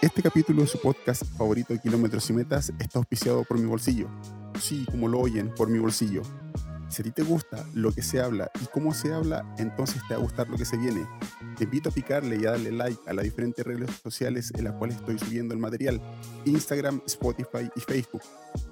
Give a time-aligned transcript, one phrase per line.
[0.00, 4.08] Este capítulo de su podcast favorito Kilómetros y Metas está auspiciado por mi bolsillo.
[4.60, 6.22] Sí, como lo oyen, por mi bolsillo.
[6.88, 10.14] Si a ti te gusta lo que se habla y cómo se habla, entonces te
[10.14, 11.04] va a gustar lo que se viene.
[11.56, 14.74] Te invito a picarle y a darle like a las diferentes redes sociales en las
[14.74, 16.00] cuales estoy subiendo el material,
[16.44, 18.22] Instagram, Spotify y Facebook.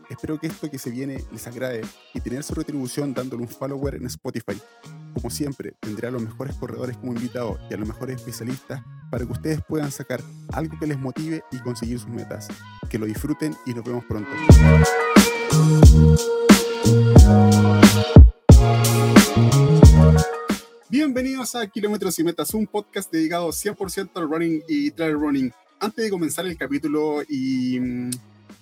[0.09, 1.83] Espero que esto que se viene les agrade
[2.15, 4.57] y tener su retribución dándole un follower en Spotify.
[5.13, 9.25] Como siempre, tendré a los mejores corredores como invitados y a los mejores especialistas para
[9.25, 10.21] que ustedes puedan sacar
[10.53, 12.49] algo que les motive y conseguir sus metas.
[12.89, 14.31] Que lo disfruten y nos vemos pronto.
[20.89, 25.53] Bienvenidos a Kilómetros y Metas, un podcast dedicado 100% al running y trail running.
[25.79, 27.79] Antes de comenzar el capítulo y,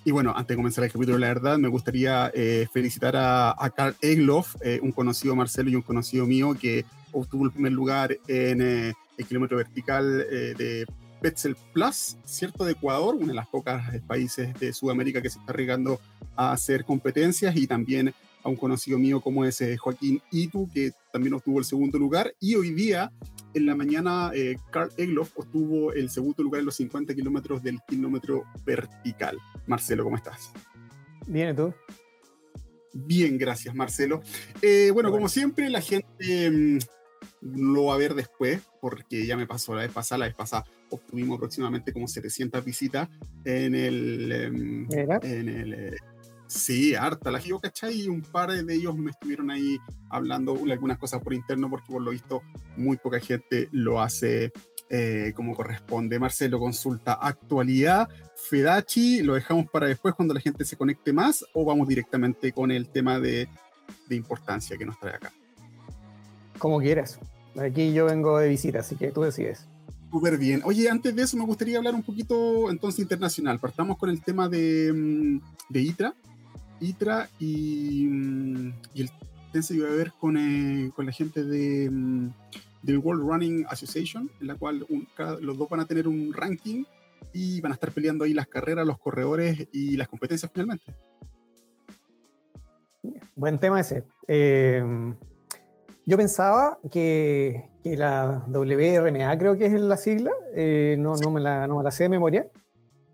[0.03, 3.95] y, bueno, antes de comenzar el capítulo, la verdad, me gustaría eh, felicitar a, Carl
[4.01, 8.61] Egloff, eh, un conocido Marcelo y un conocido mío que obtuvo el primer lugar en
[8.61, 10.85] eh, el kilómetro vertical de
[11.21, 12.65] Petzel Plus, ¿cierto?
[12.65, 15.99] De Ecuador, uno de las pocas países de Sudamérica que se está arriesgando
[16.35, 18.13] a hacer competencias y también
[18.45, 22.31] a un conocido mío como es eh, Joaquín Itu, que también obtuvo el segundo lugar.
[22.39, 23.11] Y hoy día,
[23.55, 27.79] en la mañana, eh, Carl Egloff obtuvo el segundo lugar en los 50 kilómetros del
[27.87, 29.39] kilómetro vertical.
[29.65, 30.51] Marcelo, ¿cómo estás?
[31.25, 31.73] Bien, ¿y tú?
[32.93, 34.21] Bien, gracias, Marcelo.
[34.61, 36.77] Eh, bueno, como siempre, la gente mm,
[37.41, 40.19] lo va a ver después, porque ya me pasó la vez pasada.
[40.19, 43.09] La vez pasada obtuvimos aproximadamente como 700 visitas
[43.43, 45.95] en el, em, en el eh,
[46.47, 48.01] Sí, harta la yo, ¿cachai?
[48.01, 49.77] Y un par de ellos me estuvieron ahí
[50.09, 52.43] hablando algunas cosas por interno, porque por lo visto
[52.77, 54.51] muy poca gente lo hace
[54.89, 56.19] eh, como corresponde.
[56.19, 58.07] Marcelo, consulta actualidad.
[58.35, 62.71] Fedachi, ¿lo dejamos para después cuando la gente se conecte más o vamos directamente con
[62.71, 63.49] el tema de,
[64.07, 65.33] de importancia que nos trae acá?
[66.57, 67.19] Como quieras.
[67.59, 69.67] Aquí yo vengo de visita, así que tú decides.
[70.11, 70.61] Súper bien.
[70.63, 73.59] Oye, antes de eso me gustaría hablar un poquito entonces internacional.
[73.59, 75.39] Partamos con el tema de, mm,
[75.69, 76.13] de ITRA.
[76.79, 79.09] ITRA y, mm, y el
[79.61, 82.29] se iba a ver con, eh, con la gente de, mm,
[82.83, 84.85] del World Running Association, en la cual
[85.41, 86.83] los dos van a tener un ranking
[87.33, 90.93] y van a estar peleando ahí las carreras, los corredores y las competencias finalmente.
[93.35, 94.03] Buen tema ese.
[94.27, 94.83] Eh,
[96.05, 101.41] yo pensaba que, que, la WRNA, creo que es la sigla, eh, no, no, me
[101.41, 102.47] la, no me la sé de memoria,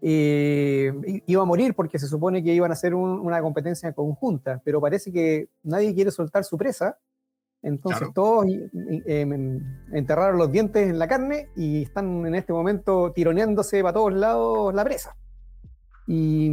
[0.01, 0.91] eh,
[1.27, 5.11] iba a morir porque se supone que iban a hacer una competencia conjunta, pero parece
[5.11, 6.97] que nadie quiere soltar su presa,
[7.61, 9.59] entonces todos eh,
[9.93, 14.73] enterraron los dientes en la carne y están en este momento tironeándose para todos lados
[14.73, 15.15] la presa.
[16.07, 16.49] Y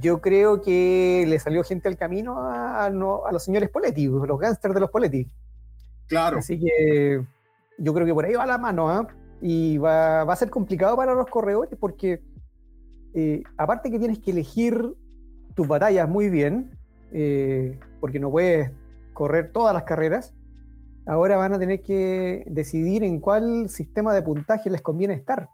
[0.00, 4.80] yo creo que le salió gente al camino a, los señores Poletti, los gángsters de
[4.80, 5.26] los Poletti.
[6.08, 6.38] Claro.
[6.38, 7.24] Así que
[7.78, 9.06] yo creo que por ahí va la mano, ¿ah?
[9.40, 12.22] Y va, a ser complicado para los corredores porque,
[13.14, 14.94] eh, aparte que tienes que elegir
[15.54, 16.70] tus batallas muy bien,
[17.12, 18.70] eh, porque no puedes
[19.12, 20.34] correr todas las carreras,
[21.06, 25.48] ahora van a tener que decidir en cuál sistema de puntaje les conviene estar.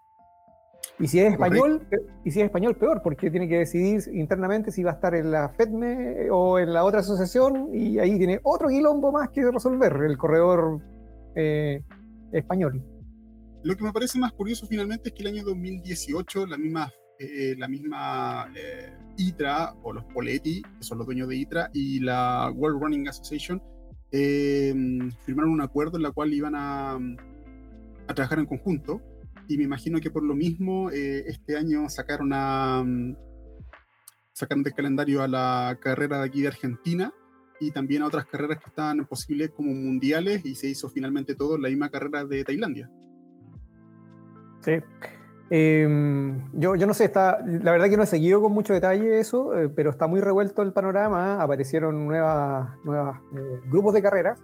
[1.03, 1.83] Y si es español,
[2.25, 5.33] y si es español, peor, porque tiene que decidir internamente si va a estar en
[5.33, 9.93] la FEDME o en la otra asociación, y ahí tiene otro quilombo más que resolver
[9.95, 10.81] el corredor
[11.35, 11.83] eh,
[12.31, 12.81] español.
[13.65, 17.57] Lo que me parece más curioso finalmente es que el año 2018 la misma, eh,
[17.59, 22.49] la misma eh, ITRA o los Poletti, que son los dueños de ITRA, y la
[22.55, 23.61] World Running Association
[24.13, 29.01] firmaron un acuerdo en el cual iban a, a, trabajar en conjunto.
[29.49, 32.85] Y me imagino que por lo mismo este año sacaron, a,
[34.33, 37.13] sacaron del calendario a la carrera de aquí de Argentina
[37.63, 41.57] y también a otras carreras que estaban posibles como mundiales y se hizo finalmente todo
[41.57, 42.91] en la misma carrera de Tailandia.
[44.61, 44.73] Sí.
[45.51, 49.21] Em, yo, yo no sé, está, la verdad que no he seguido con mucho detalle
[49.21, 51.43] eso, eh, pero está muy revuelto el panorama.
[51.43, 54.41] Aparecieron nuevas, nuevas eh, grupos de carreras.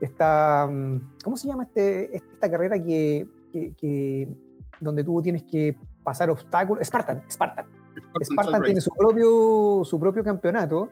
[0.00, 3.26] Está, mm, ¿cómo se llama este, esta carrera que,
[3.76, 4.28] que,
[4.80, 6.86] donde tú tienes que pasar obstáculos?
[6.86, 7.66] Spartan, Spartan.
[8.22, 10.90] Spartan, tiene su propio, su propio campeonato.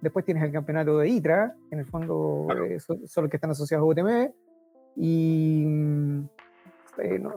[0.00, 3.36] Después tienes el campeonato de ITRA, que en el fondo eh, son, son, los que
[3.36, 4.32] están asociados a UTM.
[4.96, 6.28] Y mm,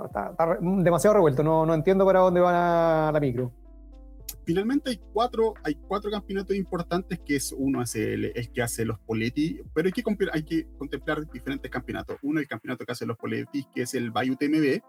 [0.06, 3.52] está, demasiado revuelto, no, no entiendo para dónde va la micro.
[4.46, 8.86] Finalmente hay cuatro, hay cuatro campeonatos importantes, que es uno es el, el que hace
[8.86, 12.18] los Poletti, pero hay que, hay que contemplar diferentes campeonatos.
[12.22, 14.82] Uno, el campeonato que hace los Poletti, que es el Bayou TMB,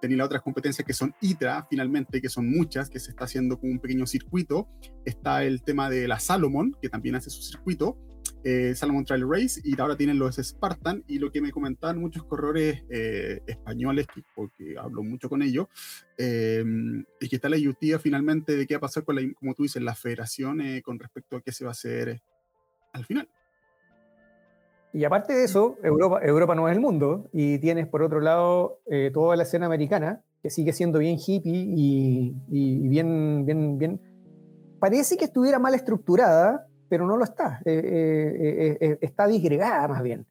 [0.00, 3.58] Tenía las otras competencias que son ITRA, finalmente, que son muchas, que se está haciendo
[3.58, 4.68] con un pequeño circuito.
[5.04, 7.96] Está el tema de la Salomon, que también hace su circuito.
[8.44, 12.24] Eh, Salomon Trail Race y ahora tienen los Spartan y lo que me comentaban muchos
[12.24, 15.66] corredores eh, españoles, porque hablo mucho con ellos,
[16.18, 16.64] eh,
[17.20, 19.64] es que está la ayutía finalmente de qué va a pasar con la, como tú
[19.64, 22.20] dices, la federación con respecto a qué se va a hacer
[22.92, 23.28] al final.
[24.92, 28.80] Y aparte de eso, Europa, Europa no es el mundo y tienes por otro lado
[29.12, 34.00] toda la escena americana que sigue siendo bien hippie y, y bien, bien, bien...
[34.78, 37.60] Parece que estuviera mal estructurada, pero no lo está.
[37.64, 40.26] Eh, eh, eh, está disgregada más bien.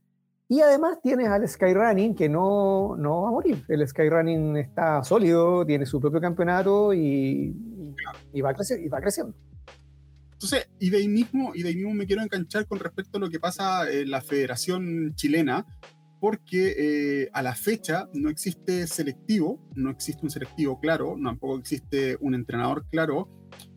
[0.48, 3.64] Y además tienes al Skyrunning que no, no va a morir.
[3.68, 7.56] El Skyrunning está sólido, tiene su propio campeonato y,
[8.32, 9.36] y, va, y va creciendo.
[10.34, 13.22] Entonces, y de, ahí mismo, y de ahí mismo me quiero enganchar con respecto a
[13.22, 15.66] lo que pasa en la Federación Chilena,
[16.20, 22.36] porque a la fecha no existe selectivo, no existe un selectivo claro, tampoco existe un
[22.36, 23.30] entrenador claro,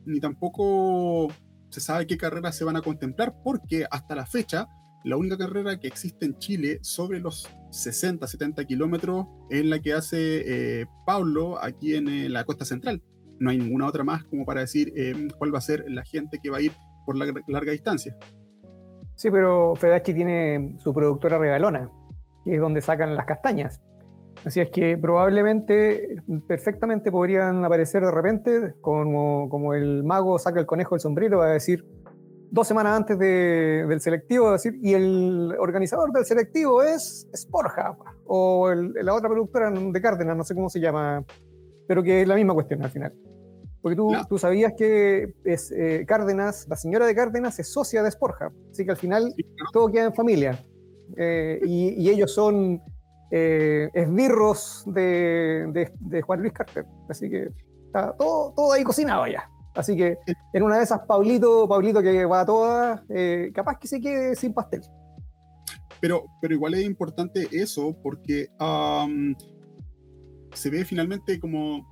[0.04, 1.28] ni tampoco
[1.70, 4.68] se sabe qué carreras se van a contemplar, porque hasta la fecha,
[5.04, 9.92] la única carrera que existe en Chile sobre los 60, 70 kilómetros es la que
[9.92, 13.02] hace eh, Pablo aquí en eh, la costa central.
[13.38, 16.40] No hay ninguna otra más como para decir eh, cuál va a ser la gente
[16.42, 16.72] que va a ir
[17.06, 18.16] por la larga distancia.
[19.14, 21.90] Sí, pero Fedachi tiene su productora regalona,
[22.44, 23.80] que es donde sacan las castañas.
[24.48, 30.64] Así es que probablemente, perfectamente podrían aparecer de repente, como, como el mago saca el
[30.64, 31.84] conejo del sombrero, va a decir,
[32.50, 37.98] dos semanas antes del selectivo, va a decir, y el organizador del selectivo es Sporja,
[38.24, 41.22] o la otra productora de Cárdenas, no sé cómo se llama,
[41.86, 43.12] pero que es la misma cuestión al final.
[43.82, 48.10] Porque tú, tú sabías que es, eh, Cárdenas, la señora de Cárdenas es socia de
[48.10, 49.34] Sporja, así que al final
[49.74, 50.58] todo queda en familia.
[51.18, 52.80] Eh, y, y ellos son
[53.30, 56.84] eh, esbirros de, de, Juan Luis Carter.
[57.08, 57.48] Así que
[57.86, 59.48] está todo, todo ahí cocinado ya.
[59.74, 60.18] Así que
[60.52, 64.34] en una de esas, Pablito, Pablito que va a todas, eh, capaz que se quede
[64.34, 64.82] sin pastel.
[66.00, 68.48] Pero, pero igual es importante eso porque
[70.52, 71.86] se ve finalmente como...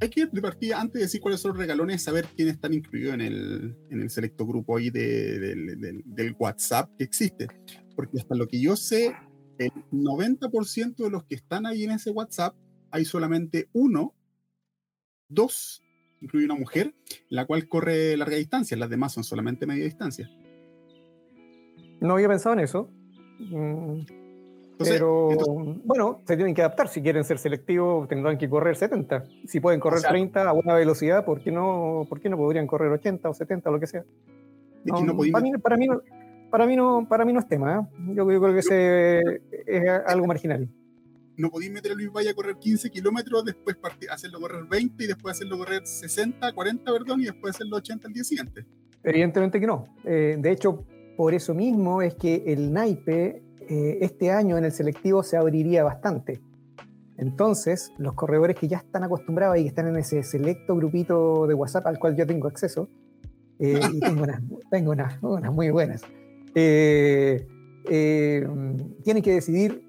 [0.00, 3.14] Hay que de partida, antes de decir cuáles son los regalones, saber quiénes están incluidos
[3.14, 7.48] en el, en el selecto grupo ahí del WhatsApp que existe.
[7.96, 9.16] Porque hasta lo que yo sé,
[9.58, 12.54] el 90% de los que están ahí en ese WhatsApp,
[12.90, 14.14] hay solamente uno,
[15.28, 15.82] dos,
[16.20, 16.94] incluye una mujer,
[17.28, 20.30] la cual corre larga distancia, las demás son solamente media distancia.
[22.00, 22.90] No había pensado en eso.
[23.38, 24.00] Mm,
[24.78, 25.28] pero
[25.84, 26.88] bueno, se tienen que adaptar.
[26.88, 29.24] Si quieren ser selectivos, tendrán que correr 70.
[29.46, 32.90] Si pueden correr 30 a buena velocidad, ¿por qué, no, ¿por qué no podrían correr
[32.92, 34.04] 80 o 70 o lo que sea?
[34.86, 35.88] para, mí, para, mí,
[36.50, 37.80] para mí no, para mí no es tema.
[37.80, 38.14] ¿eh?
[38.14, 39.20] Yo, creo que ese
[39.66, 40.68] es algo marginal.
[41.36, 43.76] No podéis meter a Luis Valle a correr 15 kilómetros, después
[44.10, 48.14] hacerlo correr 20 y después hacerlo correr 60, 40, perdón, y después hacerlo 80 el
[48.14, 48.66] día siguiente.
[49.04, 49.86] Evidentemente que no.
[50.04, 50.84] Eh, de hecho,
[51.16, 55.84] por eso mismo es que el naipe eh, este año en el selectivo se abriría
[55.84, 56.40] bastante.
[57.16, 61.54] Entonces, los corredores que ya están acostumbrados y que están en ese selecto grupito de
[61.54, 62.88] WhatsApp al cual yo tengo acceso,
[63.60, 64.40] y tengo unas,
[64.70, 66.02] tengo unas, unas muy buenas,
[66.60, 67.46] eh,
[67.88, 68.46] eh,
[69.04, 69.80] tienen que decidir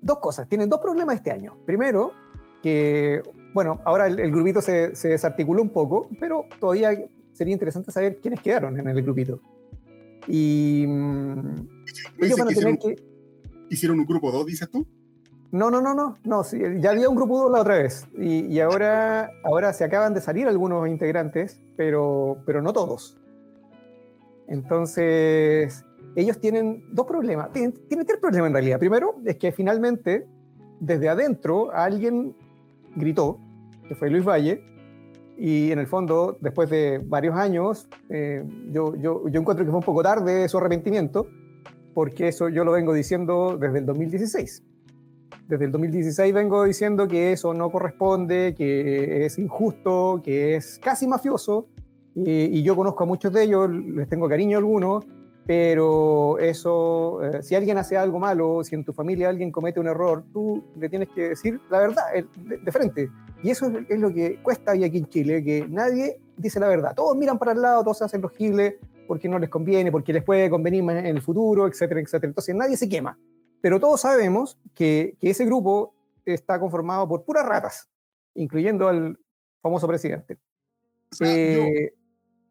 [0.00, 0.48] dos cosas.
[0.48, 1.56] Tienen dos problemas este año.
[1.64, 2.12] Primero,
[2.60, 3.22] que,
[3.54, 6.90] bueno, ahora el, grupito se, se, desarticuló un poco, pero todavía
[7.32, 9.40] sería interesante saber quiénes quedaron en el grupito.
[10.26, 11.68] Y mm,
[12.20, 12.96] ellos van a tener que...
[13.70, 14.86] ¿Hicieron un grupo 2, dices tú?
[15.52, 16.42] No, no, no, no, no
[16.80, 20.22] ya había un grupo 2 la otra vez y, y, ahora, ahora se acaban de
[20.22, 23.18] salir algunos integrantes, pero, pero no todos.
[24.48, 25.84] Entonces,
[26.16, 28.78] ellos tienen dos problemas, tienen, tres problemas en realidad.
[28.78, 30.26] Primero, es que finalmente,
[30.80, 32.34] desde adentro, alguien
[32.96, 33.38] gritó,
[33.88, 34.62] que fue Luis Valle,
[35.38, 39.78] y en el fondo, después de varios años, eh, yo, yo, yo encuentro que fue
[39.78, 41.26] un poco tarde su arrepentimiento,
[41.94, 44.62] porque eso yo lo vengo diciendo desde el 2016.
[45.48, 51.06] Desde el 2016 vengo diciendo que eso no corresponde, que es injusto, que es casi
[51.06, 51.68] mafioso,
[52.14, 55.04] y, yo conozco a muchos de ellos, les tengo cariño a algunos,
[55.46, 59.88] pero eso, eh, si alguien hace algo malo, si en tu familia alguien comete un
[59.88, 62.02] error, tú le tienes que decir la verdad
[62.36, 63.10] de, frente.
[63.42, 66.94] Y eso es, lo que cuesta aquí en Chile, que nadie dice la verdad.
[66.94, 68.74] Todos miran para el lado, todos se hacen los giles
[69.08, 72.28] porque no les conviene, porque les puede convenir en el futuro, etcétera, etcétera.
[72.28, 73.18] Entonces nadie se quema.
[73.60, 75.94] Pero todos sabemos que, que ese grupo
[76.24, 77.88] está conformado por puras ratas,
[78.34, 79.18] incluyendo al
[79.60, 80.38] famoso presidente.
[81.20, 81.94] Eh,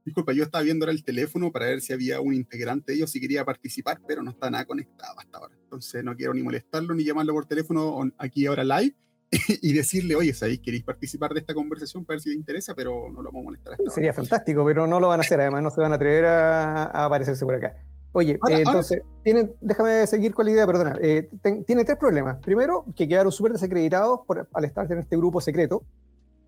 [0.04, 3.12] Disculpa, yo estaba viendo ahora el teléfono para ver si había un integrante de ellos,
[3.12, 5.56] si quería participar, pero no está nada conectado hasta ahora.
[5.62, 8.96] Entonces no quiero ni molestarlo ni llamarlo por teléfono aquí ahora live
[9.62, 10.60] y decirle, oye, ¿sabéis?
[10.60, 12.74] ¿Queréis participar de esta conversación para ver si te interesa?
[12.74, 13.78] Pero no lo vamos a molestar.
[13.90, 15.40] Sería fantástico, pero no lo van a hacer.
[15.40, 17.76] Además, no se van a atrever a, aparecerse por acá.
[18.14, 20.98] Oye, eh, entonces, tiene, déjame seguir con la idea, perdona.
[21.00, 21.30] Eh,
[21.66, 22.40] tiene tres problemas.
[22.40, 25.84] Primero, que quedaron súper desacreditados por, al estar en este grupo secreto,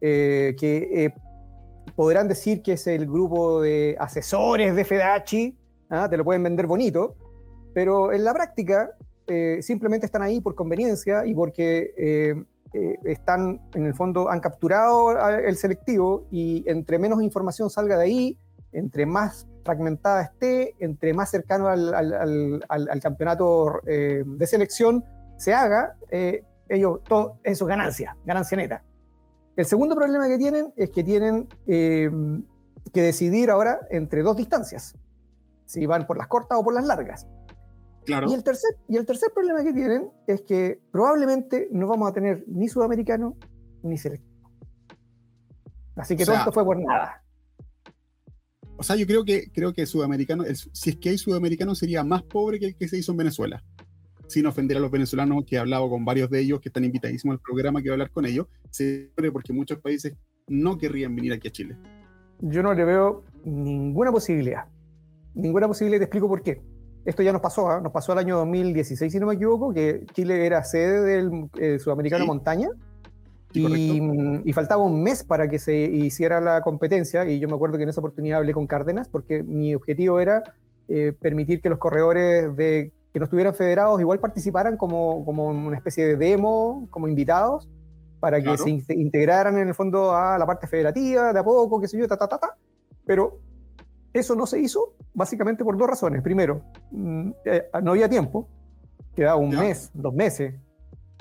[0.02, 1.14] eh, que
[1.96, 5.58] podrán decir que es el grupo de asesores de Fedachi,
[5.90, 6.08] ¿ah?
[6.10, 7.16] te lo pueden vender bonito,
[7.74, 8.92] pero en la práctica
[9.62, 12.46] simplemente están ahí por conveniencia y porque
[13.04, 18.38] están, en el fondo, han capturado el selectivo y entre menos información salga de ahí,
[18.74, 25.04] entre más fragmentada esté, entre más cercano al, campeonato eh, de selección
[25.38, 28.84] se haga, eh, ellos, todo eso es ganancia, ganancia neta.
[29.56, 32.10] El segundo problema que tienen es que tienen eh,
[32.92, 34.96] que decidir ahora entre dos distancias,
[35.66, 37.28] si van por las cortas o por las largas.
[38.06, 38.30] Claro.
[38.30, 42.14] Y el, tercer, y el tercer problema que tienen es que probablemente no vamos a
[42.14, 43.38] tener ni sudamericano
[43.82, 44.34] ni selectivo.
[45.96, 47.24] Así que todo esto fue por nada.
[48.76, 50.44] O sea, yo creo que, creo que sudamericano,
[50.74, 53.64] si es que hay sudamericano, sería más pobre que el que se hizo en Venezuela.
[54.34, 57.36] Sin ofender a los venezolanos, que he hablado con varios de ellos, que están invitadísimos
[57.36, 60.16] al programa, que voy a hablar con ellos, siempre porque muchos países
[60.48, 61.78] no querrían venir aquí a Chile.
[62.40, 64.66] Yo no le veo ninguna posibilidad.
[65.36, 66.64] Ninguna posibilidad, te explico por qué.
[67.06, 67.80] Esto ya nos pasó, ¿ah?
[67.80, 71.78] nos pasó el año 2016, si no me equivoco, que Chile era sede del eh,
[71.78, 72.70] Sudamericano Montaña
[73.54, 77.84] y, faltaba un mes para que se hiciera la competencia y yo me acuerdo que
[77.84, 80.42] en esa oportunidad hablé con Cárdenas porque mi objetivo era
[80.88, 85.78] eh, permitir que los corredores de, que no estuvieran federados igual participaran como, como una
[85.78, 87.70] especie de demo, como invitados,
[88.20, 91.88] para que se integraran en el fondo a la parte federativa de a poco, qué
[91.88, 92.58] sé yo, ta, ta, ta, ta.
[93.06, 93.40] Pero
[94.14, 96.24] eso no se hizo básicamente por dos razones.
[96.24, 98.48] Primero, mm, eh, no había tiempo,
[99.16, 100.56] quedaba un mes, dos meses,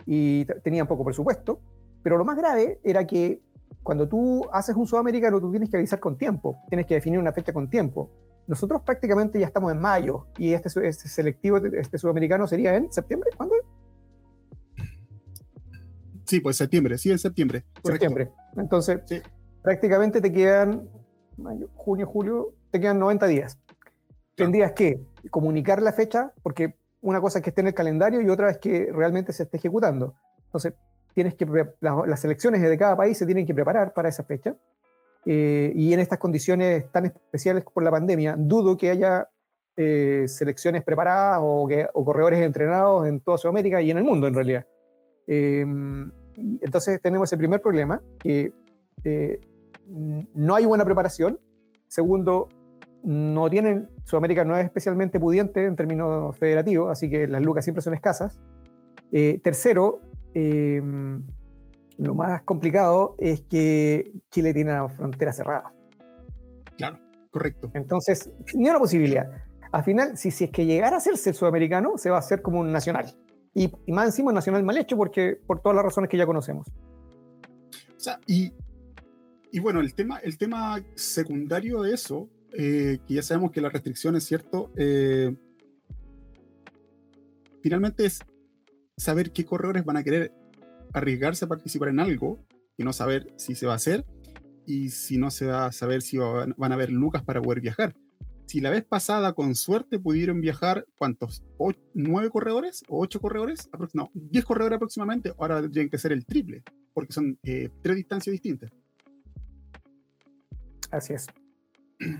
[0.06, 1.61] y tenían poco presupuesto.
[2.02, 3.42] Pero lo más grave era que
[3.82, 7.32] cuando tú haces un sudamericano, tú tienes que avisar con tiempo, tienes que definir una
[7.32, 8.11] fecha con tiempo.
[8.52, 13.30] Nosotros prácticamente ya estamos en mayo y este, este selectivo, este sudamericano sería en septiembre,
[13.35, 13.54] ¿cuándo?
[16.26, 17.64] Sí, pues septiembre, sí, en septiembre.
[17.82, 18.30] Septiembre.
[18.59, 19.00] Entonces,
[19.62, 20.87] prácticamente te quedan,
[21.38, 23.59] mayo, junio, julio, te quedan 90 días.
[24.35, 28.28] Tendrías que comunicar la fecha, porque una cosa es que esté en el calendario y
[28.28, 30.14] otra es que realmente se esté ejecutando.
[30.44, 30.75] Entonces,
[31.14, 31.47] tienes que
[31.80, 34.54] las, elecciones de cada país se tienen que preparar para esa fecha.
[35.25, 39.29] Eh, y en estas condiciones tan especiales por la pandemia, dudo que haya
[39.76, 41.69] eh, selecciones preparadas o,
[42.05, 44.67] corredores entrenados en toda Sudamérica y en el mundo en realidad.
[45.26, 45.64] Eh,
[46.61, 48.52] entonces tenemos el primer problema, que
[50.35, 51.38] no hay buena preparación.
[51.88, 52.49] Segundo,
[53.02, 57.83] no tienen, Sudamérica no es especialmente pudiente en términos federativos, así que las lucas siempre
[57.83, 58.41] son escasas.
[59.43, 60.00] tercero,
[60.35, 61.23] Em,
[62.02, 65.73] lo más complicado es que Chile tiene la frontera cerrada.
[66.76, 66.99] Claro,
[67.30, 67.71] correcto.
[67.75, 69.30] Entonces, ni una posibilidad.
[69.71, 72.61] Al final, si, si es que llegara a hacerse sudamericano, se va a hacer como
[72.61, 73.14] un nacional.
[73.54, 76.68] Y, más encima un nacional mal hecho porque, por todas las razones que ya conocemos.
[76.68, 78.52] O sea, y,
[79.50, 83.68] y bueno, el tema, el tema secundario de eso, eh, que ya sabemos que la
[83.68, 85.35] restricción es cierto, eh,
[87.62, 88.21] finalmente es
[88.97, 90.32] saber qué corredores van a querer
[90.92, 92.44] arriesgarse a participar en algo
[92.76, 94.04] y no saber si se va a hacer
[94.66, 97.94] y si no se va a saber si van, a haber lucas para poder viajar.
[98.46, 101.44] Si la vez pasada con suerte pudieron viajar, ¿cuántos?
[101.94, 103.70] ¿Nueve corredores o ocho corredores?
[103.94, 108.32] No, diez corredores aproximadamente, ahora tienen que ser el triple, porque son eh, tres distancias
[108.32, 108.70] distintas.
[110.90, 111.26] Así es.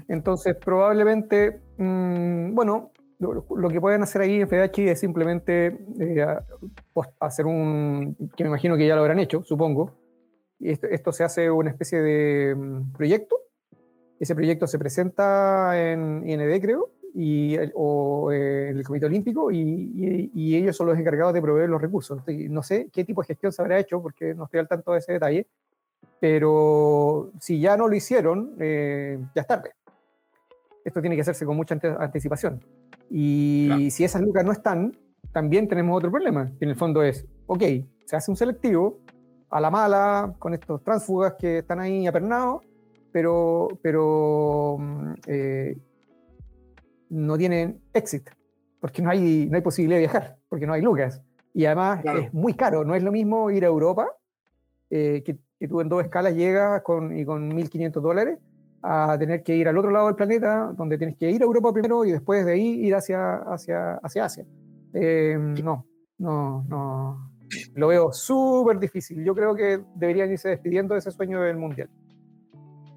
[0.08, 2.91] Entonces, probablemente, mm, bueno,
[3.22, 6.26] lo, que pueden hacer ahí en FEDACHI es simplemente eh,
[7.20, 9.92] hacer un, que me imagino que ya lo habrán hecho, supongo.
[10.60, 13.36] Esto, esto se hace una especie de mm, proyecto.
[14.18, 20.56] Ese proyecto se presenta en IND, creo, y, o eh, el Comité Olímpico, y, y,
[20.56, 22.22] ellos son los encargados de proveer los recursos.
[22.26, 24.98] No sé qué tipo de gestión se habrá hecho, porque no estoy al tanto de
[24.98, 25.46] ese detalle,
[26.20, 29.72] pero si ya no lo hicieron, eh, ya es tarde.
[30.84, 32.60] Esto tiene que hacerse con mucha anticipación.
[33.11, 34.97] Y si esas lucas no están,
[35.32, 37.62] también tenemos otro problema, que en el fondo es, ok,
[38.04, 39.00] se hace un selectivo
[39.50, 42.62] a la mala, con estos transfugas que están ahí apernados,
[43.12, 45.78] pero, pero mm, eh,
[47.11, 48.32] no tienen éxito,
[48.80, 51.23] porque no hay, no hay posibilidad de viajar, porque no hay lucas.
[51.54, 54.09] Y además es muy caro, no es lo mismo ir a Europa,
[54.88, 58.38] eh, que, que, tú en dos escalas llegas con, y con 1.500 dólares,
[58.82, 61.72] a tener que ir al otro lado del planeta, donde tienes que ir a Europa
[61.72, 64.46] primero y después de ahí ir hacia, hacia, hacia Asia.
[64.94, 65.86] Eh, no,
[66.18, 67.32] no, no.
[67.74, 69.24] Lo veo súper difícil.
[69.24, 71.90] Yo creo que deberían irse despidiendo de ese sueño del Mundial.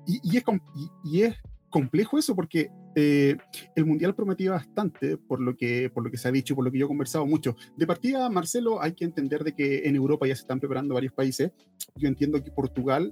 [0.07, 1.35] Y, es
[1.69, 3.35] complejo eso porque Eh,
[3.75, 6.71] el Mundial prometía bastante, por lo, que, por lo que se ha dicho por lo
[6.71, 7.55] que yo he conversado mucho.
[7.75, 11.13] De partida, Marcelo, hay que entender de que en Europa ya se están preparando varios
[11.13, 11.51] países.
[11.95, 13.11] Yo entiendo que Portugal,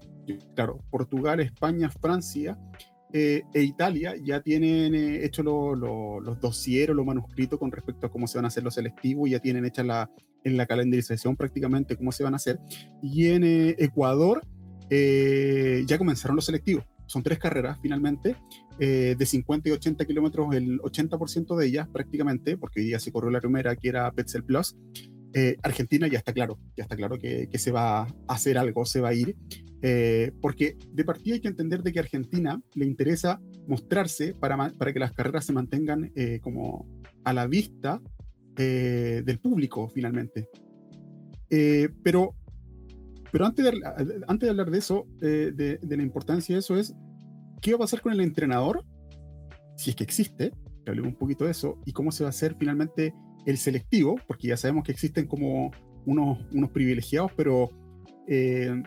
[0.56, 2.58] claro, Portugal, España, Francia
[3.12, 8.26] eh, e Italia ya tienen eh, hecho los dosieros, los manuscritos con respecto a cómo
[8.28, 10.10] se van a hacer los selectivos, ya tienen hecha la,
[10.46, 12.58] en la calendarización prácticamente cómo se van a hacer.
[13.02, 14.42] Y en Ecuador
[14.90, 18.36] ya comenzaron los selectivos son tres carreras finalmente,
[18.80, 23.12] eh, de 50 y 80 kilómetros, el 80% de ellas prácticamente, porque hoy día se
[23.12, 24.76] corrió la primera que era Petzel Plus.
[25.34, 28.86] Eh, Argentina ya está claro, ya está claro que, que, se va a hacer algo,
[28.86, 29.36] se va a ir,
[29.82, 34.70] eh, porque de partida hay que entender de que a Argentina le interesa mostrarse para,
[34.72, 36.12] para que las carreras se mantengan
[36.42, 36.88] como
[37.24, 38.02] a la vista
[38.56, 40.48] del público finalmente.
[42.04, 42.36] pero
[43.32, 43.72] pero antes de,
[44.28, 46.94] antes de hablar de eso, de, de, la importancia de eso, es
[47.64, 48.84] qué va a pasar con el entrenador,
[49.78, 50.52] si es que existe,
[50.84, 53.16] que hablemos un poquito de eso, y cómo se va a hacer finalmente
[53.46, 55.72] el selectivo, porque ya sabemos que existen como
[56.06, 57.70] unos, unos privilegiados, pero
[58.28, 58.84] eh,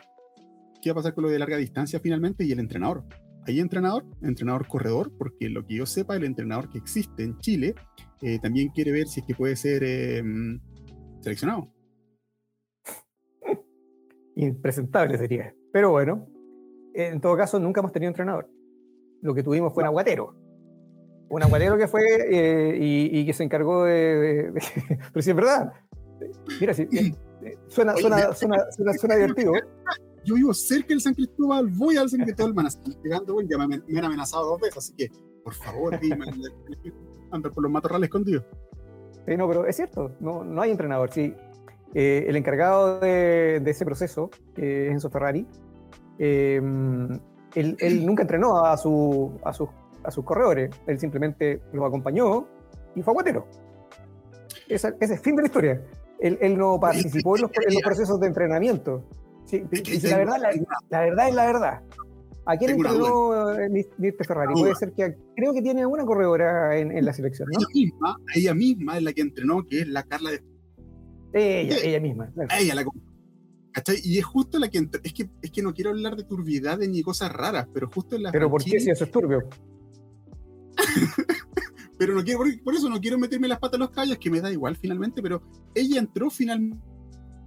[0.83, 3.05] qué va a pasar con lo de larga distancia finalmente y el entrenador.
[3.47, 4.05] ¿Hay entrenador?
[4.23, 5.11] ¿Entrenador corredor?
[5.17, 7.75] Porque lo que yo sepa, el entrenador que existe en Chile
[8.21, 10.23] eh, también quiere ver si es que puede ser eh,
[11.21, 11.73] seleccionado
[14.37, 15.55] impresentable sería.
[15.73, 16.27] Pero bueno,
[16.95, 18.51] en todo caso, nunca hemos tenido entrenador.
[19.27, 20.35] Lo que tuvimos fue un aguatero.
[21.29, 24.53] Un aguatero que fue eh, y, que se encargó de,
[25.13, 25.73] Pero si es verdad.
[26.61, 28.57] Mira, si, eh, eh, suena, suena, suena,
[28.95, 29.53] suena, divertido.
[30.25, 32.69] Yo vivo cerca del San Cristóbal, voy al San Cristóbal, man,
[33.03, 35.11] llegando, ya me, me, han amenazado dos veces, así que,
[35.43, 36.27] por favor, dime,
[37.33, 38.45] anda por los matorrales escondidos.
[39.27, 41.11] Sí, no, pero es cierto, no, no hay entrenador.
[41.13, 41.35] Sí,
[41.95, 45.47] eh, el encargado de, ese proceso, eh, Enzo Ferrari,
[47.57, 49.69] él, nunca entrenó a, su, a, sus,
[50.05, 52.47] a sus corredores, él simplemente los acompañó
[52.95, 53.47] y fue aguatero.
[54.69, 55.83] Ese, es el fin de la historia.
[56.19, 57.51] Él, no participó en los,
[57.83, 59.05] procesos de entrenamiento.
[59.53, 60.37] la, verdad,
[60.89, 61.83] la, verdad es la verdad.
[62.47, 63.55] ¿A quién entrenó
[63.99, 64.55] Mirte Ferrari?
[64.55, 67.49] Puede ser que creo que tiene una corredora en, la selección.
[67.53, 72.01] Ella misma, ella misma es la que entrenó, que es la Carla de ella, ella
[72.01, 72.33] misma.
[72.59, 72.85] Ella la
[74.03, 74.89] Y es justo la que.
[75.03, 78.25] Es que, es que no quiero hablar de turbidades ni cosas raras, pero justo en
[78.25, 78.33] la.
[78.33, 79.49] Pero ¿por qué si eso es turbio?
[81.99, 84.41] pero no quiero, por, eso no quiero meterme las patas en los callos, que me
[84.41, 85.43] da igual finalmente, pero
[85.75, 86.79] ella entró finalmente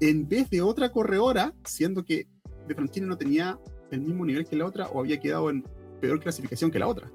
[0.01, 2.27] en vez de otra corredora, siendo que
[2.67, 3.59] de Franchini no tenía
[3.91, 5.63] el mismo nivel que la otra o había quedado en
[5.99, 7.11] peor clasificación que la otra.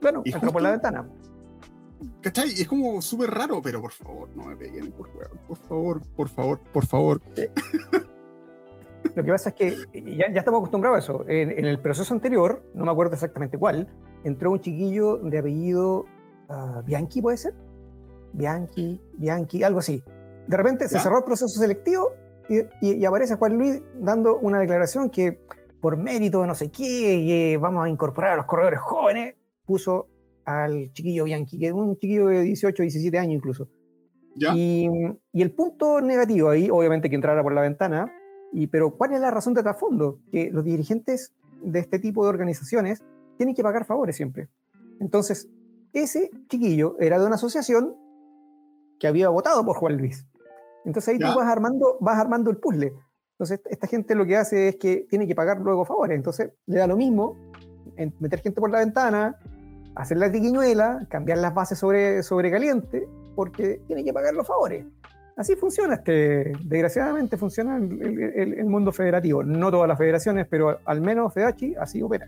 [0.00, 1.08] Bueno, entró por la ventana.
[2.20, 2.50] ¿Cachai?
[2.50, 6.28] Es como súper raro, pero por favor, no me peguen, por favor, por favor, por
[6.28, 7.22] favor, por favor.
[9.16, 11.24] Lo que pasa es que ya, ya estamos acostumbrados a eso.
[11.26, 13.88] En, el proceso anterior, no me acuerdo exactamente cuál,
[14.24, 16.04] entró un chiquillo de apellido
[16.50, 17.54] ah, Bianchi, ¿puede ser?
[18.34, 20.04] Bianchi, Bianchi, algo así.
[20.46, 22.12] De repente se cerró el proceso selectivo
[22.50, 25.40] y, y, aparece Juan Luis dando una declaración que
[25.80, 30.08] por mérito de no sé qué, vamos a incorporar a los corredores jóvenes, puso
[30.44, 33.66] al chiquillo Bianchi, que es un chiquillo de 18, 17 años incluso.
[34.54, 34.90] Y,
[35.32, 38.12] y, el punto negativo ahí, obviamente que entrara por la ventana,
[38.52, 40.18] y, pero ¿cuál es la razón de trasfondo?
[40.30, 41.32] Que los dirigentes
[41.62, 43.02] de este tipo de organizaciones
[43.36, 44.48] tienen que pagar favores siempre.
[45.00, 45.48] Entonces,
[45.92, 47.96] ese chiquillo era de una asociación
[48.98, 50.26] que había votado por Juan Luis.
[50.84, 52.92] Entonces ahí tú vas armando, vas armando el puzzle.
[53.32, 56.16] Entonces, esta gente lo que hace es que tiene que pagar luego favores.
[56.16, 57.36] Entonces, le da lo mismo
[58.20, 59.38] meter gente por la ventana,
[59.94, 64.86] hacer la triquiñuela, cambiar las bases sobre, sobre caliente, porque tiene que pagar los favores.
[65.36, 69.42] Así funciona, este, desgraciadamente funciona el, mundo federativo.
[69.42, 72.26] No todas las federaciones, pero al menos FEDACHI así opera.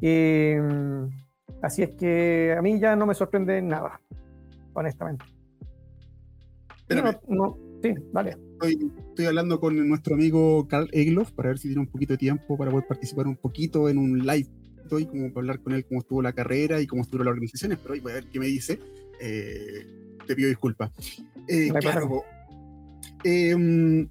[0.00, 1.08] Em,
[1.62, 4.00] así es que a mí ya no me sorprende nada,
[4.74, 5.24] honestamente.
[7.28, 8.36] No, sí, vale.
[8.54, 12.18] Estoy, estoy, hablando con nuestro amigo Carl Egloff para ver si tiene un poquito de
[12.18, 14.48] tiempo para poder participar un poquito en un live
[14.98, 17.78] y como para hablar con él cómo estuvo la carrera y cómo estuvo la organización,
[17.82, 18.78] pero hoy voy a ver qué me dice.
[19.20, 19.86] Eh,
[20.26, 20.90] te pido disculpas.
[21.48, 22.24] Eh, claro.
[23.24, 24.08] Em,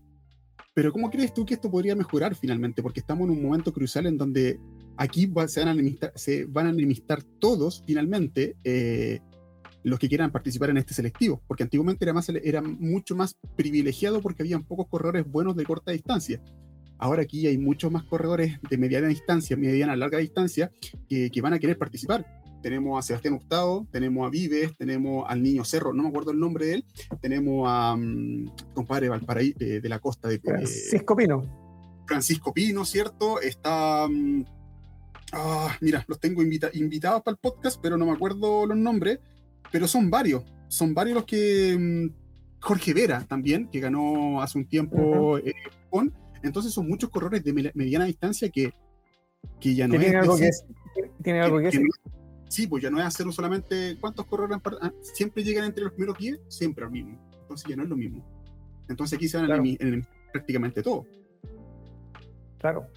[0.73, 2.81] pero ¿cómo crees tú que esto podría mejorar finalmente?
[2.81, 4.59] Porque estamos en un momento crucial en donde
[4.97, 9.19] aquí se, van a enemistar, se van a enemistar todos finalmente eh,
[9.83, 14.21] los que quieran participar en este selectivo, porque antiguamente era, más, era mucho más privilegiado
[14.21, 16.41] porque había pocos corredores buenos de corta distancia.
[16.97, 20.71] Ahora aquí hay muchos más corredores de mediana distancia, mediana, larga distancia,
[21.09, 22.40] que, van a querer participar.
[22.61, 26.39] Tenemos a Sebastián Hurtado, tenemos a Vives, tenemos al Niño Cerro, no me acuerdo el
[26.39, 26.85] nombre de él,
[27.21, 31.43] tenemos a um, compadre Valparaí de, la costa de Francisco Pino.
[32.05, 33.39] Francisco Pino, ¿cierto?
[33.41, 34.43] Está, mm,
[35.31, 39.19] Ah, mira, los tengo invitados para el podcast, pero no me acuerdo los nombres.
[39.71, 40.43] Pero son varios.
[40.67, 41.77] Son varios los que.
[41.79, 42.09] Mm,
[42.59, 45.53] Jorge Vera también, que ganó hace un tiempo eh,
[45.89, 46.13] con.
[46.43, 48.71] Entonces son muchos corredores de mediana distancia que,
[49.59, 50.15] que ya no es.
[50.15, 50.65] Algo que es
[51.23, 51.81] ¿Tiene algo que, decir?
[52.51, 53.97] Sí, pues ya no es hacerlo solamente.
[53.99, 56.39] ¿Cuántos corredores ah, siempre llegan entre los primeros 10?
[56.47, 57.17] Siempre al mismo.
[57.41, 58.23] Entonces ya no es lo mismo.
[58.89, 61.05] Entonces aquí se van en, prácticamente todo.
[62.59, 62.87] Claro.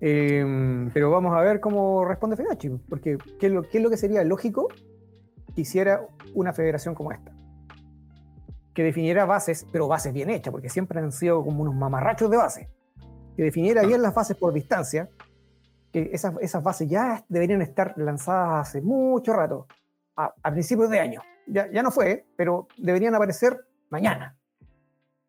[0.00, 3.88] Em, pero vamos a ver cómo responde Fedachi, porque ¿qué es, lo, ¿qué es lo
[3.88, 4.68] que sería lógico
[5.54, 7.32] que hiciera una federación como esta?
[8.74, 12.36] Que definiera bases, pero bases bien hechas, porque siempre han sido como unos mamarrachos de
[12.36, 12.68] base.
[13.36, 15.08] Que definiera bien las bases por distancia,
[15.96, 19.66] que esas, esas bases ya deberían estar lanzadas hace mucho rato,
[20.14, 21.22] a, principios de año.
[21.46, 24.36] Ya, ya no fue, pero deberían aparecer mañana.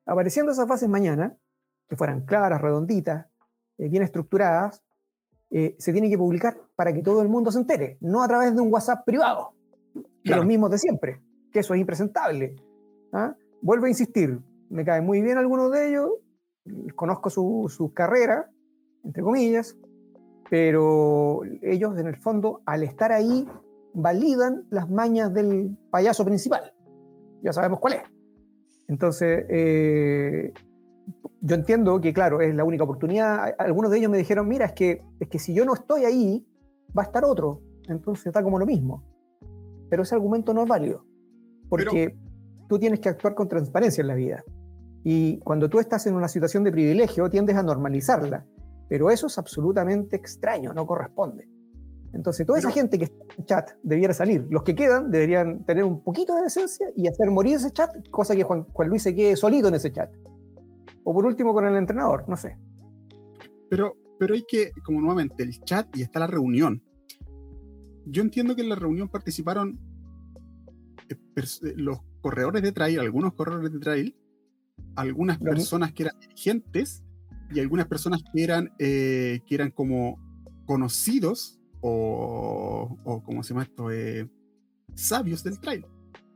[0.06, 1.38] Apareciendo esas bases mañana,
[1.88, 3.28] que fueran claras, redonditas,
[3.78, 4.84] eh, bien estructuradas,
[5.52, 8.54] eh, se tiene que publicar para que todo el mundo se entere, no a través
[8.54, 9.54] de un WhatsApp privado,
[9.94, 12.58] de los mismos de siempre, que eso es impresentable.
[13.14, 13.34] ¿ah?
[13.62, 14.38] Vuelvo a insistir,
[14.70, 16.10] me caen muy bien algunos de ellos,
[16.94, 18.52] conozco su, su carrera,
[19.06, 19.78] entre comillas,
[20.50, 23.48] pero ellos en el fondo, al estar ahí,
[23.94, 26.74] validan las mañas del payaso principal.
[27.42, 28.02] Ya sabemos cuál es.
[28.88, 30.54] Entonces, eh,
[31.42, 33.54] yo entiendo que, claro, es la única oportunidad.
[33.58, 36.46] Algunos de ellos me dijeron, mira, es que, es que si yo no estoy ahí,
[36.98, 37.62] va a estar otro.
[37.88, 39.04] Entonces está como lo mismo.
[39.90, 41.06] Pero ese argumento no es válido.
[41.70, 42.18] Porque
[42.70, 44.44] tú tienes que actuar con transparencia en la vida.
[45.04, 48.46] Y cuando tú estás en una situación de privilegio, tiendes a normalizarla.
[48.89, 51.47] Pero eso es absolutamente extraño, no corresponde.
[52.13, 54.47] Entonces, toda esa gente que está en chat debiera salir.
[54.50, 58.36] Los que quedan deberían tener un poquito de decencia y hacer morir ese chat, cosa
[58.36, 60.10] que Juan, Juan Luis se quede solito en ese chat.
[61.04, 62.58] O por último con el entrenador, no sé.
[63.69, 66.82] Pero, pero hay que, como nuevamente, el chat y está la reunión.
[68.06, 69.78] Yo entiendo que en la reunión participaron
[71.10, 74.15] eh, eh, los corredores de trail, algunos corredores de trail,
[74.95, 77.04] algunas personas que eran dirigentes
[77.54, 80.20] y algunas personas que eran, eh, que eran como
[80.66, 83.88] conocidos o, o ¿cómo se llama esto?
[84.96, 85.86] sabios del trail.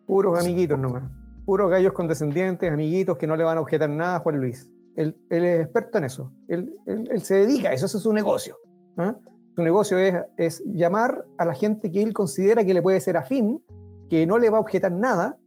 [0.05, 1.03] Puros amiguitos nomás
[1.45, 4.69] puros gallos condescendientes, amiguitos que no le van a objetar nada a Juan Luis.
[4.95, 6.31] Él, es experto en eso.
[6.47, 6.73] Él,
[7.21, 8.57] se dedica a eso, eso es su negocio.
[8.97, 9.15] ¿ah?
[9.55, 13.17] Su negocio es, es, llamar a la gente que él considera que le puede ser
[13.17, 13.63] afín,
[14.09, 15.37] que no le va a objetar nada,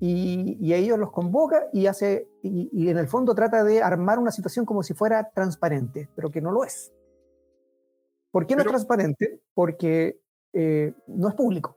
[0.00, 4.18] y, y a ellos los convoca y, hace, y, en el fondo trata de armar
[4.18, 6.92] una situación como si fuera transparente, pero que no lo es.
[8.30, 9.40] ¿Por qué no es transparente?
[9.54, 10.20] Porque
[10.52, 11.76] eh, no es público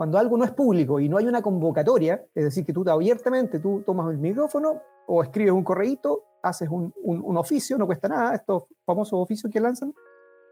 [0.00, 3.58] cuando algo no es público y no hay una convocatoria, es decir, que tú abiertamente
[3.58, 8.34] tú tomas el micrófono o escribes un correíto, haces un, un, oficio, no cuesta nada,
[8.34, 9.92] estos famosos oficios que lanzan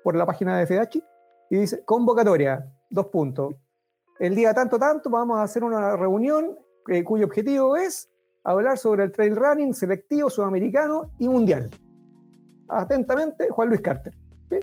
[0.05, 1.03] por la página de FEDACHI,
[1.49, 3.55] y dice, convocatoria, dos puntos.
[4.19, 8.09] El día tanto, tanto, vamos a hacer una reunión eh, cuyo objetivo es
[8.45, 11.71] hablar sobre el trail running selectivo sudamericano y mundial.
[12.69, 14.15] Atentamente, Juan Luis Carter.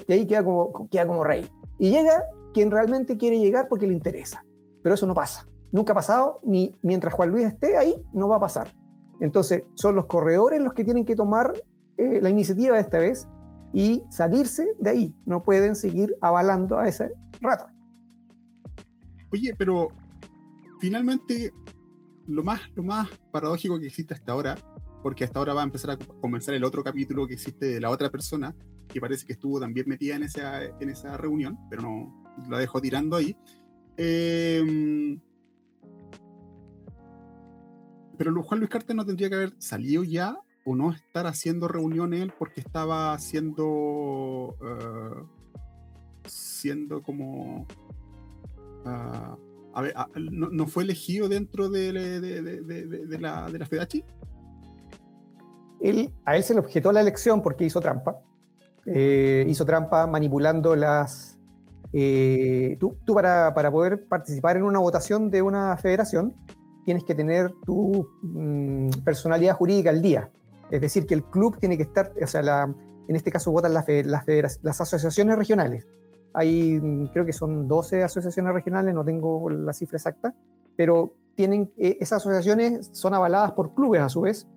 [0.08, 1.48] Y ahí queda como, queda como rey.
[1.78, 4.44] Y llega quien realmente quiere llegar porque le interesa
[4.86, 5.48] pero eso no pasa.
[5.72, 8.68] Nunca ha pasado, ni mientras Juan Luis esté ahí, no va a pasar.
[9.20, 11.54] Entonces, son los corredores los que tienen que tomar
[11.98, 13.28] eh, la iniciativa esta vez
[13.74, 15.16] y salirse de ahí.
[15.26, 17.12] No pueden seguir avalando a ese
[17.42, 17.66] rato.
[19.34, 19.88] Oye, pero
[20.80, 21.52] finalmente
[22.28, 24.56] lo más, lo más paradójico que existe hasta ahora,
[25.04, 27.90] porque hasta ahora va a empezar a comenzar el otro capítulo que existe de la
[27.90, 28.56] otra persona,
[28.88, 32.82] que parece que estuvo también metida en esa, en esa reunión, pero no la dejo
[32.82, 33.36] tirando ahí,
[33.98, 35.20] Em,
[38.18, 42.30] pero Juan Luis Carter no tendría que haber salido ya o no estar haciendo reuniones
[42.38, 45.28] porque estaba haciendo uh,
[46.26, 47.68] siendo como
[48.86, 49.38] uh,
[50.16, 51.92] no, fue elegido dentro de,
[53.20, 54.04] la, de la FEDACHI
[55.82, 58.18] él, a él se le objetó la elección porque hizo trampa
[58.86, 61.36] eh, hizo trampa manipulando las
[61.98, 66.36] eh, tú, para, poder participar en una votación de una federación,
[66.84, 70.30] tienes que tener tu mm, personalidad jurídica al día.
[70.70, 72.68] Es decir, que el club tiene que estar, o sea,
[73.08, 73.86] en este caso votan las,
[74.62, 75.88] las, asociaciones regionales.
[76.36, 80.34] Hay, mm, creo que son 12 asociaciones regionales, no tengo la cifra exacta,
[80.76, 84.48] pero tienen, eh, esas asociaciones son avaladas por clubes a su vez,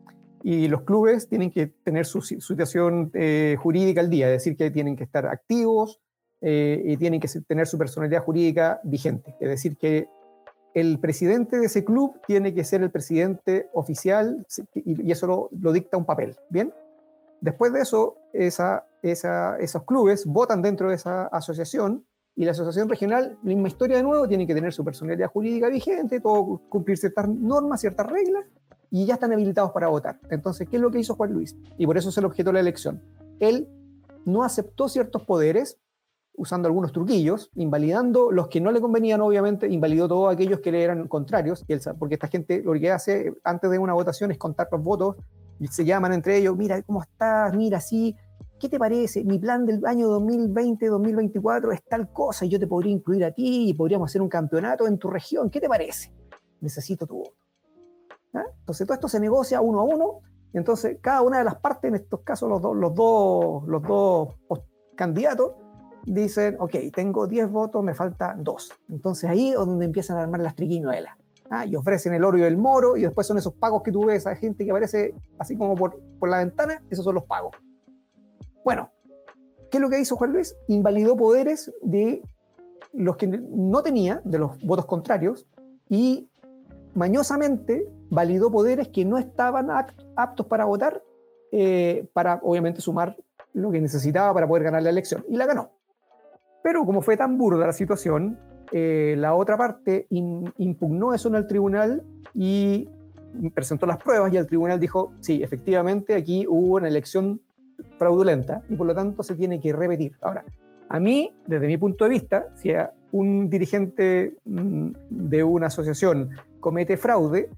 [0.43, 4.71] y los clubes tienen que tener su, situación eh, jurídica al día, es decir, que
[4.71, 6.01] tienen que estar activos,
[6.41, 9.35] eh, y tienen que tener su personalidad jurídica vigente.
[9.41, 10.09] Es decir, que
[10.73, 15.97] el presidente de ese club tiene que ser el presidente oficial y, eso lo, dicta
[15.97, 16.37] un papel.
[16.49, 16.73] Bien,
[17.41, 22.05] después de eso, esos clubes votan dentro de esa asociación
[22.39, 26.21] Y la asociación regional, misma historia de nuevo, tiene que tener su personalidad jurídica vigente,
[26.21, 28.45] todo cumplir ciertas normas, ciertas reglas,
[28.93, 30.21] y ya están habilitados para votar.
[30.31, 31.57] Entonces, ¿qué es lo que hizo Juan Luis?
[31.79, 33.03] Y por eso es el objeto de la elección.
[33.41, 33.69] Él
[34.25, 35.81] no aceptó ciertos poderes,
[36.37, 40.85] usando algunos truquillos, invalidando los que no le convenían, obviamente, invalidó todos aquellos que le
[40.85, 41.67] eran contrarios,
[41.99, 45.17] porque esta gente lo que hace antes de una votación es contar los votos
[45.59, 47.55] y se llaman entre ellos, mira, ¿cómo estás?
[47.57, 48.15] Mira, sí,
[48.59, 49.25] ¿qué te parece?
[49.25, 53.71] Mi plan del año 2020-2024 es tal cosa y yo te podría incluir a ti
[53.71, 55.51] y podríamos hacer un campeonato en tu región.
[55.51, 56.13] ¿Qué te parece?
[56.61, 57.35] Necesito tu voto.
[58.35, 58.45] ¿Ah?
[58.61, 60.21] Entonces todo esto se negocia uno a uno.
[60.53, 64.37] Entonces cada una de las partes, en estos casos los, los, dos, los dos
[64.97, 65.53] candidatos,
[66.05, 68.73] dicen, ok, tengo 10 votos, me falta 2.
[68.91, 71.17] Entonces ahí es donde empiezan a armar las triquiñuelas.
[71.51, 71.67] ¿Ah?
[71.67, 74.27] Y ofrecen el oro y el moro y después son esos pagos que tú ves
[74.27, 77.57] a gente que aparece así como por, por la ventana, esos son los pagos.
[78.65, 78.91] Bueno,
[79.71, 80.57] ¿qué es lo que hizo Juan Luis?
[80.69, 82.23] Invalidó poderes de
[82.93, 85.47] los que no tenía, de los votos contrarios,
[85.89, 86.29] y
[86.95, 89.69] mañosamente validó poderes que no estaban
[90.17, 91.03] aptos para votar,
[91.53, 93.17] eh, para obviamente sumar
[93.53, 95.25] lo que necesitaba para poder ganar la elección.
[95.29, 95.71] Y la ganó.
[96.63, 98.39] Pero como fue tan burda la situación,
[98.73, 102.03] eh, la otra parte impugnó eso en el tribunal
[102.35, 102.89] y
[103.55, 107.41] presentó las pruebas y el tribunal dijo, sí, efectivamente aquí hubo una elección
[107.99, 110.13] fraudulenta y por lo tanto se tiene que repetir.
[110.21, 110.45] Ahora,
[110.89, 112.73] a mí, desde mi punto de vista, si
[113.13, 117.51] un dirigente mm, de una asociación comete fraude,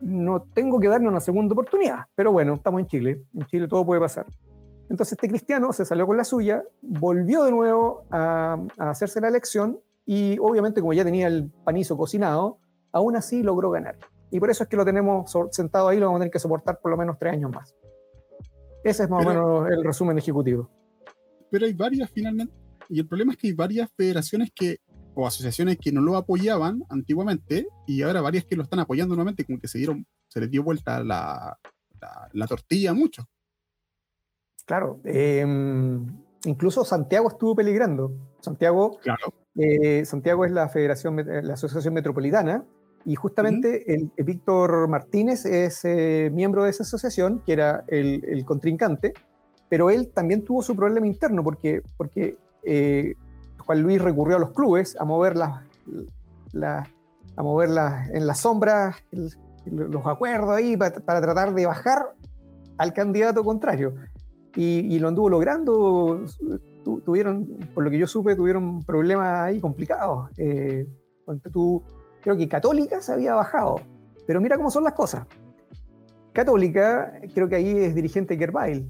[0.00, 2.06] no tengo que darle una segunda oportunidad.
[2.14, 4.26] Pero bueno, estamos en Chile, en Chile todo puede pasar.
[4.88, 9.28] Entonces este cristiano se salió con la suya, volvió de nuevo a, a hacerse la
[9.28, 12.58] elección y obviamente como ya tenía el panizo cocinado,
[12.92, 13.98] aún así logró ganar.
[14.30, 16.80] Y por eso es que lo tenemos sentado ahí, lo vamos a tener que soportar
[16.80, 17.74] por lo menos tres años más.
[18.84, 20.70] Ese es más o menos el resumen ejecutivo.
[21.50, 22.54] Pero hay varias finalmente,
[22.88, 24.78] y el problema es que hay varias federaciones que,
[25.14, 29.44] o asociaciones que no lo apoyaban antiguamente, y ahora varias que lo están apoyando nuevamente,
[29.44, 31.58] como que se dieron, se les dio vuelta la,
[32.32, 33.26] la, tortilla a muchos.
[34.64, 36.06] Claro, em,
[36.46, 38.12] incluso Santiago estuvo peligrando.
[38.40, 39.32] Santiago, claro.
[39.56, 42.64] Eh, Santiago es la federación, la asociación metropolitana,
[43.06, 49.14] y justamente el, Víctor Martínez es eh, miembro de esa asociación, que era el, contrincante,
[49.68, 53.14] pero él también tuvo su problema interno porque, porque eh,
[53.58, 55.62] Juan Luis recurrió a los clubes a moverlas
[56.52, 56.88] la,
[57.36, 58.96] a moverlas en la sombra,
[59.66, 62.14] los acuerdos ahí para, tratar de bajar
[62.76, 63.94] al candidato contrario.
[64.56, 66.24] Y, lo anduvo logrando.
[67.04, 70.30] tuvieron, por lo que yo supe, tuvieron problemas ahí complicados.
[70.38, 70.86] Eh,
[71.52, 71.82] tú
[72.22, 73.80] creo que Católica se había bajado.
[74.26, 75.26] Pero mira cómo son las cosas.
[76.32, 78.86] Católica, creo que ahí es dirigente Gerbail.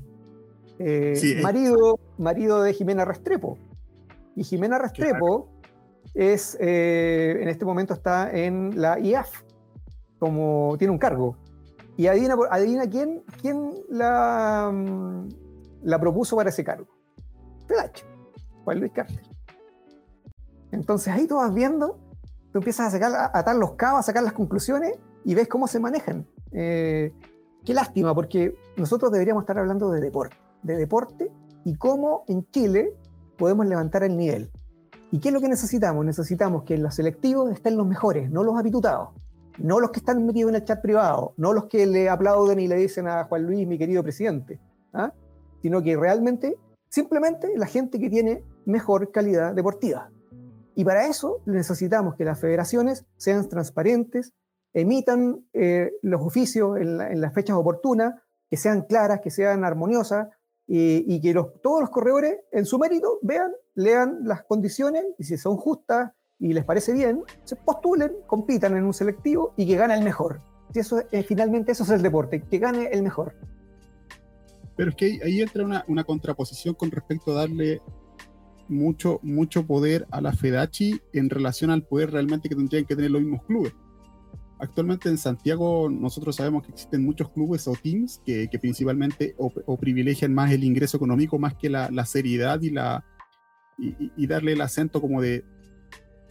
[0.78, 3.58] Eh, eh, marido, marido de Jimena Restrepo.
[4.34, 5.48] Y Jimena Restrepo
[6.14, 9.42] es, eh, en este momento está en la IAF,
[10.18, 11.36] como tiene un cargo.
[11.96, 15.28] Y adivina, adivina quién, quién la, mm,
[15.86, 16.88] la propuso para ese cargo.
[17.66, 18.04] Pelacho,
[18.64, 19.22] Juan Luis Carter.
[20.72, 21.98] Entonces ahí tú vas viendo
[22.56, 24.94] tú empiezas a, sacar, a atar los cabos, a sacar las conclusiones
[25.26, 26.26] y ves cómo se manejan.
[26.52, 27.12] Eh,
[27.66, 31.30] qué lástima, porque nosotros deberíamos estar hablando de deporte, de deporte
[31.64, 32.94] y cómo en Chile
[33.36, 34.50] podemos levantar el nivel.
[35.10, 36.02] ¿Y qué es lo que necesitamos?
[36.06, 39.10] Necesitamos que en los selectivos estén los mejores, no los habitutados,
[39.58, 42.68] no los que están metidos en el chat privado, no los que le aplauden y
[42.68, 44.58] le dicen a Juan Luis, mi querido presidente,
[44.94, 45.12] ¿ah?
[45.66, 46.56] Sino que realmente,
[46.88, 50.12] simplemente la gente que tiene mejor calidad deportiva.
[50.76, 54.32] Y para eso necesitamos que las federaciones sean transparentes,
[54.72, 58.14] emitan eh, los oficios en, las fechas oportunas,
[58.48, 60.28] que sean claras, que sean armoniosas
[60.68, 65.56] y, que todos los corredores en su mérito vean, lean las condiciones y si son
[65.56, 70.04] justas y les parece bien, se postulen, compitan en un selectivo y que gane el
[70.04, 70.42] mejor.
[70.72, 73.34] Y eso, finalmente eso es el deporte, que gane el mejor.
[74.76, 77.80] Pero es que ahí entra una, una contraposición con respecto a darle
[78.68, 83.10] mucho, mucho poder a la FEDACHI en relación al poder realmente que tendrían que tener
[83.10, 83.74] los mismos clubes.
[84.58, 90.32] Actualmente en Santiago nosotros sabemos que existen muchos clubes o teams que, principalmente o, privilegian
[90.32, 93.04] más el ingreso económico más que la, seriedad y, la,
[93.78, 95.44] y, darle el acento como de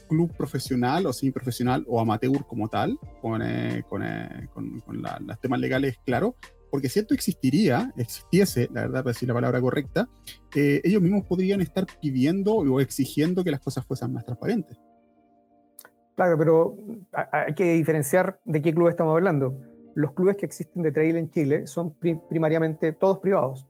[0.10, 4.84] club profesional o profesional o amateur como tal, con, eh, con, eh, con,
[5.26, 6.34] los temas legales claros,
[6.76, 10.10] porque si esto existiría, existiese, la verdad, para decir la palabra correcta,
[10.54, 14.78] eh, ellos mismos podrían estar pidiendo o exigiendo que las cosas fuesen más transparentes.
[16.16, 16.76] Claro, pero
[17.32, 19.58] hay que diferenciar de qué club estamos hablando.
[19.94, 23.66] Los clubes que existen de trail en Chile son primariamente todos privados.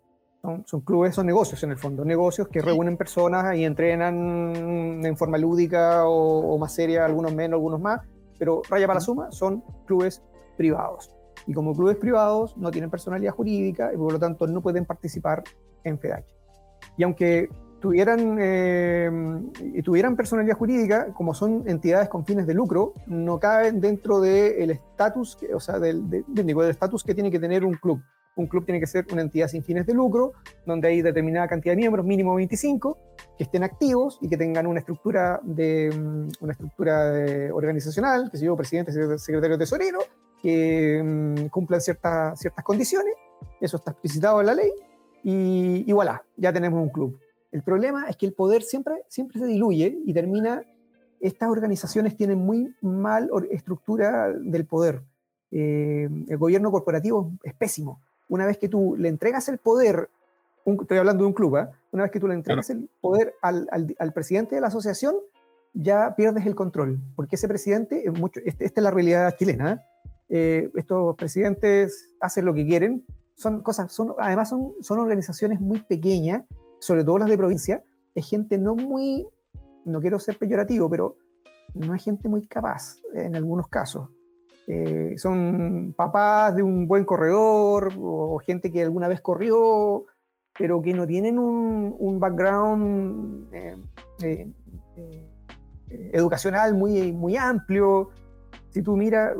[0.65, 5.37] Son, clubes, son negocios en el fondo, negocios que reúnen personas y entrenan en forma
[5.37, 8.01] lúdica o, más seria, algunos menos, algunos más,
[8.39, 10.23] pero raya para la suma, son clubes
[10.57, 11.14] privados.
[11.47, 15.43] Y como clubes privados no tienen personalidad jurídica y por lo tanto no pueden participar
[15.83, 16.25] en FEDACH.
[16.97, 19.11] Y aunque tuvieran, eh,
[19.83, 25.37] tuvieran personalidad jurídica, como son entidades con fines de lucro, no caben dentro del estatus,
[25.53, 28.01] o sea, del, del estatus que tiene que tener un club
[28.35, 30.33] un club tiene que ser una entidad sin fines de lucro,
[30.65, 32.97] donde hay determinada cantidad de miembros, mínimo 25,
[33.37, 37.13] que estén activos y que tengan una estructura, de, mm, una estructura
[37.53, 39.99] organizacional, que se yo, presidente, secretario tesorero,
[40.45, 43.13] que mm, cumplan ciertas, ciertas condiciones,
[43.59, 44.71] eso está explicitado en la ley,
[45.23, 47.19] y, y voilà, ya tenemos un club.
[47.51, 50.63] El problema es que el poder siempre, siempre se diluye y termina,
[51.19, 55.01] estas organizaciones tienen muy mal estructura del poder.
[55.51, 60.09] Eh, el gobierno corporativo es pésimo una vez que tú le entregas el poder,
[60.65, 61.67] estoy hablando de un club, ¿eh?
[61.91, 65.15] una vez que tú le entregas el poder al, al, presidente de la asociación,
[65.73, 69.79] ya pierdes el control, porque ese presidente, mucho, este, esta es la realidad chilena, eh,
[70.27, 76.43] estos presidentes hacen lo que quieren, son cosas, son, además son, son organizaciones muy pequeñas,
[76.79, 77.83] sobre todo las de provincia,
[78.15, 79.27] es gente no muy,
[79.83, 81.17] no quiero ser peyorativo, pero
[81.73, 84.09] no es gente muy capaz en algunos casos.
[84.67, 90.05] Eh, son papás de un buen corredor o gente que alguna vez corrió,
[90.57, 93.77] pero que no tienen un, background eh,
[94.23, 95.31] eh,
[96.13, 98.09] educacional muy, muy amplio.
[98.75, 99.31] Si tú miras,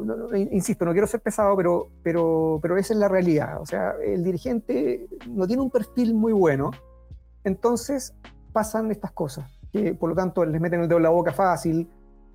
[0.49, 3.59] insisto, no quiero ser pesado, pero, pero, pero esa es la realidad.
[3.59, 6.71] O sea, el dirigente no tiene un perfil muy bueno,
[7.43, 8.15] entonces
[8.53, 11.85] pasan estas cosas, que por lo tanto les meten el dedo en la boca fácil,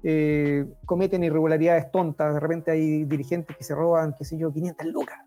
[0.02, 4.86] eh, cometen irregularidades tontas, de repente hay dirigentes que se roban, qué sé yo, 500
[4.88, 5.20] lucas.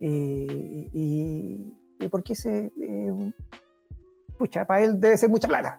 [0.00, 1.74] Eh, y,
[2.10, 2.72] por qué se...
[2.80, 3.32] Eh,
[4.38, 5.78] pucha, para él debe ser mucha plata.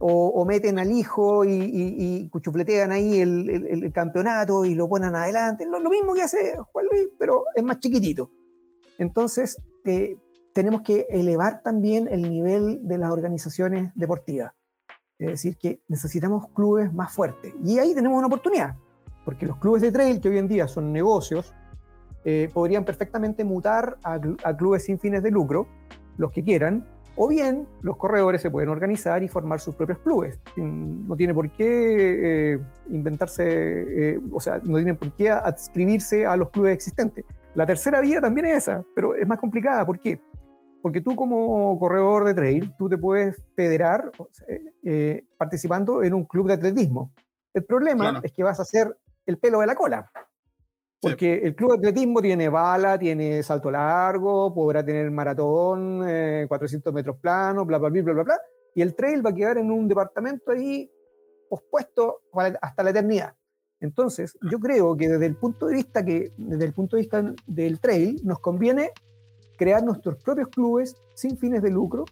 [0.00, 5.66] O, meten al hijo y, cuchufletean ahí el, campeonato y lo ponen adelante.
[5.66, 8.30] Lo, lo, mismo que hace Juan Luis, pero es más chiquitito.
[8.98, 9.60] Entonces,
[10.52, 14.52] tenemos que elevar también el nivel de las organizaciones deportivas.
[15.18, 17.52] Es decir, que necesitamos clubes más fuertes.
[17.64, 18.76] Y ahí tenemos una oportunidad,
[19.24, 21.52] porque los clubes de trail, que hoy en día son negocios,
[22.24, 24.18] eh, podrían perfectamente mutar a,
[24.56, 25.66] clubes sin fines de lucro,
[26.16, 26.86] los que quieran,
[27.20, 30.38] o bien los corredores se pueden organizar y formar sus propios clubes.
[30.56, 32.58] No tiene por qué eh,
[32.90, 37.24] inventarse, eh, o sea, no tienen por qué adscribirse a los clubes existentes.
[37.54, 39.84] La tercera vía también es esa, pero es más complicada.
[39.84, 40.20] ¿Por qué?
[40.80, 44.12] Porque tú como corredor de trail, tú te puedes federar
[44.84, 47.10] eh, participando en un club de atletismo.
[47.52, 50.08] El problema es que vas a hacer el pelo de la cola.
[51.00, 56.00] Porque el club de atletismo tiene bala, tiene salto largo, podrá tener maratón,
[56.48, 58.40] 400 eh, metros planos, bla, bla, bla, bla, bla, bla.
[58.74, 60.90] Y el trail va a quedar en un departamento ahí
[61.48, 62.22] pospuesto
[62.60, 63.34] hasta la eternidad.
[63.80, 67.34] Entonces, yo creo que desde el punto de vista que desde el punto de vista
[67.46, 68.90] del trail nos conviene
[69.56, 72.04] crear nuestros propios clubes sin fines de lucro,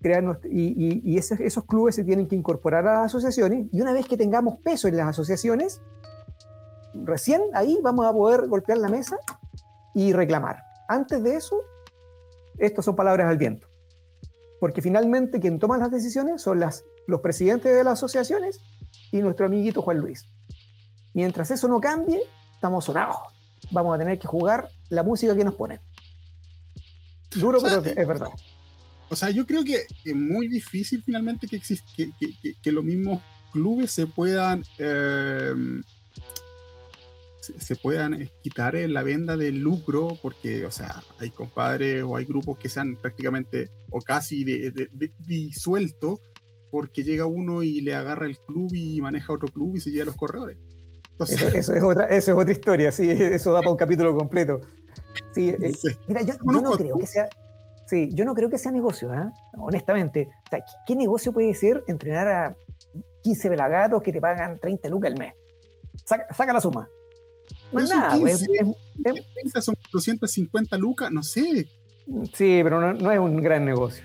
[0.00, 4.06] crear y, esos, esos, clubes se tienen que incorporar a las asociaciones y una vez
[4.06, 5.80] que tengamos peso en las asociaciones,
[6.94, 9.16] recién ahí vamos a poder golpear la mesa
[9.94, 10.62] y reclamar.
[10.88, 11.60] Antes de eso,
[12.58, 13.68] estas son palabras al viento.
[14.60, 18.60] Porque finalmente quien toma las decisiones son las, los presidentes de las asociaciones
[19.10, 20.28] y nuestro amiguito Juan Luis.
[21.12, 22.20] Mientras eso no cambie,
[22.54, 23.16] estamos sonados.
[23.70, 25.80] Vamos a tener que jugar la música que nos ponen.
[27.34, 28.28] Duro, pero es verdad.
[29.08, 33.20] O sea, yo creo que es muy difícil finalmente que, que, que, que, los mismos
[33.52, 35.82] clubes se puedan em,
[37.58, 42.58] se, puedan quitar la venda del lucro, porque, o sea, hay compadres o hay grupos
[42.58, 46.20] que sean prácticamente o casi de, disueltos,
[46.70, 50.04] porque llega uno y le agarra el club y maneja otro club y se lleva
[50.04, 50.58] a los corredores.
[51.20, 54.60] eso, es otra, eso es otra historia, sí, eso da para un capítulo completo.
[55.32, 55.72] Sí, eh,
[56.08, 57.28] mira, yo, no creo que sea.
[57.86, 59.30] Sí, yo no creo que sea negocio, ¿eh?
[59.58, 60.28] honestamente.
[60.86, 62.56] ¿qué, negocio puede ser entrenar a
[63.22, 65.34] 15 velagatos que te pagan 30 lucas al mes?
[66.04, 66.88] Saca, la suma.
[67.74, 68.46] No es nada, pues,
[69.64, 71.66] son 250 lucas, no sé.
[72.32, 74.04] Sí, pero no, es un gran negocio.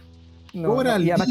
[0.54, 1.30] No, además,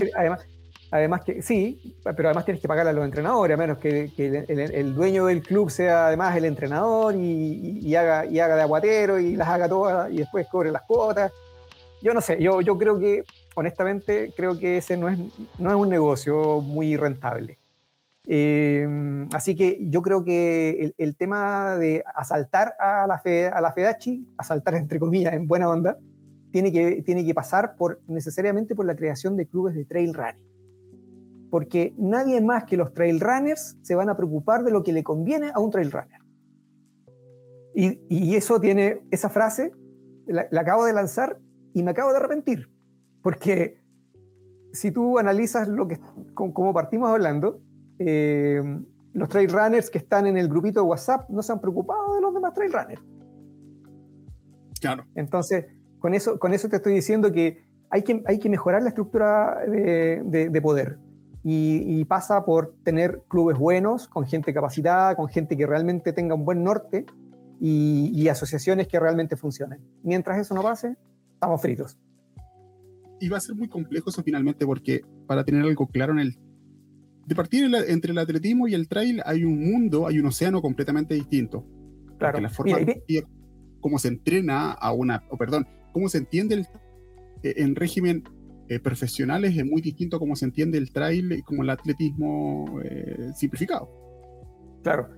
[0.90, 4.94] Además que sí, pero además tienes que pagarle a los entrenadores, a menos que, el,
[4.94, 9.48] dueño del club sea además el entrenador y, haga, y haga de aguatero y las
[9.48, 11.30] haga todas y después cobre las cuotas.
[12.00, 13.24] Yo no sé, yo, yo creo que,
[13.54, 15.18] honestamente, creo que ese no es,
[15.58, 17.57] no es un negocio muy rentable.
[18.30, 18.86] Eh,
[19.32, 24.34] así que yo creo que el, tema de asaltar a la, fe, a la FEDACHI,
[24.36, 25.98] asaltar entre comillas en buena onda,
[26.52, 30.46] tiene que, tiene que pasar por, necesariamente por la creación de clubes de trail running.
[31.50, 35.02] Porque nadie más que los trail runners se van a preocupar de lo que le
[35.02, 36.20] conviene a un trail runner.
[37.74, 39.72] Y, y eso tiene, esa frase,
[40.26, 41.38] la, acabo de lanzar
[41.72, 42.68] y me acabo de arrepentir.
[43.22, 43.80] Porque
[44.72, 45.98] si tú analizas lo que,
[46.34, 47.62] como partimos hablando,
[47.98, 48.62] eh,
[49.12, 52.20] los trail runners que están en el grupito de WhatsApp no se han preocupado de
[52.20, 53.02] los demás trail runners.
[54.80, 55.04] Claro.
[55.14, 55.66] Entonces,
[55.98, 59.58] con eso, con eso te estoy diciendo que hay que, hay que mejorar la estructura
[59.66, 60.98] de, poder.
[61.42, 66.44] Y, pasa por tener clubes buenos, con gente capacitada, con gente que realmente tenga un
[66.44, 67.06] buen norte
[67.60, 69.80] y, asociaciones que realmente funcionen.
[70.02, 70.96] Mientras eso no pase,
[71.32, 71.98] estamos fritos.
[73.20, 76.38] Y va a ser muy complejo eso finalmente porque para tener algo claro en el...
[77.28, 81.14] De partir entre el atletismo y el trail hay un mundo, hay un océano completamente
[81.14, 81.62] distinto.
[82.16, 82.40] Claro.
[82.40, 82.78] La forma
[83.80, 86.60] cómo se entrena a una, o perdón, cómo se entiende el,
[87.42, 88.24] eh, en régimen
[88.68, 92.80] eh, profesionales es muy distinto a cómo se entiende el trail y como el atletismo
[92.82, 93.90] eh, simplificado.
[94.82, 95.10] Claro.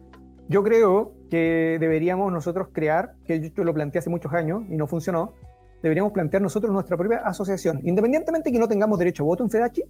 [0.48, 4.88] Yo creo que deberíamos nosotros crear, que yo lo planteé hace muchos años y no
[4.88, 5.34] funcionó,
[5.80, 9.84] deberíamos plantear nosotros nuestra propia asociación, independientemente que no tengamos derecho a voto en FEDACHI,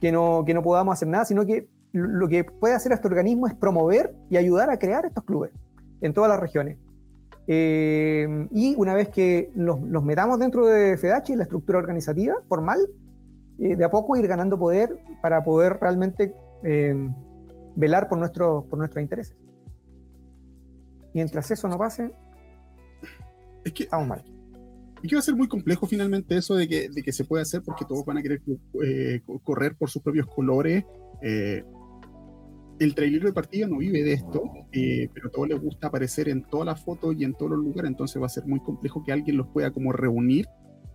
[0.00, 3.46] que no, que no podamos hacer nada, sino que lo que puede hacer este organismo
[3.46, 5.52] es promover y ayudar a crear estos clubes
[6.00, 6.78] en todas las regiones.
[7.46, 12.78] Eh, y una vez que los, metamos dentro de FEDACHI, la estructura organizativa formal,
[13.58, 16.34] eh, de a poco ir ganando poder para poder realmente
[16.64, 17.10] eh,
[17.76, 19.36] velar por, nuestro, por nuestros intereses.
[21.12, 22.10] Mientras eso no pase,
[23.64, 24.24] es que, estamos mal.
[25.04, 27.42] Y que va a ser muy complejo finalmente eso de que, de que se puede
[27.42, 28.40] hacer porque todos van a querer
[29.44, 30.82] correr por sus propios colores
[32.78, 34.42] el trailero de partida no vive de esto,
[34.72, 37.60] eh, pero a todos les gusta aparecer en todas las fotos y en todos los
[37.60, 40.46] lugares, entonces va a ser muy complejo que alguien los pueda como reunir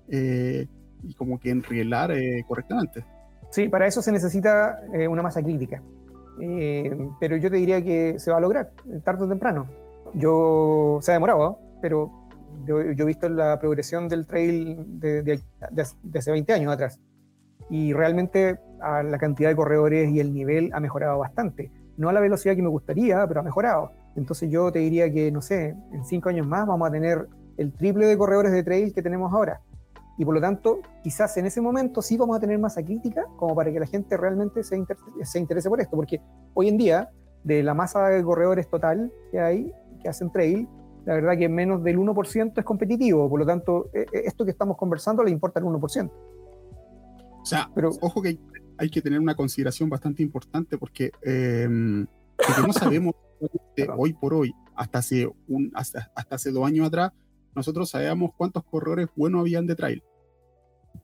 [0.09, 0.67] eh,
[1.03, 3.05] y como que enrielar eh, correctamente.
[3.51, 4.79] Sí, para eso se necesita
[5.09, 5.81] una masa crítica,
[7.19, 8.71] pero yo te diría que se va a lograr,
[9.03, 9.67] tarde o temprano.
[10.13, 12.28] Yo, se ha demorado, pero
[12.65, 15.41] yo, he visto la progresión del trail de,
[16.15, 16.99] hace 20 años atrás
[17.69, 21.71] y realmente la cantidad de corredores y el nivel ha mejorado bastante.
[21.97, 23.91] No a la velocidad que me gustaría, pero ha mejorado.
[24.15, 27.73] Entonces yo te diría que, no sé, en cinco años más vamos a tener el
[27.73, 29.61] triple de corredores de trail que tenemos ahora.
[30.17, 33.55] Y por lo tanto, quizás en ese momento sí vamos a tener masa crítica como
[33.55, 34.83] para que la gente realmente se,
[35.23, 35.95] se interese por esto.
[35.95, 36.21] Porque
[36.53, 37.09] hoy en día,
[37.43, 40.67] de la masa de corredores total que hay, que hacen trail,
[41.09, 43.27] la verdad que menos del 1% es competitivo.
[43.27, 46.11] Por lo tanto, e, e, esto que estamos conversando le importa el 1%.
[47.41, 48.37] O sea, pero ojo que
[48.77, 53.15] hay, que tener una consideración bastante importante porque, eh, no sabemos
[53.97, 57.11] hoy por hoy, hasta hace, un, hasta, hace dos años atrás,
[57.55, 60.03] nosotros sabíamos cuántos corredores buenos habían de trail.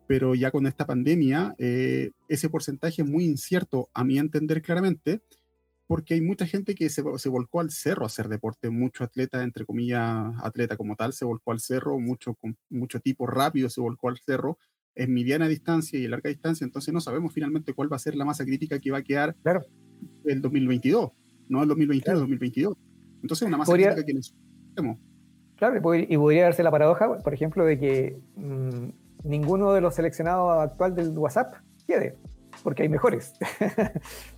[0.05, 5.21] Pero ya con esta pandemia, eh, ese porcentaje es muy incierto, a mi entender claramente,
[5.87, 9.43] porque hay mucha gente que se, se, volcó al cerro a hacer deporte, mucho atleta,
[9.43, 12.37] entre comillas, atleta como tal, se volcó al cerro, mucho,
[12.69, 14.57] mucho tipo rápido se volcó al cerro,
[14.95, 18.15] en mediana distancia y en larga distancia, entonces no sabemos finalmente cuál va a ser
[18.15, 19.61] la masa crítica que va a quedar claro.
[20.23, 21.11] el 2022,
[21.49, 22.77] no el 2021, 2022.
[23.21, 24.99] Entonces una masa crítica que necesitamos.
[25.57, 28.89] Claro, y podría darse la paradoja, por ejemplo, de que mm,
[29.23, 31.55] ninguno de los seleccionados actual del WhatsApp
[31.87, 32.17] quede,
[32.63, 33.33] porque hay mejores.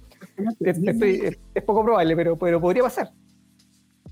[0.60, 3.12] es, poco probable, pero, pero podría pasar.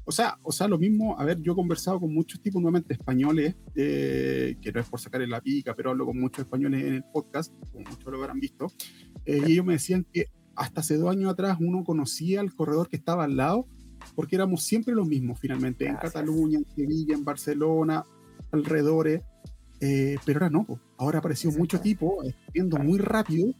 [0.07, 2.93] O sea, o sea, lo mismo, a ver, yo he conversado con muchos tipos nuevamente
[2.93, 6.83] españoles, eh, que no es por sacar en la pica, pero hablo con muchos españoles
[6.83, 8.67] en el podcast, como muchos lo habrán visto,
[9.25, 12.87] eh, y ellos me decían que hasta hace dos años atrás uno conocía al corredor
[12.87, 13.67] que estaba al lado,
[14.13, 18.03] porque éramos siempre los mismos finalmente, en Cataluña, en Sevilla, en Barcelona,
[18.51, 19.23] alrededores,
[19.81, 20.67] eh, pero ahora no,
[20.97, 22.21] ahora apareció mucho tipo,
[22.53, 23.53] yendo muy rápido,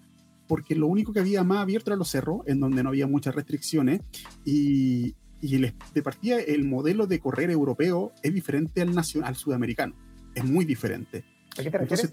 [0.48, 3.36] porque lo único que había más abierto era los cerros, en donde no había muchas
[3.36, 4.02] restricciones,
[4.44, 9.96] y, y el, de partida el modelo de correr europeo es diferente al nacional sudamericano.
[10.34, 11.24] Es muy diferente.
[11.58, 12.10] ¿A qué te refieres?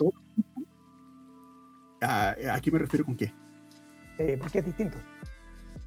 [2.02, 3.32] ¿a, qué me refiero con qué?
[4.18, 4.98] Eh, ¿Por qué es distinto?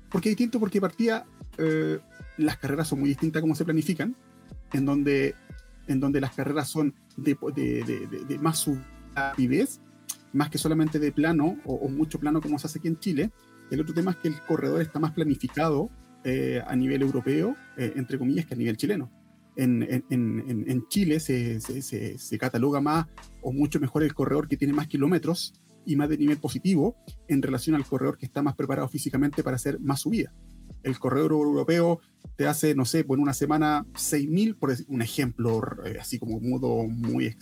[0.10, 1.26] Porque es distinto porque partía
[1.58, 2.00] eh,
[2.38, 4.16] las carreras son muy distintas como se planifican,
[4.74, 5.36] en donde,
[5.88, 8.70] en donde las carreras son de, de, de, más
[9.14, 9.80] rapidez,
[10.36, 13.32] más que solamente de plano o, o, mucho plano como se hace aquí en Chile.
[13.72, 15.90] El otro tema es que el corredor está más planificado
[16.24, 19.12] eh, a nivel europeo, eh, entre comillas, que a nivel chileno.
[19.56, 23.06] En, en, en Chile se, se, se, cataloga más
[23.42, 25.54] o mucho mejor el corredor que tiene más kilómetros
[25.86, 26.98] y más de nivel positivo
[27.30, 30.34] en relación al corredor que está más preparado físicamente para hacer más subida.
[30.84, 32.02] El corredor europeo
[32.36, 36.88] te hace, no sé, por una semana 6.000, por un ejemplo, eh, así como modo
[36.88, 37.34] muy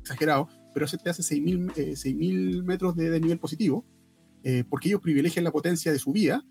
[0.00, 3.84] exagerado, pero ese te hace 6.000 metros de, nivel positivo,
[4.68, 6.44] porque ellos privilegian la potencia de su vía,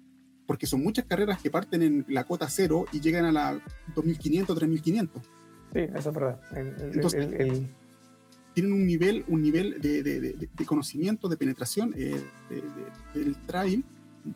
[0.47, 3.53] porque son muchas carreras que parten en la cota cero y llegan a la
[3.95, 5.09] 2.500, 3.500.
[5.73, 6.39] Sí, eso es verdad.
[6.93, 7.27] Entonces,
[8.53, 13.83] tienen un nivel, un nivel de, de, conocimiento, de penetración del trail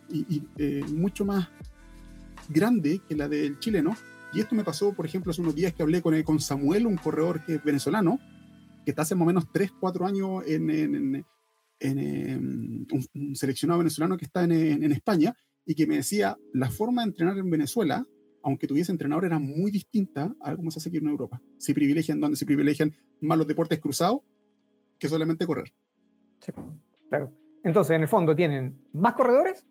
[0.10, 0.44] y,
[0.94, 1.50] mucho más
[2.50, 3.96] grande que la del chileno.
[4.34, 6.98] Y esto me pasó, por ejemplo, hace unos días que hablé con, con Samuel, un
[6.98, 8.20] corredor que es venezolano,
[8.88, 11.26] que está hace más o menos 3, 4 años en, en,
[11.82, 15.36] en, un, seleccionado venezolano que está en, España,
[15.66, 18.08] y que me decía, la forma de entrenar en Venezuela,
[18.44, 21.42] aunque tuviese entrenador, era muy distinta a cómo se hace aquí en Europa.
[21.58, 24.22] Se privilegian donde se privilegian más los deportes cruzados
[24.98, 25.74] que solamente correr.
[26.40, 26.54] Sí,
[27.10, 27.34] claro.
[27.66, 29.66] Entonces, en el fondo, tienen más corredores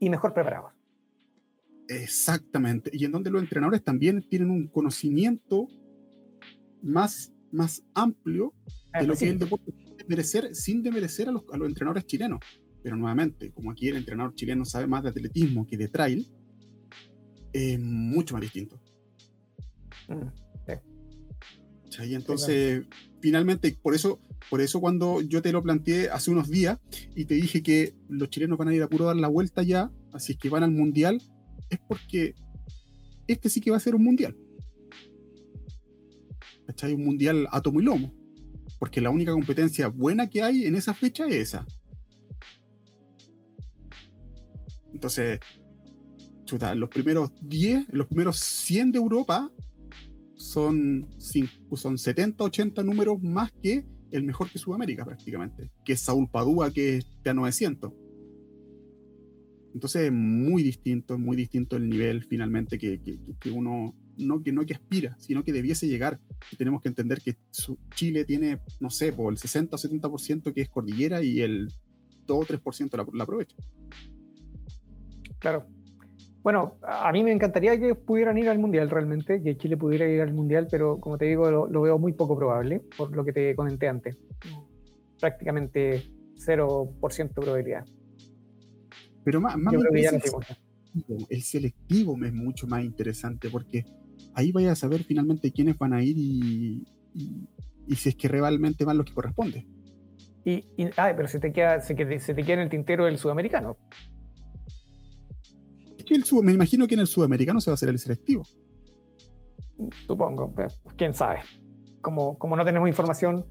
[0.00, 0.72] y mejor preparados.
[1.88, 2.90] Exactamente.
[2.92, 5.66] Y en donde los entrenadores también tienen un conocimiento
[6.82, 8.54] más, más amplio
[8.98, 9.72] de lo que es el deporte
[10.08, 12.40] merecer, sin demerecer a los, a los entrenadores chilenos.
[12.82, 16.26] Pero nuevamente, como aquí el entrenador chileno sabe más de atletismo que de trail,
[17.52, 18.80] es mucho más distinto.
[20.08, 20.28] Mm,
[22.06, 22.84] y entonces,
[23.20, 26.78] finalmente, por eso, por eso cuando yo te lo planteé hace unos días
[27.14, 29.90] y te dije que los chilenos van a ir a puro dar la vuelta ya,
[30.12, 31.20] así es que van al mundial,
[31.68, 32.34] es porque
[33.26, 34.36] este sí que va a ser un mundial.
[36.70, 36.94] ¿Cachai?
[36.94, 38.14] Un mundial átomo y lomo.
[38.78, 41.66] Porque la única competencia buena que hay en esa fecha es esa.
[44.92, 45.40] Entonces,
[46.44, 49.50] chuta, los primeros 10, los primeros 100 de Europa
[50.36, 51.08] son,
[51.74, 56.72] son 70, 80 números más que el mejor que Sudamérica prácticamente, que es Saúl Padua,
[56.72, 57.92] que está a 900.
[59.74, 63.00] Entonces es muy distinto, muy distinto el nivel finalmente que,
[63.40, 66.18] que, uno, no que, no que aspira, sino que debiese llegar.
[66.50, 67.36] Y tenemos que entender que
[67.94, 71.72] Chile tiene, no sé, por el 60 o 70% que es cordillera y el
[72.26, 73.56] 2 o 3% la, la aprovecha.
[75.38, 75.66] Claro.
[76.42, 80.22] Bueno, a mí me encantaría que pudieran ir al Mundial realmente, que Chile pudiera ir
[80.22, 83.32] al Mundial, pero como te digo, lo, lo veo muy poco probable, por lo que
[83.32, 84.16] te comenté antes.
[85.18, 86.02] Prácticamente
[86.36, 87.84] 0% probabilidad.
[89.22, 89.74] Pero más, más
[91.28, 93.84] el, selectivo, me es mucho más interesante porque
[94.34, 98.84] ahí vaya a saber finalmente quiénes van a ir y, y, si es que realmente
[98.84, 99.66] van los que corresponde.
[100.44, 100.64] Y,
[100.96, 103.76] ah, pero se te, queda, se, se te queda en el tintero el sudamericano.
[106.08, 108.44] El, me imagino que en el sudamericano se va a hacer el selectivo.
[110.06, 110.52] Supongo,
[110.96, 111.40] quién sabe.
[112.00, 113.44] Como, como no tenemos información,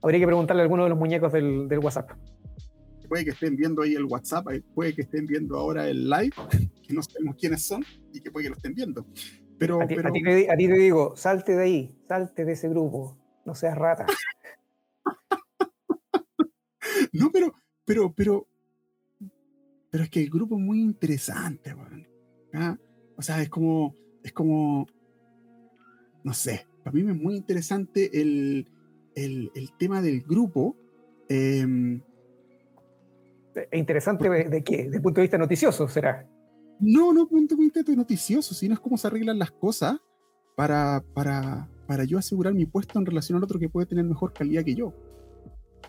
[0.00, 2.10] habría que preguntarle a alguno de los muñecos del, del WhatsApp
[3.10, 6.32] puede que estén viendo ahí el WhatsApp, puede que estén viendo ahora el live,
[6.86, 7.84] que no sabemos quiénes son
[8.14, 9.04] y que puede que lo estén viendo.
[9.60, 14.06] Pero, a, ti, te, digo, salte de ahí, salte de ese grupo, no seas rata.
[17.12, 17.52] no, pero,
[17.84, 18.46] pero, pero,
[19.90, 21.76] pero es que el grupo es muy interesante,
[22.54, 22.78] ¿ah?
[23.18, 23.94] O sea, es como,
[24.24, 24.86] es como,
[26.24, 28.66] no sé, para mí es muy interesante el,
[29.14, 30.74] el, el tema del grupo.
[31.28, 32.00] Eh,
[33.70, 34.88] e interesante de qué?
[34.88, 36.26] ¿De punto de vista noticioso será?
[36.80, 39.98] No, no punto de vista noticioso, sino es cómo se arreglan las cosas
[40.56, 44.32] para, para, para yo asegurar mi puesto en relación al otro que puede tener mejor
[44.32, 44.92] calidad que yo.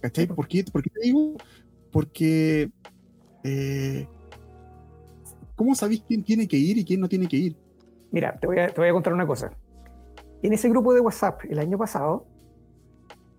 [0.01, 0.27] ¿Cachai?
[0.27, 1.35] ¿Por qué, te digo?
[1.91, 2.71] Porque
[3.43, 4.07] eh,
[5.55, 7.57] ¿cómo sabéis quién tiene que ir y quién no tiene que ir?
[8.11, 9.51] Mira, te voy, a, te voy a contar una cosa.
[10.41, 12.25] En ese grupo de WhatsApp el año pasado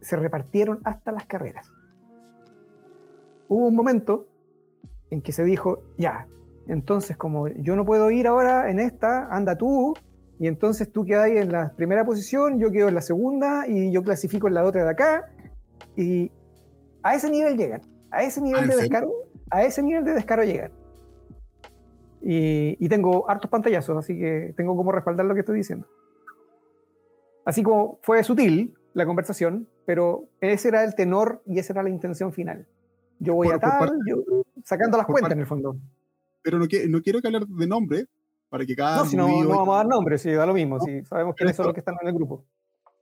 [0.00, 1.70] se repartieron hasta las carreras
[3.52, 4.26] hubo un momento
[5.10, 6.26] en que se dijo, ya,
[6.68, 9.94] entonces como yo no puedo ir ahora en esta, anda tú,
[10.38, 13.92] y entonces tú quedas ahí en la primera posición, yo quedo en la segunda y
[13.92, 15.30] yo clasifico en la otra de acá,
[15.96, 16.30] y
[17.02, 19.12] a ese nivel llegan, a ese nivel de descaro,
[19.50, 20.72] a ese nivel de descaro llegan.
[22.24, 25.88] Y, y, tengo hartos pantallazos, así que tengo como respaldar lo que estoy diciendo.
[27.44, 31.90] Así como fue sutil la conversación, pero ese era el tenor y esa era la
[31.90, 32.66] intención final.
[33.18, 33.92] Yo voy a tal,
[34.64, 35.76] sacando las cuentas en el fondo.
[36.42, 38.06] Pero no, no quiero que hablar de nombre,
[38.48, 38.98] para que cada.
[38.98, 41.56] No, si no, no vamos a dar nombre, si da lo mismo, si sabemos quiénes
[41.56, 42.44] son los que están en el grupo.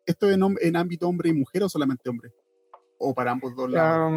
[0.06, 2.32] ¿Esto es en, en, ámbito hombre y mujer o solamente hombre?
[2.98, 4.10] ¿O para ambos dos lados?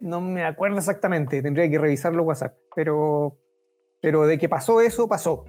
[0.00, 3.36] no me acuerdo exactamente, tendría que revisar los WhatsApp, pero,
[4.00, 5.44] pero de que pasó eso, pasó.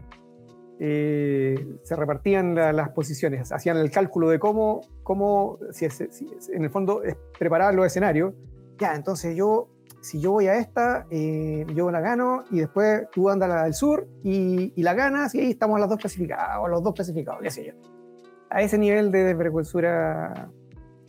[0.77, 6.69] Eh, se repartían las posiciones, hacían el cálculo de cómo, cómo si, si, en el
[6.69, 7.01] fondo
[7.37, 8.33] preparaban los escenarios
[8.81, 9.69] ya, entonces yo,
[10.01, 13.63] si yo voy a esta, eh, yo la gano y después tú andas a la
[13.63, 17.51] del sur y, la ganas y ahí estamos las dos clasificados, los dos clasificados, qué
[17.51, 17.73] sé yo.
[18.49, 20.49] A ese nivel de desvergüenzura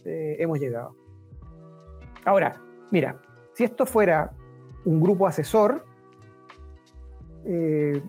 [0.05, 0.95] eh, hemos llegado.
[2.24, 3.20] Ahora, mira,
[3.55, 4.30] si esto fuera
[4.84, 5.84] un grupo asesor,
[7.47, 8.01] eh,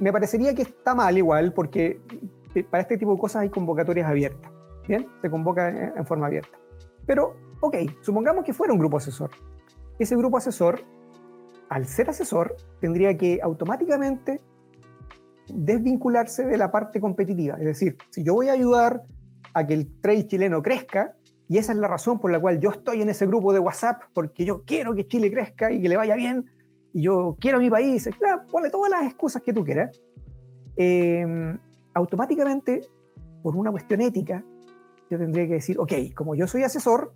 [0.00, 2.00] me parecería que está mal igual, porque
[2.70, 4.50] para este tipo de cosas hay convocatorias abiertas.
[4.86, 6.58] Bien, se convoca en, forma abierta.
[7.06, 9.30] Pero, ok, supongamos que fuera un grupo asesor.
[9.98, 10.80] Ese grupo asesor,
[11.68, 14.40] al ser asesor, tendría que automáticamente
[15.52, 17.56] desvincularse de la parte competitiva.
[17.58, 19.02] Es decir, si yo voy a ayudar
[19.54, 21.14] a que el trade chileno crezca,
[21.48, 24.02] y esa es la razón por la cual yo estoy en ese grupo de WhatsApp,
[24.12, 26.44] porque yo quiero que Chile crezca y que le vaya bien,
[26.92, 30.00] y yo quiero mi país, claro, ponle todas las excusas que tú quieras,
[30.76, 31.58] em,
[31.94, 32.82] automáticamente,
[33.42, 34.44] por una cuestión ética,
[35.10, 37.12] yo tendría que decir, ok, como yo soy asesor,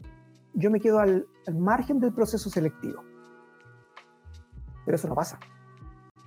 [0.54, 3.02] yo me quedo al, al margen del proceso selectivo.
[4.84, 5.38] Pero eso no pasa,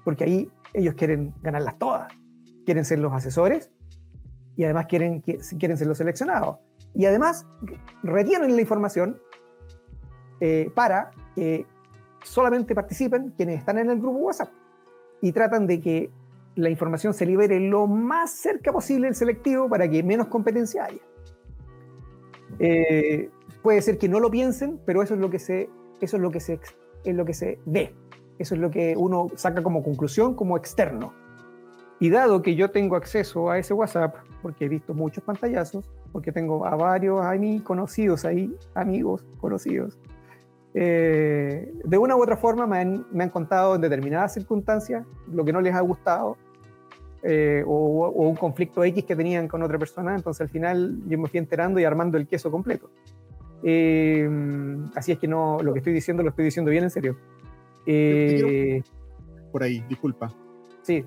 [0.03, 2.11] porque ahí ellos quieren ganarlas todas,
[2.65, 3.71] quieren ser los asesores
[4.55, 6.57] y además quieren, quieren ser los seleccionados.
[6.93, 7.45] Y además
[8.03, 9.19] retienen la información
[10.39, 11.65] eh, para que
[12.23, 14.49] solamente participen quienes están en el grupo WhatsApp
[15.21, 16.11] y tratan de que
[16.55, 21.01] la información se libere lo más cerca posible del selectivo para que menos competencia haya.
[22.59, 23.29] Eh,
[23.65, 26.29] puede ser que no lo piensen, pero eso es lo que se, eso es lo
[26.29, 26.59] que se,
[27.03, 27.95] es lo que se ve.
[28.37, 31.13] Eso es lo que uno saca como conclusión, como externo.
[31.99, 36.31] Y dado que yo tengo acceso a ese WhatsApp, porque he visto muchos pantallazos, porque
[36.31, 39.97] tengo a varios mí conocidos ahí, amigos conocidos,
[40.75, 45.43] eh, de una u otra forma me han, me han, contado en determinadas circunstancias lo
[45.43, 46.37] que no les ha gustado
[47.23, 51.27] eh, o, un conflicto X que tenían con otra persona, entonces al final yo me
[51.27, 52.91] fui enterando y armando el queso completo.
[53.63, 54.29] Eh,
[54.95, 57.17] así es que no, lo que estoy diciendo lo estoy diciendo bien en serio.
[59.51, 60.33] Por ahí, disculpa.
[60.81, 61.03] Sí,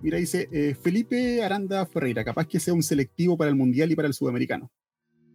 [0.00, 3.96] Mira, dice eh, Felipe Aranda Ferreira, capaz que sea un selectivo para el Mundial y
[3.96, 4.70] para el Sudamericano.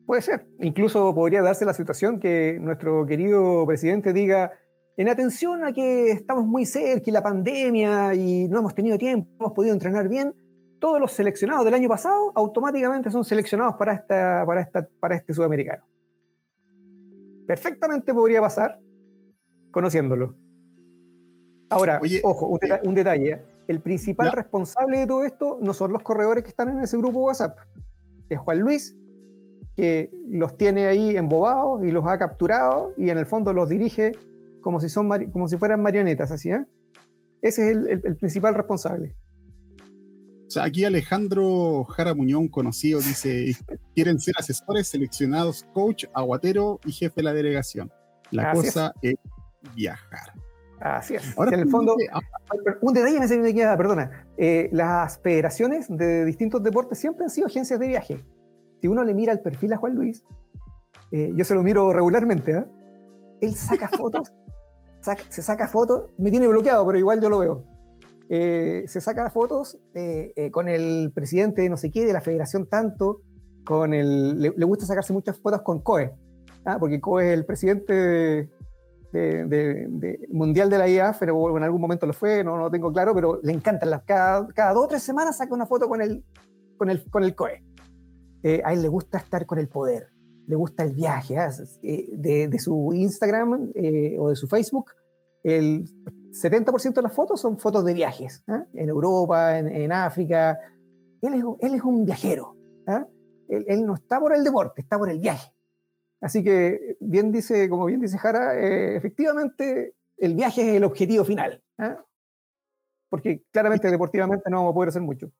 [0.05, 0.45] Puede ser.
[0.59, 4.51] Incluso podría darse la situación que nuestro querido presidente diga,
[4.95, 9.29] en atención a que estamos muy cerca y la pandemia y no hemos tenido tiempo,
[9.31, 10.33] no hemos podido entrenar bien,
[10.79, 15.33] todos los seleccionados del año pasado automáticamente son seleccionados para, esta, para, esta, para este
[15.33, 15.83] sudamericano.
[17.53, 18.79] Perfectamente podría pasar
[19.69, 20.35] conociéndolo.
[21.69, 26.43] Ahora, ojo, un, un detalle el principal responsable de todo esto no son los corredores
[26.43, 27.55] que están en ese grupo WhatsApp,
[28.27, 28.95] es Juan Luis,
[29.75, 34.13] que los tiene ahí embobados y los ha capturado y en el fondo los dirige
[34.61, 36.65] como si, son como si fueran marionetas, así, ¿eh?
[37.43, 39.15] Ese es el, principal responsable.
[40.53, 43.57] Sea, aquí Alejandro Jara Muñón, conocido, dice,
[43.95, 47.91] quieren ser asesores, seleccionados, coach, aguatero y jefe de la delegación.
[48.29, 49.15] La cosa es
[49.75, 50.33] viajar.
[50.79, 51.35] Así es.
[51.35, 51.95] Ahora, en el fondo,
[52.81, 54.27] un detalle me se queda, perdona.
[54.37, 58.19] Eh, las federaciones de distintos deportes siempre han sido agencias de viaje.
[58.79, 60.23] Si uno le mira el perfil a Juan Luis,
[61.11, 62.65] eh, yo se lo miro regularmente, ¿eh?
[63.41, 64.31] él saca fotos,
[65.29, 67.72] se saca fotos, me tiene bloqueado, pero igual yo lo veo.
[68.29, 69.77] Se saca fotos
[70.51, 73.21] con el presidente de no sé qué, de la federación tanto,
[73.63, 76.13] con el, le, gusta sacarse muchas fotos con COE,
[76.65, 76.77] ¿ah?
[76.79, 78.49] porque COE es el presidente
[79.13, 82.91] de, mundial de la IAF, pero en algún momento lo fue, no, no lo tengo
[82.91, 83.89] claro, pero le encantan.
[83.89, 86.23] Las, cada, cada dos o tres semanas saca una foto con el,
[86.77, 87.63] con el, con el COE.
[88.43, 90.09] Eh, a él le gusta estar con el poder,
[90.47, 91.37] le gusta el viaje.
[91.37, 91.49] ¿ah?
[91.83, 94.91] Eh, de, de, su Instagram eh, o de su Facebook,
[95.43, 95.85] el
[96.33, 98.65] 70% de las fotos son fotos de viajes, ¿ah?
[98.73, 100.59] en Europa, en, en África.
[101.21, 102.57] Él es, él es un viajero.
[102.87, 103.05] ¿ah?
[103.47, 105.53] Él, él no está por el deporte, está por el viaje.
[106.21, 111.23] Así que, bien dice, como bien dice Jara, eh, efectivamente el viaje es el objetivo
[111.23, 111.61] final.
[111.77, 111.95] ¿eh?
[113.09, 115.31] Porque claramente deportivamente no vamos a poder hacer mucho.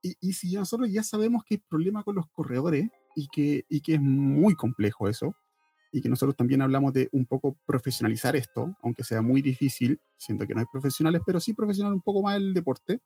[0.00, 3.80] Y, y, si nosotros ya sabemos que hay problema con los corredores y que, y
[3.80, 5.34] que es muy complejo eso,
[5.92, 10.46] y que nosotros también hablamos de un poco profesionalizar esto, aunque sea muy difícil, siento
[10.46, 13.00] que no hay profesionales, pero sí profesional un poco más el deporte,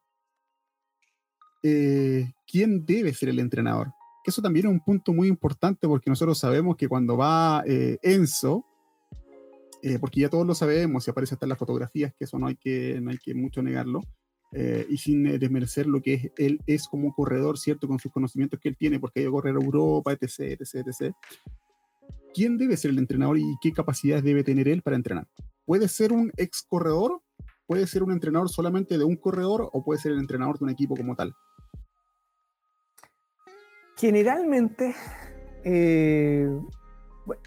[1.62, 3.92] eh, ¿quién debe ser el entrenador?
[4.24, 8.64] eso también es un punto muy importante porque nosotros sabemos que cuando va eh, Enzo,
[9.82, 12.46] eh, porque ya todos lo sabemos, y aparece hasta en las fotografías, que eso no
[12.46, 14.00] hay que, no hay que mucho negarlo,
[14.52, 17.88] eh, y sin desmerecer lo que es, él es como corredor, ¿cierto?
[17.88, 20.86] Con sus conocimientos que él tiene, porque ha ido a correr a Europa, etc., etc.,
[20.86, 21.14] etc.
[22.34, 25.26] ¿Quién debe ser el entrenador y qué capacidades debe tener él para entrenar?
[25.64, 27.20] ¿Puede ser un ex corredor?
[27.66, 30.70] ¿Puede ser un entrenador solamente de un corredor o puede ser el entrenador de un
[30.70, 31.34] equipo como tal?
[33.96, 34.94] Generalmente,
[35.64, 36.48] eh,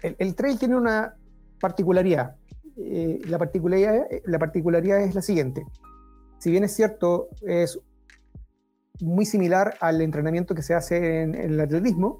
[0.02, 1.14] el, trail tiene una
[1.60, 2.36] particularidad.
[2.76, 4.06] Eh, la, particularidad.
[4.24, 5.66] La particularidad es la siguiente.
[6.38, 7.78] Si bien es cierto, es
[9.00, 12.18] muy similar al entrenamiento que se hace en, el atletismo,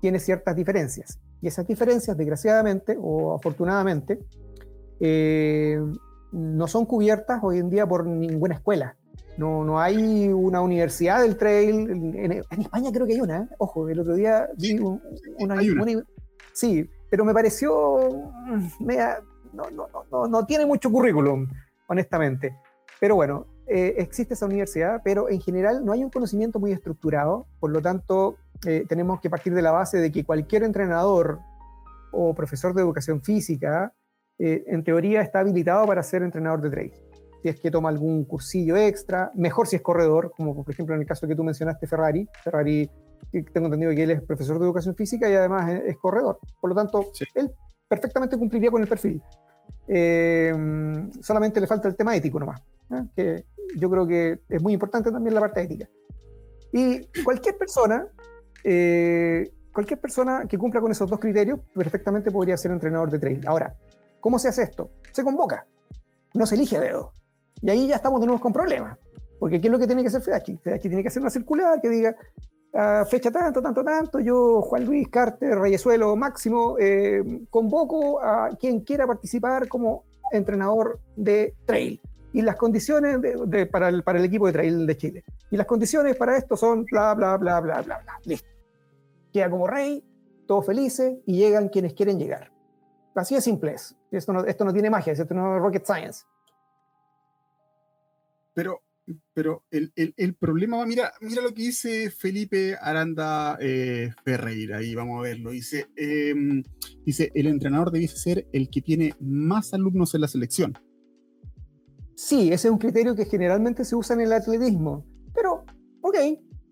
[0.00, 1.20] tiene ciertas diferencias.
[1.40, 4.18] Y esas diferencias, desgraciadamente o afortunadamente,
[5.00, 5.78] eh,
[6.32, 8.96] no son cubiertas hoy en día por ninguna escuela.
[9.36, 11.88] No, no hay una universidad del trail.
[11.88, 13.42] En, España creo que hay una.
[13.42, 13.48] ¿eh?
[13.58, 14.80] Ojo, el otro día vi
[15.38, 15.56] una,
[16.52, 18.32] Sí, pero me pareció.
[18.46, 18.86] Mm,
[19.52, 21.48] no, no, no, no, tiene mucho currículum,
[21.86, 22.56] honestamente.
[22.98, 27.46] Pero bueno, eh, existe esa universidad, pero en general no hay un conocimiento muy estructurado.
[27.60, 28.36] Por lo tanto,
[28.66, 31.40] eh, tenemos que partir de la base de que cualquier entrenador
[32.12, 33.92] o profesor de educación física,
[34.40, 36.92] en teoría, está habilitado para ser entrenador de trail
[37.42, 41.02] si es que toma algún cursillo extra, mejor si es corredor, como por ejemplo en
[41.02, 42.28] el caso que tú mencionaste Ferrari.
[42.42, 42.90] Ferrari,
[43.30, 46.38] tengo entendido que él es profesor de educación física y además es, corredor.
[46.60, 47.52] Por lo tanto, él
[47.86, 49.22] perfectamente cumpliría con el perfil.
[49.86, 50.52] Eh,
[51.20, 53.04] solamente le falta el tema ético nomás, ¿eh?
[53.14, 53.44] que
[53.76, 55.88] yo creo que es muy importante también la parte ética.
[56.72, 58.06] Y cualquier persona,
[58.70, 63.40] eh, cualquier persona que cumpla con esos dos criterios, perfectamente podría ser entrenador de trail.
[63.46, 63.74] Ahora,
[64.20, 64.90] ¿cómo se hace esto?
[65.10, 65.66] Se convoca,
[66.34, 67.12] no se elige a dedo.
[67.62, 68.98] Y ahí ya estamos de nuevo con problemas.
[69.38, 70.58] Porque ¿qué es lo que tiene que hacer FEDACHI?
[70.58, 72.14] FEDACHI tiene que hacer una circular que diga
[72.74, 78.80] ah, fecha tanto, tanto, tanto, yo, Juan Luis Carter, Reyesuelo Máximo, eh, convoco a quien
[78.80, 81.98] quiera participar como entrenador de trail.
[82.34, 83.16] Y las condiciones
[83.72, 85.24] para, el, para el equipo de trail de Chile.
[85.50, 88.20] Y las condiciones para esto son bla, bla, bla, bla, bla, bla.
[88.24, 88.57] Listo.
[89.32, 90.04] Queda como rey,
[90.46, 92.52] todos felices y llegan quienes quieren llegar.
[93.14, 93.96] Así de simple es.
[94.10, 96.24] Esto no, esto no tiene magia, esto no es rocket science.
[98.54, 98.82] Pero,
[99.34, 104.94] pero el, el, problema va, mira, mira lo que dice Felipe Aranda eh, Ferreira, y
[104.94, 105.50] vamos a verlo.
[105.50, 106.62] Dice, em,
[107.04, 110.78] dice, el entrenador debe ser el que tiene más alumnos en la selección.
[112.14, 115.64] Sí, ese es un criterio que generalmente se usa en el atletismo, pero,
[116.00, 116.16] ok,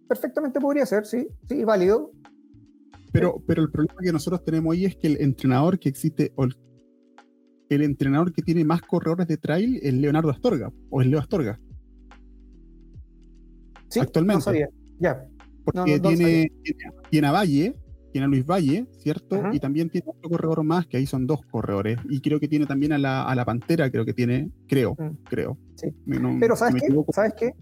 [0.08, 2.10] perfectamente podría ser, sí, sí, válido.
[3.18, 6.44] Pero, pero el problema que nosotros tenemos ahí es que el entrenador que existe, o
[6.44, 11.58] el, entrenador que tiene más corredores de trail es Leonardo Astorga, o es Leo Astorga.
[13.98, 14.68] Actualmente.
[14.98, 15.26] Ya.
[15.64, 16.52] Porque tiene,
[17.10, 17.74] tiene, a Valle,
[18.12, 19.42] tiene a Luis Valle, ¿cierto?
[19.52, 21.98] Y también tiene otro corredor más, que ahí son dos corredores.
[22.08, 25.24] Y creo que tiene también a la, a la Pantera, creo que tiene, creo, mm.
[25.24, 25.58] creo.
[25.74, 25.88] Sí.
[26.38, 26.94] Pero ¿sabes qué?
[27.12, 27.54] ¿Sabes qué?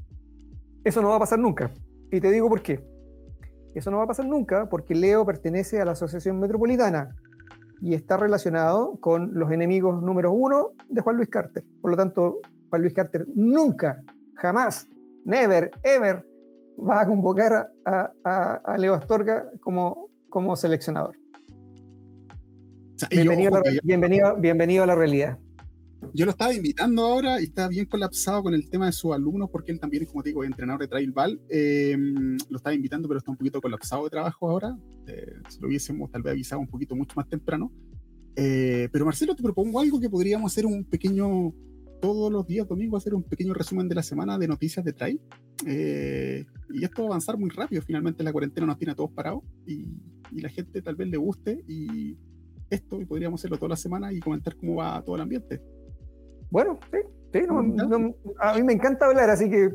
[0.84, 1.72] Eso no va a pasar nunca.
[2.10, 2.93] Y te digo por qué.
[3.74, 7.16] Eso no va a pasar nunca porque Leo pertenece a la Asociación Metropolitana
[7.80, 11.64] y está relacionado con los enemigos número uno de Juan Luis Carter.
[11.82, 12.38] Por lo tanto,
[12.70, 14.02] Juan Luis Carter nunca,
[14.36, 14.88] jamás
[15.24, 16.24] never, ever,
[16.78, 21.16] va a convocar a, Leo Astorga como, como seleccionador.
[23.10, 23.56] bienvenido,
[24.28, 25.38] a bienvenido, a la realidad.
[26.12, 29.50] Yo lo estaba invitando ahora y está bien colapsado con el tema de sus alumnos,
[29.50, 31.40] porque él también, como te digo, es entrenador de Trail Ball.
[31.48, 31.96] Eh,
[32.48, 34.76] lo estaba invitando, pero está un poquito colapsado de trabajo ahora.
[35.06, 37.72] Eh, si lo hubiésemos tal vez avisado un poquito mucho más temprano.
[38.36, 41.54] Eh, pero Marcelo, te propongo algo que podríamos hacer un pequeño
[42.00, 45.20] todos los días domingo hacer un pequeño resumen de la semana de noticias de trail.
[45.66, 47.80] Eh, y esto va a avanzar muy rápido.
[47.80, 49.86] Finalmente la cuarentena nos tiene a todos parados y,
[50.30, 52.18] y, la gente tal vez le guste y
[52.68, 55.62] esto y podríamos hacerlo toda la semana y comentar cómo va todo el ambiente.
[56.54, 56.98] Bueno, sí,
[57.32, 57.40] sí
[58.38, 59.70] a mí me encanta hablar, así que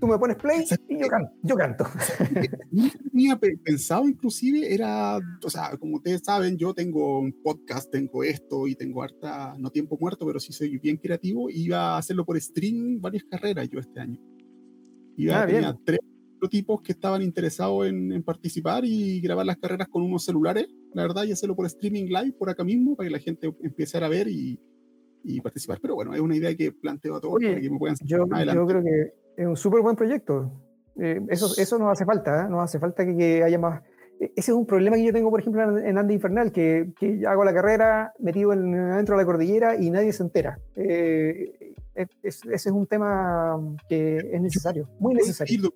[0.00, 1.32] tú me pones play y yo canto.
[1.42, 1.84] Yo canto.
[3.10, 8.68] tenía pensado inclusive era, o sea, como ustedes saben, yo tengo un podcast, tengo esto
[8.68, 12.40] y tengo harta, no tiempo muerto, pero sí soy bien creativo, iba a hacerlo por
[12.40, 14.20] stream varias carreras yo este año.
[15.16, 15.98] Iba, ah, tenía tres
[16.48, 21.24] tipos que estaban interesados en, participar y grabar las carreras con unos celulares, la verdad,
[21.24, 24.28] y hacerlo por streaming live por acá mismo para que la gente empiece a ver
[24.28, 24.60] y,
[25.24, 25.78] y participar.
[25.80, 28.66] Pero bueno, es una idea que planteo a todos para que me puedan yo, yo
[28.66, 30.52] creo que es un súper buen proyecto.
[30.96, 32.48] Eh, eso, eso nos hace falta, ¿eh?
[32.48, 33.82] nos hace falta que, haya más.
[34.20, 37.26] E, ese es un problema que yo tengo, por ejemplo, en Anda Infernal, que, que
[37.26, 40.58] hago la carrera metido en, dentro de la cordillera y nadie se entera.
[40.76, 41.74] Eh,
[42.22, 43.56] ese es un tema
[43.88, 45.72] que es necesario, muy necesario.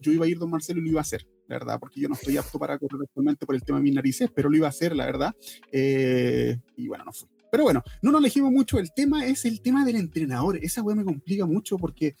[0.00, 2.08] Yo iba a ir, don Marcelo, y lo iba a hacer, la verdad, porque yo
[2.08, 4.66] no estoy apto para correr actualmente por el tema de mis narices, pero lo iba
[4.66, 5.34] a hacer, la verdad.
[5.70, 7.28] y bueno, no fui.
[7.50, 8.78] Pero bueno, no nos elegimos mucho.
[8.78, 10.56] El tema es el tema del entrenador.
[10.56, 12.16] Esa weá me complica mucho porque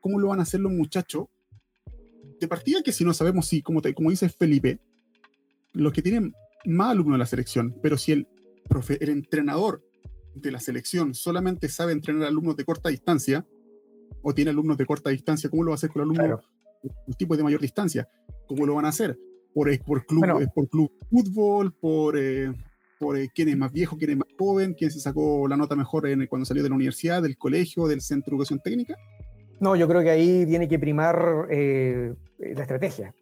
[0.00, 1.26] cómo lo van a hacer los muchachos.
[2.40, 4.80] De partida que si no sabemos si, como, como dice Felipe,
[5.72, 6.34] los que tienen
[6.66, 8.28] más alumnos en la selección, pero si el,
[8.68, 9.82] profe, el entrenador
[10.34, 13.46] de la selección solamente sabe entrenar alumnos de corta distancia,
[14.22, 16.40] o tiene alumnos de corta distancia, ¿cómo lo va a hacer con alumnos
[17.06, 18.08] los tipos de mayor distancia?
[18.46, 19.18] ¿Cómo lo van a hacer?
[19.52, 22.52] Por, por, club, eh, por club fútbol, por, eh,
[22.98, 26.04] por quién es más viejo, quién es más joven, quién se sacó la nota mejor
[26.28, 28.96] cuando salió de la universidad, del colegio, del centro de educación técnica.
[29.60, 33.14] No, yo creo que ahí tiene que primar eh, la estrategia.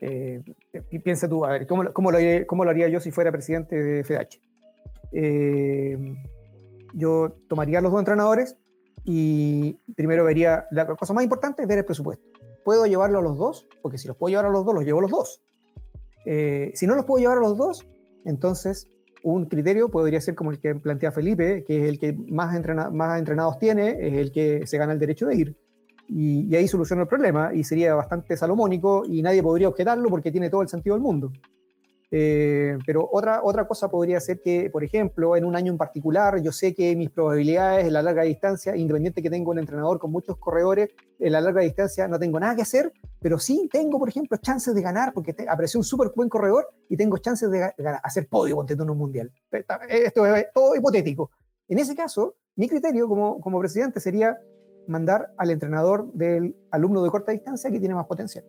[0.00, 0.42] Eh,
[1.02, 4.04] piensa tú, a ver, ¿cómo, lo, haría, ¿cómo, lo, haría yo si fuera presidente de
[4.04, 4.40] FDH?
[5.12, 6.16] Eh,
[6.94, 8.56] yo tomaría a los dos entrenadores
[9.04, 12.24] y primero vería, la cosa más importante es ver el presupuesto.
[12.64, 13.66] ¿Puedo llevarlo a los dos?
[13.82, 15.40] Porque si los puedo llevar a los dos, los llevo a los dos.
[16.26, 17.86] Eh, si no los puedo llevar a los dos,
[18.24, 18.86] entonces
[19.22, 23.58] un criterio podría ser como el que plantea Felipe, que es el que más, entrenados
[23.58, 25.56] tiene, es el que se gana el derecho de ir
[26.08, 30.50] y, ahí soluciona el problema y sería bastante salomónico y nadie podría objetarlo porque tiene
[30.50, 31.30] todo el sentido del mundo.
[32.10, 36.40] Eh, pero otra, otra cosa podría ser que, por ejemplo, en un año en particular,
[36.40, 40.10] yo sé que mis probabilidades en la larga distancia, independiente que tengo un entrenador con
[40.10, 44.08] muchos corredores, en la larga distancia no tengo nada que hacer, pero sí tengo, por
[44.08, 48.26] ejemplo, chances de ganar porque apareció un súper buen corredor y tengo chances de hacer
[48.28, 49.30] podio en un mundial.
[49.88, 51.30] Esto es todo hipotético.
[51.68, 54.38] En ese caso, mi criterio como, como presidente sería
[54.86, 58.44] mandar al entrenador del alumno de corta distancia que tiene más potencial.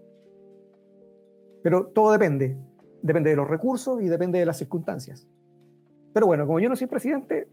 [1.61, 2.57] Pero todo depende.
[3.01, 5.27] Depende de los recursos y depende de las circunstancias.
[6.13, 7.47] Pero bueno, como yo no soy presidente,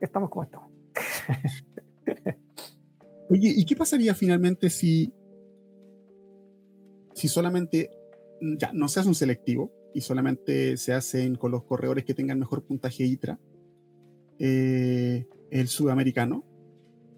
[0.00, 0.70] estamos como estamos.
[3.30, 5.12] Oye, ¿y qué pasaría finalmente si,
[7.14, 7.90] si solamente
[8.40, 12.38] ya no se hace un selectivo y solamente se hacen con los corredores que tengan
[12.38, 13.38] mejor puntaje ITRA,
[14.38, 16.44] eh, el sudamericano?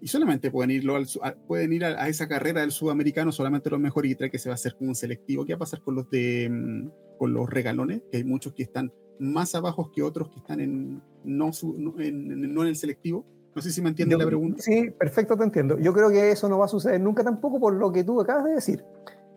[0.03, 1.07] y solamente pueden, irlo al,
[1.47, 4.55] pueden ir a, esa carrera del sudamericano solamente los mejores y que se va a
[4.55, 5.45] hacer con un selectivo.
[5.45, 8.01] ¿Qué va a pasar con los de mm, con los regalones?
[8.11, 11.51] Que hay muchos que están más abajo que otros que están en no,
[11.99, 13.25] en, no en el selectivo.
[13.55, 14.61] No sé si me entiendes la pregunta.
[14.61, 15.77] Sí, perfecto, te entiendo.
[15.77, 18.45] Yo creo que eso no va a suceder nunca tampoco por lo que tú acabas
[18.45, 18.83] de decir.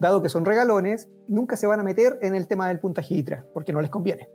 [0.00, 3.46] Dado que son regalones, nunca se van a meter en el tema del puntaje ITRA,
[3.52, 4.28] porque no les conviene.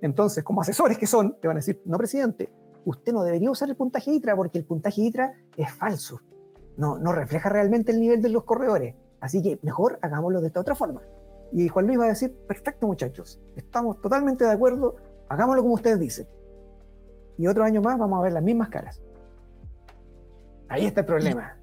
[0.00, 2.50] Entonces, como asesores que son, te van a decir, no, presidente,
[2.84, 6.20] usted no debería usar el puntaje ITRA porque el puntaje ITRA es falso.
[6.76, 8.94] No, no refleja realmente el nivel de los corredores.
[9.20, 11.02] Así que mejor hagámoslo de esta otra forma.
[11.52, 14.96] Y Juan Luis va a decir, perfecto muchachos, estamos totalmente de acuerdo,
[15.28, 16.26] hagámoslo como ustedes dicen.
[17.38, 19.02] Y otro año más vamos a ver las mismas caras.
[20.68, 21.58] Ahí está el problema.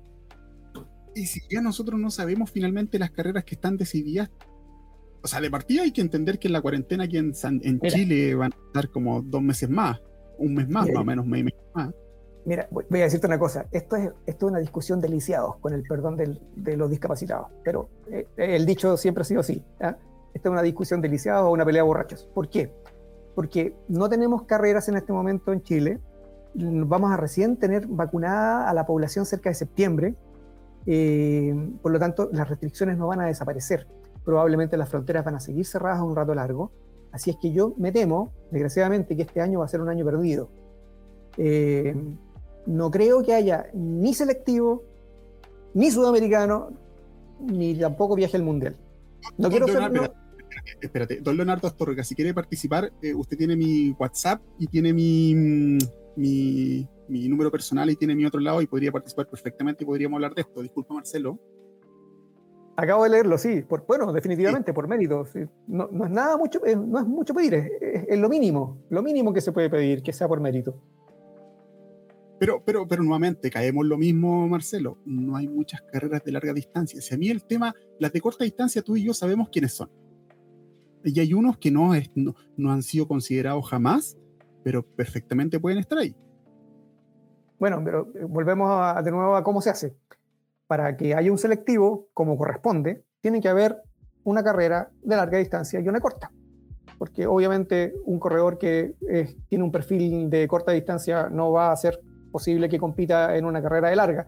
[1.15, 4.29] Y, si ya nosotros no sabemos finalmente las carreras que están decididas,
[5.21, 8.35] o sea, de partida hay que entender que en la cuarentena aquí en, en Chile
[8.35, 9.99] van a estar como dos meses más
[10.39, 11.93] un mes más, más o menos, mes más.
[12.45, 15.09] Mira, voy a decirte una cosa, esto es, esto es una discusión de
[15.61, 19.63] con el perdón de los discapacitados, pero eh, el dicho siempre ha sido así.
[19.81, 19.97] ¿ah?
[20.33, 22.27] Esta es una discusión de o una pelea de borrachos.
[22.33, 22.73] ¿Por qué?
[23.35, 25.99] Porque no tenemos carreras en este momento en Chile,
[26.55, 30.15] vamos a recién tener vacunada a la población cerca de septiembre,
[30.85, 33.85] eh, por lo tanto las restricciones no van a desaparecer,
[34.23, 36.71] probablemente las fronteras van a seguir cerradas un rato largo,
[37.11, 40.05] Así es que yo me temo, desgraciadamente, que este año va a ser un año
[40.05, 40.49] perdido.
[41.37, 41.95] Eh,
[42.69, 44.83] no creo que haya ni selectivo,
[45.73, 46.69] ni sudamericano,
[47.39, 48.75] ni tampoco viaje al mundial.
[49.37, 50.11] No quiero ser.
[50.79, 55.33] Espérate, don Leonardo Astorga, si quiere participar, eh, usted tiene mi WhatsApp y tiene mi,
[55.33, 55.77] mm,
[56.15, 60.17] mi, mi, número personal y tiene mi otro lado y podría participar perfectamente y podríamos
[60.17, 60.61] hablar de esto.
[60.61, 61.39] Disculpa, Marcelo.
[62.75, 63.63] Acabo de leerlo, sí.
[63.67, 65.25] Por, bueno, definitivamente, por mérito.
[65.67, 69.41] No, es nada mucho, eh, no es mucho pedir, es, lo mínimo, lo mínimo que
[69.41, 70.79] se puede pedir, que sea por mérito.
[72.39, 74.97] Pero, pero, pero nuevamente, caemos lo mismo, Marcelo.
[75.05, 77.01] No hay muchas carreras de larga distancia.
[77.01, 79.89] Si a mí el tema, las de corta distancia, tú y yo sabemos quiénes son.
[81.03, 81.91] Y hay unos que no,
[82.57, 84.17] no, han sido considerados jamás,
[84.63, 86.15] pero perfectamente pueden estar ahí.
[87.57, 89.95] Bueno, pero eh, volvemos de nuevo a cómo se hace
[90.67, 93.81] para que haya un selectivo como corresponde, tiene que haber
[94.23, 96.31] una carrera de larga distancia y una corta.
[96.97, 98.93] Porque obviamente un corredor que
[99.47, 101.99] tiene un perfil de corta distancia no va a ser
[102.31, 104.27] posible que compita en una carrera de larga.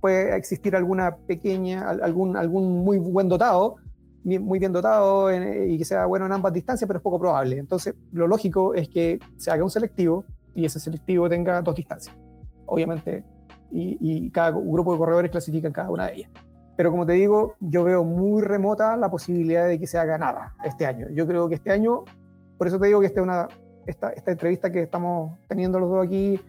[0.00, 3.76] Puede existir alguna pequeña, algún, algún muy buen dotado,
[4.24, 7.58] muy bien dotado y que sea bueno en ambas distancias, pero es poco probable.
[7.58, 10.24] Entonces, lo lógico es que se haga un selectivo
[10.54, 12.14] y ese selectivo tenga dos distancias.
[12.66, 13.24] Obviamente,
[13.70, 16.30] y, cada grupo de corredores clasifica en cada una de ellas.
[16.76, 20.54] Pero como te digo, yo veo muy remota la posibilidad de que se haga nada
[20.64, 21.08] este año.
[21.12, 22.04] Yo creo que este año,
[22.56, 23.48] por eso te digo que esta, una,
[23.86, 26.40] esta, esta entrevista que estamos teniendo los dos aquí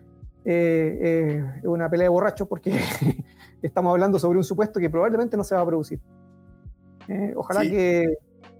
[0.45, 2.79] eh, eh, es una pelea de borrachos porque
[3.61, 5.99] estamos hablando sobre un supuesto que probablemente no se va a producir.
[7.07, 8.17] Eh, ojalá, que,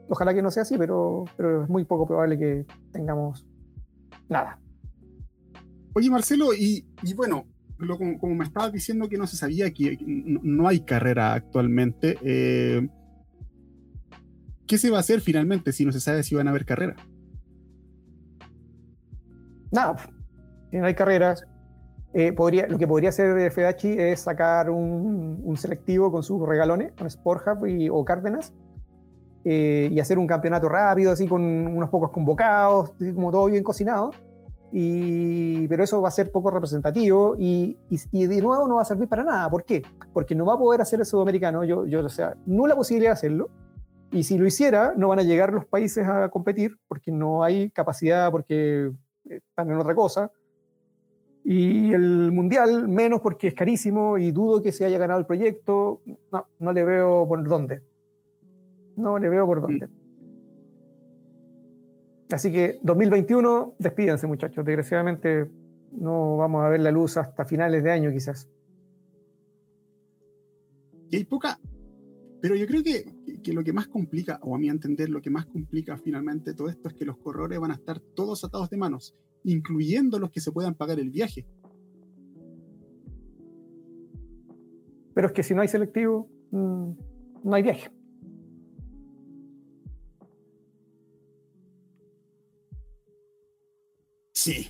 [0.10, 3.46] ojalá que no sea así, pero, pero es muy poco probable que tengamos
[4.28, 4.60] nada.
[5.94, 7.46] Oye, Marcelo, y, y bueno,
[8.20, 12.88] como, me estabas diciendo que no se sabía que no, hay carrera actualmente, eh,
[14.68, 16.96] ¿qué se va a hacer finalmente si no se sabe si van a haber carrera?
[19.72, 19.98] Nada,
[20.72, 21.46] si no hay carreras,
[22.14, 27.08] eh, podría, lo que podría hacer Fedachi es sacar un, selectivo con sus regalones, con
[27.08, 28.54] Sport Hub y, o Cárdenas,
[29.46, 34.12] eh, y hacer un campeonato rápido, así con unos pocos convocados, como todo bien cocinado.
[34.72, 38.86] Y, pero eso va a ser poco representativo y, y, de nuevo no va a
[38.86, 39.50] servir para nada.
[39.50, 39.82] ¿Por qué?
[40.14, 43.14] Porque no va a poder hacer el sudamericano, yo, yo, o sea, nula posibilidad de
[43.14, 43.50] hacerlo.
[44.12, 47.70] Y si lo hiciera, no van a llegar los países a competir porque no hay
[47.70, 48.92] capacidad, porque
[49.24, 50.32] están en otra cosa.
[51.52, 56.00] Y el mundial, menos porque es carísimo y dudo que se haya ganado el proyecto.
[56.32, 57.82] No, no le veo por dónde.
[58.96, 59.90] No le veo por dónde.
[62.32, 64.64] Así que 2021, despídense muchachos.
[64.64, 65.50] Desgraciadamente
[65.92, 68.48] no vamos a ver la luz hasta finales de año quizás.
[71.10, 71.60] Y hay poca,
[72.44, 75.32] pero yo creo que, que, lo que más complica, o a mi entender, lo que
[75.32, 78.78] más complica finalmente todo esto es que los corredores van a estar todos atados de
[78.78, 81.46] manos, incluyendo los que se puedan pagar el viaje.
[85.14, 86.92] Pero es que si no hay selectivo, mm,
[87.44, 87.90] no hay viaje.
[94.32, 94.70] Sí.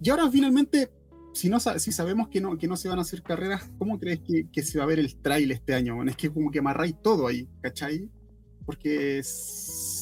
[0.00, 0.90] Y ahora finalmente,
[1.34, 4.20] si, no, si sabemos que no, que no se van a hacer carreras, ¿cómo crees
[4.20, 6.00] que, que se va a ver el trail este año?
[6.04, 8.08] es que como que amarráis todo ahí, ¿cachai?
[8.64, 9.95] Porque es...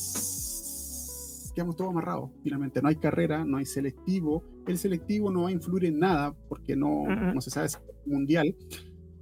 [1.55, 2.83] quedamos todo amarrados, finalmente.
[2.83, 4.45] No hay carrera, no hay selectivo.
[4.67, 8.07] El selectivo no va a influir en nada porque no, no se sabe si es
[8.07, 8.55] mundial.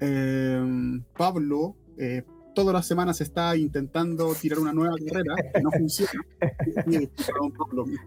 [0.01, 2.23] Eh, Pablo eh,
[2.55, 6.13] todas las semanas está intentando tirar una nueva carrera que no funciona.
[6.87, 7.09] Mi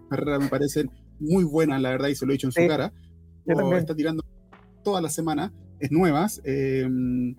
[0.08, 0.86] carrera me parece
[1.18, 2.92] muy buena, la verdad, y se lo he dicho en su cara.
[3.76, 4.22] está tirando
[4.82, 7.34] todas las semanas, es nuevas, em,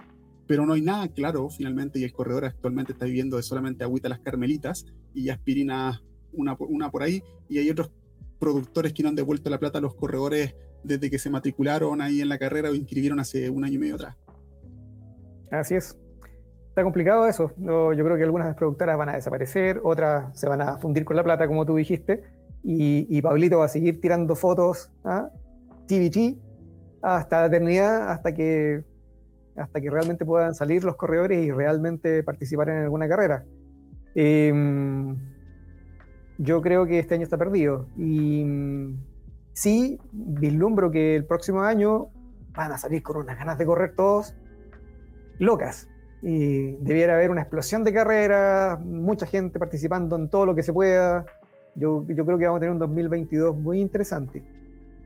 [0.48, 4.10] pero no hay nada claro finalmente, y el corredor actualmente está viviendo de solamente agüita
[4.10, 6.02] las carmelitas y aspirina
[6.34, 7.92] una, una por ahí, y hay otros
[8.40, 12.22] productores que no han devuelto la plata a los corredores desde que se matricularon ahí
[12.22, 14.16] en la carrera o inscribieron hace un año y medio atrás.
[15.52, 15.98] Así es.
[16.70, 17.52] Está complicado eso.
[17.58, 21.24] yo creo que algunas productoras van a desaparecer, otras se van a fundir con la
[21.24, 22.24] plata, como tú dijiste,
[22.64, 25.30] y, Pablito va a seguir tirando fotos a
[25.88, 26.38] TBT
[27.02, 28.84] hasta la eternidad, hasta que,
[29.56, 33.46] hasta que realmente puedan salir los corredores y realmente participar en alguna carrera.
[34.14, 35.16] Em,
[36.38, 37.88] yo creo que este año está perdido.
[37.98, 38.46] Y
[39.54, 42.10] sí, vislumbro que el próximo año
[42.54, 44.36] van a salir con unas ganas de correr todos
[45.40, 45.88] locas.
[46.22, 50.74] Y debiera haber una explosión de carreras, mucha gente participando en todo lo que se
[50.74, 51.26] pueda.
[51.76, 54.44] Yo, yo creo que vamos a tener un 2022 muy interesante.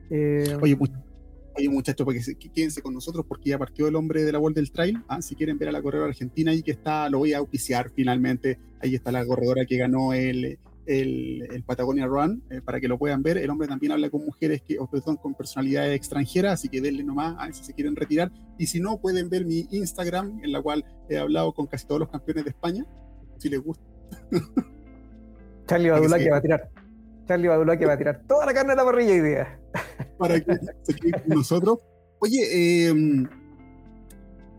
[0.08, 0.76] Eh, oye,
[1.54, 2.06] oye, muchachos,
[2.54, 5.02] quédense con nosotros porque ya partió el hombre de la World del Trail.
[5.08, 5.20] ¿ah?
[5.20, 8.58] Si quieren ver a la corredora argentina, ahí que está, lo voy a auspiciar finalmente.
[8.80, 13.22] Ahí está la corredora que ganó el, el, Patagonia Run, eh, para que lo puedan
[13.22, 13.38] ver.
[13.38, 17.04] El hombre también habla con mujeres que, o perdón, con personalidades extranjeras, así que denle
[17.04, 18.30] nomás a si se quieren retirar.
[18.58, 22.00] Y si no, pueden ver mi Instagram, en la cual he hablado con casi todos
[22.00, 22.86] los campeones de España,
[23.38, 23.84] si les gusta.
[25.66, 26.70] Charlie Badula que va a tirar.
[27.26, 29.60] Charlie Badula que va a tirar toda la carne de la parrilla idea.
[30.18, 31.78] Para que se queden con nosotros.
[32.18, 32.94] Oye, eh,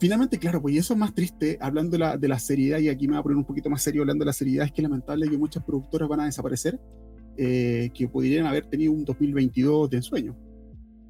[0.03, 2.89] finalmente, claro, pues y eso es más triste, hablando de la, de la, seriedad, y
[2.89, 4.81] aquí me voy a poner un poquito más serio hablando de la seriedad, es que
[4.81, 6.77] lamentable que muchas productoras van a desaparecer,
[7.37, 10.35] eh, que podrían haber tenido un 2022 de ensueño.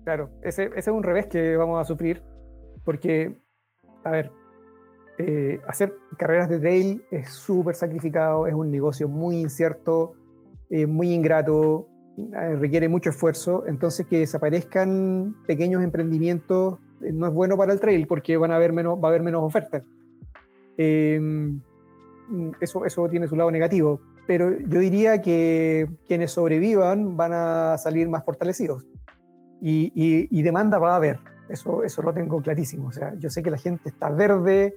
[0.04, 2.22] Claro, ese, ese, es un revés que vamos a sufrir,
[2.86, 3.36] porque,
[4.04, 4.32] a ver,
[5.18, 10.14] eh, hacer carreras de trail es súper sacrificado, es un negocio muy incierto,
[10.70, 11.88] eh, muy ingrato,
[12.60, 16.78] requiere mucho esfuerzo, entonces que desaparezcan pequeños emprendimientos
[17.12, 19.44] no es bueno para el trail porque van a haber menos, va a haber menos
[19.44, 19.84] ofertas.
[20.78, 21.60] Em,
[22.60, 28.08] eso, eso tiene su lado negativo, pero yo diría que quienes sobrevivan van a salir
[28.10, 28.86] más fortalecidos
[29.62, 29.92] y,
[30.30, 32.88] y, demanda va a haber, eso, eso lo tengo clarísimo.
[32.88, 34.76] O sea, yo sé que la gente está verde,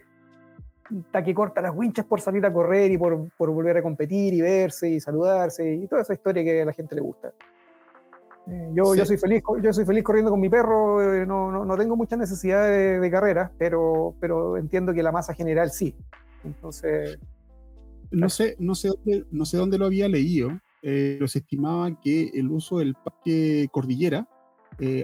[0.90, 4.34] está que corta las winchas por salir a correr y por, por volver a competir
[4.34, 7.32] y verse y saludarse y toda esa historia que a la gente le gusta.
[8.48, 11.64] Eh, yo, yo, soy feliz, yo soy feliz corriendo con mi perro, eh, no, no,
[11.64, 15.96] no, tengo mucha necesidad de, de carrera, pero, pero entiendo que la masa general sí.
[16.44, 17.18] Entonces.
[18.12, 20.50] No sé, no sé, dónde, no sé dónde lo había leído,
[20.82, 24.28] eh, pero se estimaba que el uso del parque Cordillera,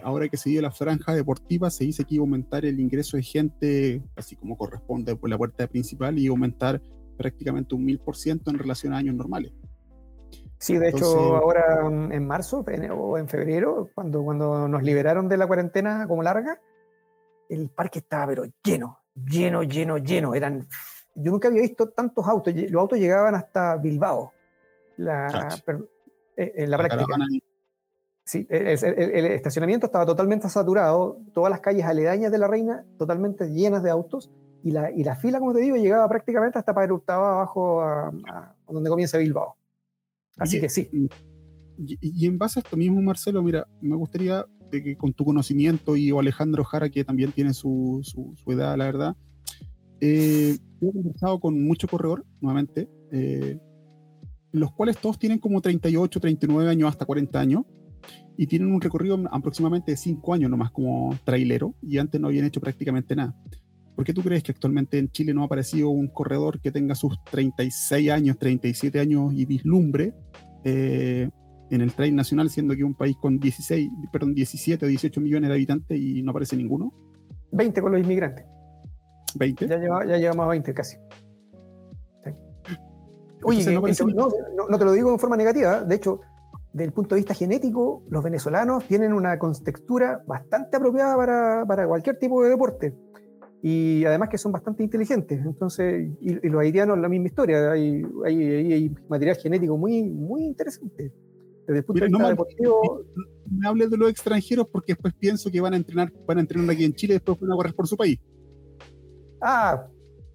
[0.04, 3.16] ahora que se dio la franja deportiva, se dice que iba a aumentar el ingreso
[3.16, 6.80] de gente, así como corresponde por la puerta principal, y aumentar
[7.16, 9.52] prácticamente un mil por ciento en relación a años normales.
[10.62, 15.48] Sí, de hecho, ahora en marzo o en febrero, cuando, cuando nos liberaron de la
[15.48, 16.60] cuarentena como larga,
[17.48, 20.36] el parque estaba pero lleno, lleno, lleno, lleno.
[20.36, 20.68] Eran,
[21.16, 22.54] yo nunca había visto tantos autos.
[22.54, 24.32] Los autos llegaban hasta Bilbao,
[24.98, 25.48] la,
[26.36, 27.06] eh, en la, práctica.
[28.22, 33.82] Sí, el, estacionamiento estaba totalmente saturado, todas las calles aledañas de la Reina totalmente llenas
[33.82, 34.30] de autos
[34.62, 38.12] y la, y la fila, como te digo, llegaba prácticamente hasta para abajo a,
[38.68, 39.56] donde comienza Bilbao.
[40.38, 40.88] Así que sí.
[41.78, 45.96] Y, en base a esto mismo, Marcelo, mira, me gustaría de que con tu conocimiento
[45.96, 49.16] y o Alejandro Jara, que también tiene su, su, edad, la verdad,
[50.00, 53.58] eh, he conversado con mucho corredor, nuevamente, eh,
[54.52, 57.64] los cuales todos tienen como 38, 39 años, hasta 40 años,
[58.36, 62.46] y tienen un recorrido aproximadamente de 5 años nomás como trailero, y antes no habían
[62.46, 63.36] hecho prácticamente nada.
[64.02, 66.96] ¿Por qué tú crees que actualmente en Chile no ha aparecido un corredor que tenga
[66.96, 70.12] sus 36 años, 37 años y vislumbre
[70.64, 71.30] eh,
[71.70, 75.50] en el trail nacional, siendo que un país con 16, perdón, 17 o 18 millones
[75.50, 76.92] de habitantes y no aparece ninguno?
[77.52, 78.44] 20 con los inmigrantes.
[79.36, 79.68] 20.
[79.68, 80.96] Ya, lleva, ya llevamos a 20 casi.
[83.44, 85.84] Oye, no, te lo digo en forma negativa, ¿eh?
[85.86, 86.22] de hecho,
[86.72, 91.86] desde el punto de vista genético, los venezolanos tienen una contextura bastante apropiada para, para
[91.86, 92.92] cualquier tipo de deporte
[93.62, 95.40] y además que son bastante inteligentes.
[95.44, 101.12] Entonces, y, los haitianos la misma historia, hay, hay, hay, material genético muy, muy interesante.
[101.66, 103.04] Desde el punto de vista deportivo.
[103.48, 106.70] Me hables de los extranjeros porque después pienso que van a entrenar, van a entrenar
[106.70, 108.18] aquí en Chile y después van a correr por su país.
[109.40, 109.86] Ah,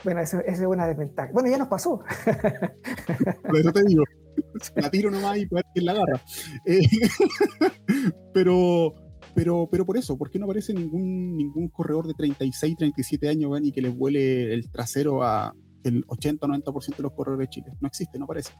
[0.05, 1.31] bueno, esa es una desventaja.
[1.33, 1.99] Bueno, ya nos pasó.
[3.43, 4.03] Por eso te digo,
[4.75, 6.21] la tiro nomás y ver quién la agarra.
[6.65, 6.81] Eh,
[8.33, 8.93] pero
[9.37, 13.59] pero, pero por eso, ¿por qué no aparece ningún, ningún corredor de 36, 37 años
[13.61, 17.67] y que les vuele el trasero a el 80 90% de los corredores de Chile?
[17.79, 18.53] No existe, no aparece.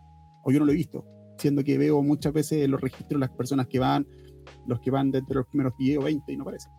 [0.44, 1.04] O yo no lo he visto,
[1.40, 4.06] siendo que veo muchas veces en los registros las personas que van,
[4.68, 6.70] los que van desde los primeros 10 o 20 y no aparece.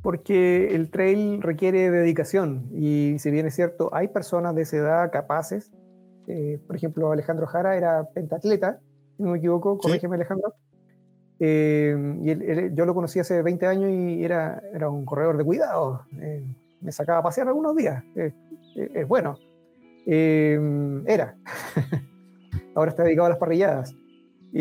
[0.00, 5.10] Porque el trail requiere dedicación y si bien es cierto, hay personas de esa edad
[5.10, 5.72] capaces,
[6.28, 8.78] eh, por ejemplo Alejandro Jara era pentatleta,
[9.16, 10.54] si no me equivoco, corrígeme Alejandro,
[11.40, 16.02] eh, y yo lo conocí hace 20 años y era, era un corredor de cuidado.
[16.20, 16.44] Eh,
[16.80, 18.02] me sacaba a pasear algunos días.
[18.14, 19.36] Es bueno.
[20.06, 20.58] Eh,
[21.06, 21.36] era.
[22.74, 23.94] Ahora está dedicado a las parrilladas.
[24.52, 24.60] y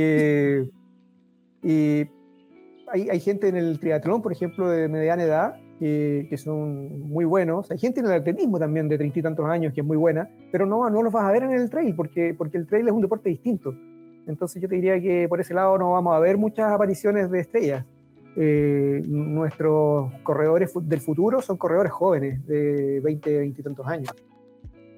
[2.90, 7.70] hay, hay, gente en el triatlón, por ejemplo, de mediana edad, que son muy buenos.
[7.70, 10.30] Hay gente en el atletismo también de treinta y tantos años que es muy buena,
[10.52, 12.94] pero no, no los vas a ver en el trail porque, porque el trail es
[12.94, 13.76] un deporte distinto.
[14.28, 17.40] Entonces yo te diría que por ese lado no vamos a ver muchas apariciones de
[17.40, 17.86] estrellas.
[18.36, 24.14] Eh, nuestros corredores del futuro son corredores jóvenes, de 20, 20 y tantos años.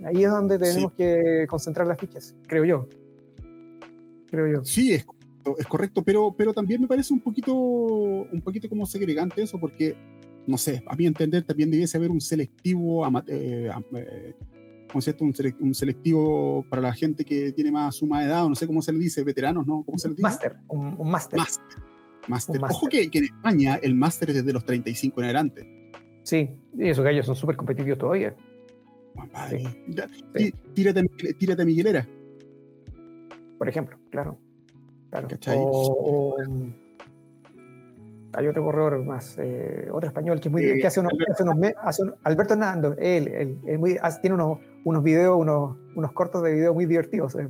[0.04, 2.88] Ahí es donde tenemos que concentrar las fichas, creo yo.
[4.30, 4.66] Creo yo.
[4.66, 5.06] Sí, es,
[5.58, 9.96] es correcto, pero, pero también me parece un poquito, un poquito como segregante eso, porque,
[10.48, 13.72] no sé, a mi entender también debiese haber un selectivo eh,
[14.94, 18.68] eh, un, selectivo para la gente que tiene más suma de edad, o no sé
[18.68, 19.84] cómo se le dice, veteranos, ¿no?
[19.84, 20.24] ¿Cómo se le dice?
[20.24, 21.40] Máster, un máster.
[22.28, 22.62] Máster.
[22.64, 25.94] Ojo que, en España el máster es desde los 35 en adelante.
[26.24, 28.36] Sí, y esos gallos son súper competitivos todavía.
[30.74, 31.04] Tírate,
[31.38, 32.08] tírate a Miguelera.
[33.58, 34.40] Por ejemplo, claro.
[35.10, 35.28] claro.
[35.48, 36.38] O,
[38.34, 41.14] hay otro corredor más, eh, otro español que, es muy, que hace unos,
[41.84, 46.54] hace unos Alberto Hernando, él, él, muy, tiene unos, unos videos, unos, unos cortos de
[46.54, 47.50] video muy divertidos, eh,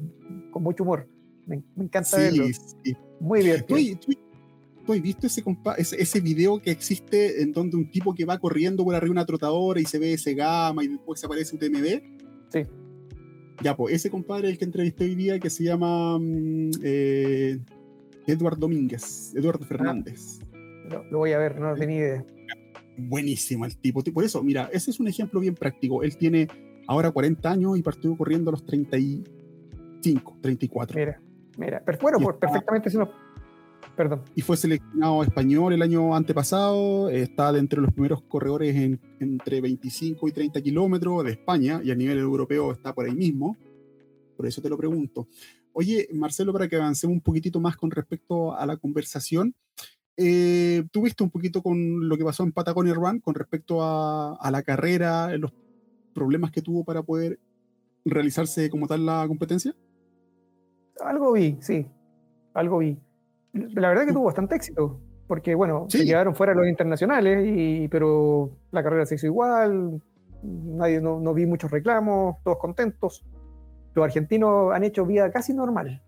[0.52, 1.08] con mucho humor.
[1.46, 2.46] Me, encanta verlo.
[3.20, 4.00] Muy divertido.
[4.86, 5.44] ¿Tú, has visto ese,
[5.78, 9.12] ese, ese, video que existe en donde un tipo que va corriendo por arriba de
[9.12, 12.02] una trotadora y se ve ese gama y después aparece un TMB?
[12.52, 12.64] Sí.
[13.62, 17.60] Ya, pues ese compadre el que entrevisté hoy día que se llama mm, eh,
[18.26, 20.40] Eduardo Domínguez, Eduardo Fernández.
[20.90, 22.26] Lo voy a ver, no tenía idea.
[22.98, 24.04] Buenísimo el tipo.
[24.04, 26.04] Por eso, mira, ese es un ejemplo bien práctico.
[26.04, 26.48] Él tiene
[26.88, 31.00] ahora 40 años y partió corriendo a los 35, 34.
[31.00, 31.22] Mira,
[31.58, 32.90] mira, pero bueno, pues, perfectamente
[33.96, 34.22] Perdón.
[34.34, 40.28] Y fue seleccionado español el año antepasado, está de los primeros corredores en, entre 25
[40.28, 43.58] y 30 kilómetros de España y a nivel europeo está por ahí mismo.
[44.38, 45.28] Por eso te lo pregunto.
[45.74, 49.54] Oye, Marcelo, para que avancemos un poquitito más con respecto a la conversación,
[50.22, 54.52] eh, tuviste un poquito con lo que pasó en Patagonia Run con respecto a, a
[54.52, 55.54] la carrera, los
[56.14, 57.40] problemas que tuvo para poder
[58.06, 59.74] realizarse como tal la competencia?
[61.04, 61.88] Algo vi, sí,
[62.54, 63.00] algo vi.
[63.54, 68.52] La verdad que tuvo bastante éxito, porque bueno, se quedaron fuera los internacionales, y, pero
[68.72, 70.02] la carrera se hizo igual,
[70.44, 73.26] nadie, no, no vi muchos reclamos, todos contentos.
[73.96, 76.02] Los argentinos han hecho vida casi normal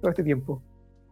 [0.00, 0.62] todo este tiempo.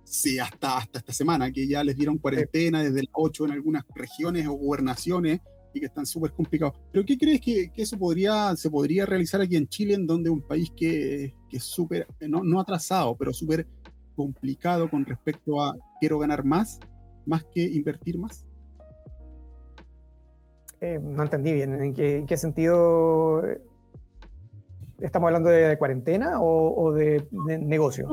[0.07, 3.85] Sí, hasta, hasta esta semana, que ya les dieron cuarentena desde las 8 en algunas
[3.93, 5.41] regiones o gobernaciones
[5.75, 6.75] y que están súper complicados.
[6.93, 10.43] ¿Pero qué crees que, eso podría, se podría realizar aquí en Chile, en donde un
[10.43, 13.67] país que, que es súper, no, no atrasado, pero súper
[14.15, 16.79] complicado con respecto a quiero ganar más,
[17.27, 18.47] más que invertir más?
[20.81, 23.43] Eh, no entendí bien, ¿en qué, sentido
[25.01, 27.27] estamos hablando de cuarentena o, de,
[27.61, 28.09] negocio?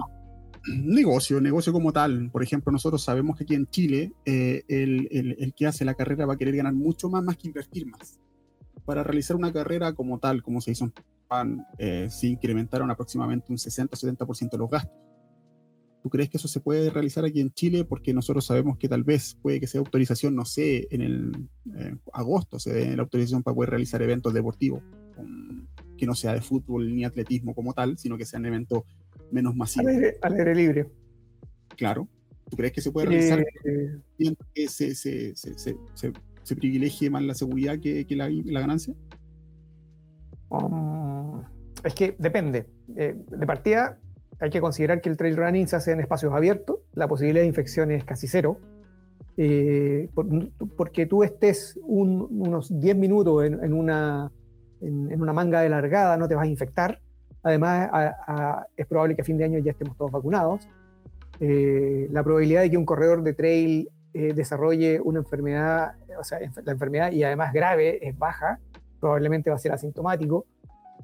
[0.67, 2.29] Negocio, negocio como tal.
[2.31, 6.35] Por ejemplo, nosotros sabemos que aquí en Chile el, el, que hace la carrera va
[6.35, 8.19] a querer ganar mucho más, más que invertir más.
[8.85, 10.93] Para realizar una carrera como tal, como se hizo en
[11.27, 11.65] PAN,
[12.09, 15.03] se incrementaron aproximadamente un 60-70% de los gastos
[16.03, 17.85] ¿Tú crees que eso se puede realizar aquí en Chile?
[17.85, 21.95] Porque nosotros sabemos que tal vez puede que sea autorización, no sé, en el eh,
[22.11, 24.83] agosto se dé la autorización para poder realizar eventos deportivos,
[25.97, 28.83] que no sea de fútbol ni atletismo como tal, sino que sean eventos
[29.31, 29.91] menos masivos.
[30.21, 30.87] Al aire, libre.
[31.75, 32.07] Claro.
[32.49, 33.39] ¿Tú crees que se puede realizar?
[33.39, 35.75] Eh, que se, se, se,
[36.43, 38.93] se, privilegie más la seguridad que, que la, la, ganancia?
[40.49, 41.41] Um,
[41.83, 42.67] es que depende.
[42.95, 43.97] Eh, de partida,
[44.39, 47.47] hay que considerar que el trail running se hace en espacios abiertos, la posibilidad de
[47.47, 48.59] infección es casi cero,
[49.37, 50.09] eh,
[50.77, 54.31] porque tú estés unos 10 minutos en, una,
[54.81, 56.99] en, una manga de largada, no te vas a infectar.
[57.43, 57.89] Además,
[58.75, 60.67] es probable que a fin de año ya estemos todos vacunados.
[61.39, 66.39] Eh, la probabilidad de que un corredor de trail eh, desarrolle una enfermedad, o sea,
[66.63, 68.59] la enfermedad y además grave es baja,
[68.99, 70.45] probablemente va a ser asintomático.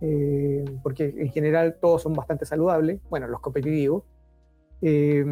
[0.02, 4.04] Eh, porque en general todos son bastante saludables, bueno, los competitivos.
[4.82, 5.26] Eh,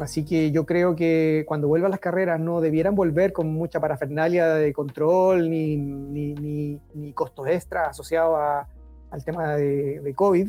[0.00, 4.54] así que yo creo que cuando vuelvan las carreras no debieran volver con mucha parafernalia
[4.54, 8.66] de control ni, ni, ni, costos extra asociados
[9.14, 10.48] al tema de, COVID.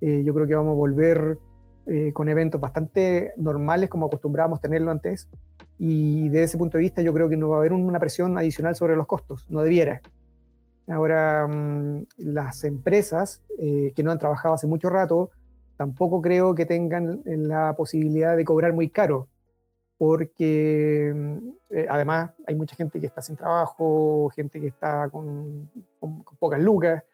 [0.00, 1.38] Eh, yo creo que vamos a volver
[2.12, 5.28] con eventos bastante normales como acostumbrábamos tenerlo antes.
[5.76, 8.38] Y desde ese punto de vista yo creo que no va a haber una presión
[8.38, 10.00] adicional sobre los costos, no debiera.
[10.90, 15.30] Ahora, mm, las empresas eh, que no han trabajado hace mucho rato,
[15.76, 19.28] tampoco creo que tengan la posibilidad de cobrar muy caro,
[19.98, 25.70] porque mm, eh, además hay mucha gente que está sin trabajo, gente que está con,
[26.38, 27.04] pocas lucas,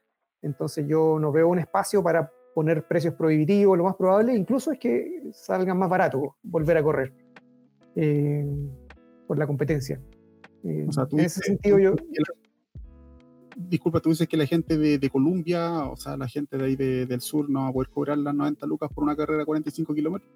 [0.43, 4.79] entonces yo no veo un espacio para poner precios prohibitivos, lo más probable incluso es
[4.79, 7.13] que salgan más baratos volver a correr
[7.95, 8.47] eh,
[9.27, 10.01] por la competencia.
[10.65, 10.89] en
[11.21, 11.95] ese sentido yo
[13.57, 17.21] disculpa, tú dices que la gente de, Colombia, o sea, la gente de ahí del
[17.21, 20.31] sur no va a poder cobrar las 90 lucas por una carrera de 45 kilómetros.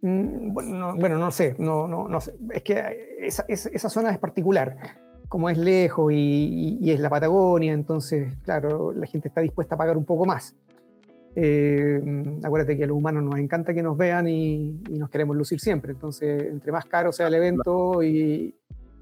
[0.00, 2.34] Mm, bueno, no, sé, no, no, no sé.
[2.50, 4.76] Es que esa, esa, zona es particular,
[5.32, 9.96] como es lejos y, es la Patagonia, entonces, claro, la gente está dispuesta a pagar
[9.96, 10.54] un poco más.
[11.34, 12.02] Eh,
[12.44, 15.92] acuérdate que a los humanos nos encanta que nos vean y, nos queremos lucir siempre,
[15.92, 18.54] entonces, entre más caro sea el evento y,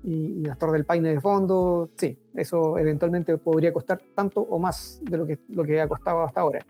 [0.05, 5.19] y, las del Paine de fondo, sí, eso eventualmente podría costar tanto o más de
[5.19, 6.61] lo que, lo que ha costado hasta ahora.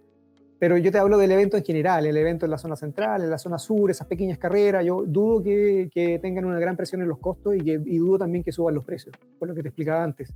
[0.61, 3.31] Pero yo te hablo del evento en general, el evento en la zona central, en
[3.31, 7.09] la zona sur, esas pequeñas carreras, yo dudo que, que tengan una gran presión en
[7.09, 10.05] los costos y, que, dudo también que suban los precios, por lo que te explicaba
[10.05, 10.35] antes.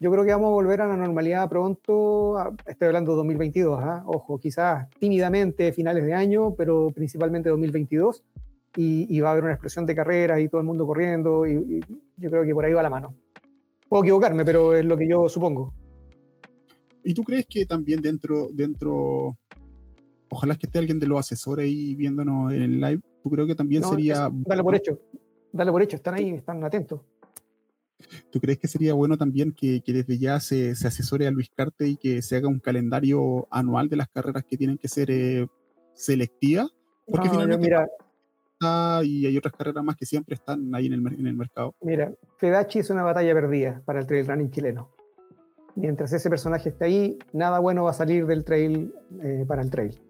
[0.00, 4.02] Yo creo que vamos a volver a la normalidad pronto, estoy hablando de 2022, ¿ah?
[4.06, 8.24] ojo, quizás tímidamente finales de año, pero principalmente 2022
[8.76, 11.84] y, va a haber una explosión de carreras y todo el mundo corriendo y,
[12.16, 13.14] yo creo que por ahí va la mano.
[13.90, 15.74] Puedo equivocarme, pero es lo que yo supongo.
[17.04, 19.36] ¿Y tú crees que también dentro, dentro,
[20.30, 23.84] ojalá que esté alguien de los asesores ahí viéndonos en live, tú creo que también
[23.84, 24.30] sería...
[24.32, 24.98] dale por hecho,
[25.52, 27.00] dale por hecho, están ahí, están atentos.
[28.30, 31.50] ¿Tú crees que sería bueno también que, que desde ya se, se, asesore a Luis
[31.54, 35.10] Carte y que se haga un calendario anual de las carreras que tienen que ser
[35.10, 35.46] eh,
[35.94, 36.74] selectivas?
[37.06, 37.86] Porque finalmente mira,
[39.02, 41.74] y hay otras carreras más que siempre están ahí en el, en el mercado.
[41.80, 44.93] Mira, Fedachi es una batalla perdida para el trail running chileno.
[45.76, 49.70] Mientras ese personaje esté ahí, nada bueno va a salir del trail eh, para el
[49.70, 50.00] trail.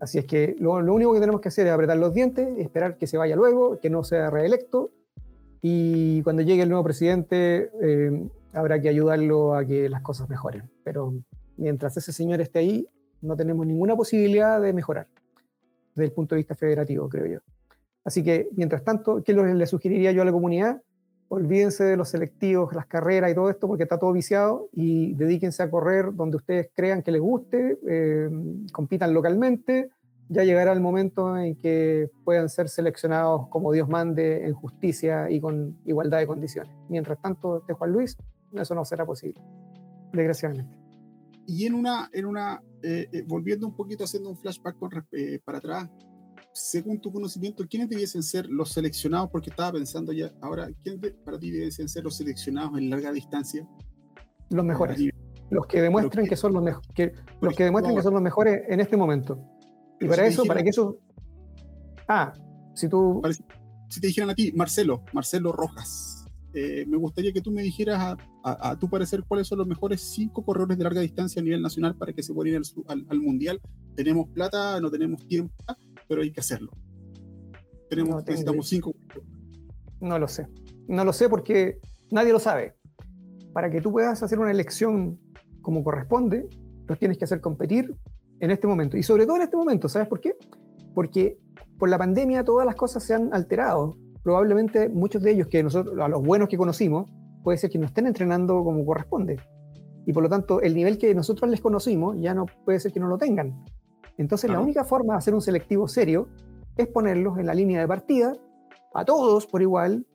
[0.00, 3.06] Así es que lo, único que tenemos que hacer es apretar los dientes, esperar que
[3.06, 4.90] se vaya luego, que no sea reelecto,
[5.62, 10.68] y cuando llegue el nuevo presidente eh, habrá que ayudarlo a que las cosas mejoren.
[10.82, 11.14] Pero
[11.56, 12.88] mientras ese señor esté ahí,
[13.22, 15.06] no tenemos ninguna posibilidad de mejorar
[15.94, 17.38] desde el punto de vista federativo, creo yo.
[18.04, 20.82] Así que, mientras tanto, ¿qué le sugeriría yo a la comunidad?
[21.34, 25.64] Olvídense de los selectivos, las carreras y todo esto, porque está todo viciado, y dedíquense
[25.64, 28.30] a correr donde ustedes crean que les guste, eh,
[28.70, 29.90] compitan localmente.
[30.28, 35.40] Ya llegará el momento en que puedan ser seleccionados como Dios mande, en justicia y
[35.40, 36.72] con igualdad de condiciones.
[36.88, 38.16] Mientras tanto, de Juan Luis,
[38.52, 39.42] eso no será posible,
[40.12, 40.78] desgraciadamente.
[41.48, 44.76] Y en una, en una eh, eh, volviendo un poquito, haciendo un flashback
[45.44, 45.90] para atrás,
[46.54, 49.28] según tu conocimiento, ¿quiénes debiesen ser los seleccionados?
[49.30, 53.68] Porque estaba pensando ya, ahora, ¿quiénes para ti debiesen ser los seleccionados en larga distancia?
[54.50, 55.00] Los mejores.
[55.50, 56.88] Los que demuestren que, son los mejores.
[56.94, 59.38] Que, los que demuestren que son los mejores en este momento.
[60.00, 60.98] Y para eso, para que eso.
[62.08, 62.32] Ah,
[62.74, 63.20] si tú.
[63.88, 66.24] Si te dijeran a ti, Marcelo, Marcelo Rojas,
[66.54, 70.44] eh, me gustaría que tú me dijeras a, tu parecer cuáles son los mejores cinco
[70.44, 73.60] corredores de larga distancia a nivel nacional para que se puedan ir al, Mundial.
[73.96, 75.52] Tenemos plata, no tenemos tiempo,
[76.08, 76.72] pero hay que hacerlo.
[77.88, 78.94] Tenemos, necesitamos cinco.
[80.00, 80.46] No lo sé.
[80.88, 82.74] No lo sé porque nadie lo sabe.
[83.52, 85.18] Para que tú puedas hacer una elección
[85.62, 86.48] como corresponde,
[86.86, 87.94] los tienes que hacer competir
[88.40, 88.96] en este momento.
[88.96, 90.36] Y sobre todo en este momento, ¿sabes por qué?
[90.94, 91.38] Porque
[91.78, 93.96] por la pandemia todas las cosas se han alterado.
[94.22, 97.10] Probablemente muchos de ellos, que nosotros, a los buenos que conocimos,
[97.42, 99.38] puede ser que no estén entrenando como corresponde.
[100.06, 103.00] Y por lo tanto, el nivel que nosotros les conocimos ya no puede ser que
[103.00, 103.64] no lo tengan.
[104.18, 106.28] Entonces, la única forma de hacer un selectivo serio
[106.76, 108.32] es ponerlos en la línea de partida,
[108.94, 110.06] a todos por igual,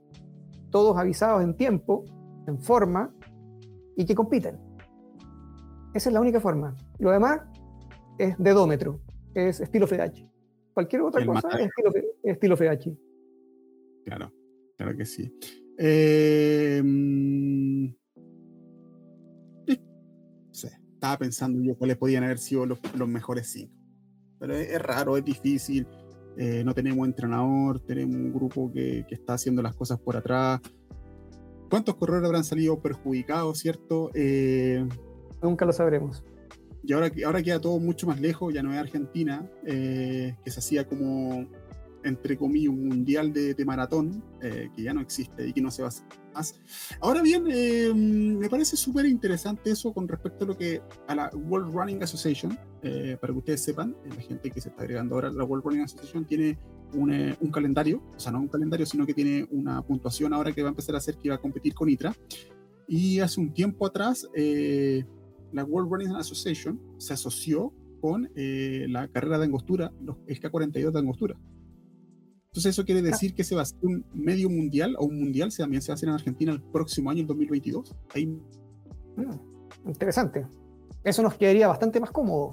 [0.70, 2.06] todos avisados en tiempo,
[2.48, 3.14] en forma,
[3.96, 4.58] y que compiten.
[5.94, 6.76] Esa es la única forma.
[7.00, 7.42] Lo demás
[8.18, 9.02] es dedómetro,
[9.34, 10.30] es estilo FEDACHI.
[10.74, 11.92] Cualquier otra cosa es estilo,
[12.24, 12.98] estilo FEDACHI.
[14.06, 14.32] Claro,
[14.78, 15.34] claro que sí.
[15.78, 16.82] Eh,
[21.00, 23.74] estaba pensando yo cuáles podían haber sido los, mejores cinco.
[24.40, 25.88] Pero es, raro, es difícil.
[26.38, 30.62] Eh, no tenemos entrenador, tenemos un grupo que, que, está haciendo las cosas por atrás.
[31.70, 34.10] ¿Cuántos corredores habrán salido perjudicados, cierto?
[34.14, 34.88] Eh,
[35.42, 36.24] Nunca lo sabremos.
[36.84, 40.60] Y ahora, ahora queda todo mucho más lejos, ya no es Argentina, eh, que se
[40.60, 41.46] hacía como,
[42.04, 45.82] entre comillas, un mundial de, maratón, eh, que ya no existe y que no se
[45.82, 46.06] va a hacer
[47.02, 51.30] Ahora bien, eh, me parece súper interesante eso con respecto a lo que a la
[51.34, 55.44] World Running Association, para que ustedes sepan, la gente que se está agregando ahora, la
[55.44, 56.58] World Running Association tiene
[56.94, 60.62] un, un, calendario, o sea, no un calendario, sino que tiene una puntuación ahora que
[60.62, 62.16] va a empezar a hacer que va a competir con ITRA.
[62.88, 69.38] Y hace un tiempo atrás, la World Running Association se asoció con eh, la carrera
[69.38, 71.36] de angostura, los SK42 de angostura.
[72.52, 75.56] Entonces eso quiere decir que se va a hacer un medio mundial o un mundial
[75.56, 77.96] también se va a hacer en Argentina el próximo año, el 2022.
[78.16, 78.26] Ahí...
[78.26, 80.48] Mm, interesante.
[81.04, 82.52] Eso nos quedaría bastante más cómodo.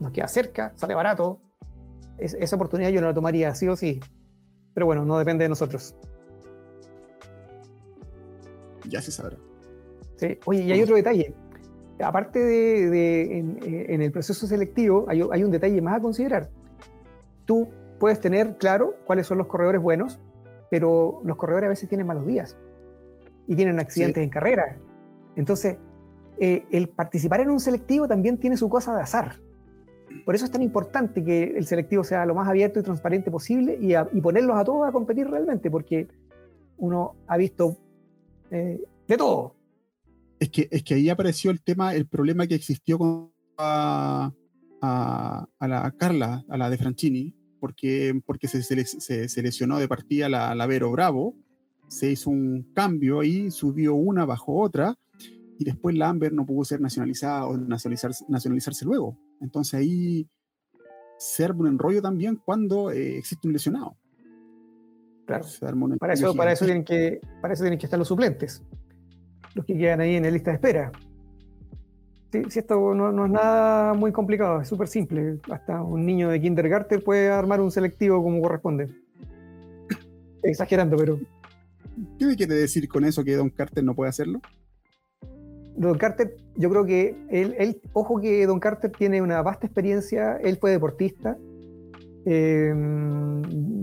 [0.00, 1.40] Nos queda cerca, sale barato.
[2.18, 4.00] esa oportunidad yo no la tomaría sí o sí.
[4.72, 5.94] Pero bueno, no depende de nosotros.
[8.88, 9.36] Ya se sabrá.
[10.16, 10.38] Sí.
[10.46, 11.34] Oye, y hay otro detalle
[12.02, 16.50] aparte de, eh, en, el proceso selectivo, hay, un detalle más a considerar.
[17.44, 17.68] Tú
[18.00, 20.18] puedes tener claro cuáles son los corredores buenos,
[20.70, 22.56] pero los corredores a veces tienen malos días
[23.46, 24.76] y tienen accidentes en carrera.
[25.36, 25.76] Entonces,
[26.40, 29.36] eh, el participar en un selectivo también tiene su cosa de azar.
[30.24, 33.78] Por eso es tan importante que el selectivo sea lo más abierto y transparente posible
[33.80, 36.08] y, ponerlos a todos a competir realmente, porque
[36.78, 37.76] uno ha visto
[38.50, 39.54] eh, de todo
[40.40, 44.32] es que, es que ahí apareció el tema, el problema que existió con a,
[45.60, 50.66] la Carla, a la de Franchini, porque, porque se, se, lesionó de partida la, la,
[50.66, 51.36] Vero Bravo,
[51.88, 54.96] se hizo un cambio ahí, subió una, bajó otra,
[55.58, 59.18] y después la Amber no pudo ser nacionalizada o nacionalizarse, nacionalizarse luego.
[59.40, 60.26] Entonces ahí
[61.18, 63.96] se arma un enrollo también cuando eh, existe un lesionado.
[65.26, 65.44] Claro.
[65.98, 68.64] Para eso, para, eso tienen que, para eso tienen que estar los suplentes
[69.54, 70.92] los que quedan ahí en la lista de espera.
[72.30, 75.40] Si esto no, es nada muy complicado, es súper simple.
[75.50, 78.88] Hasta un niño de kindergarten puede armar un selectivo como corresponde.
[80.42, 81.18] Exagerando, pero.
[82.18, 84.40] ¿Qué me quiere decir con eso que Don Carter no puede hacerlo?
[85.76, 90.56] Don Carter, yo creo que él, ojo que Don Carter tiene una vasta experiencia, él
[90.56, 91.36] fue deportista.
[92.26, 92.72] Eh,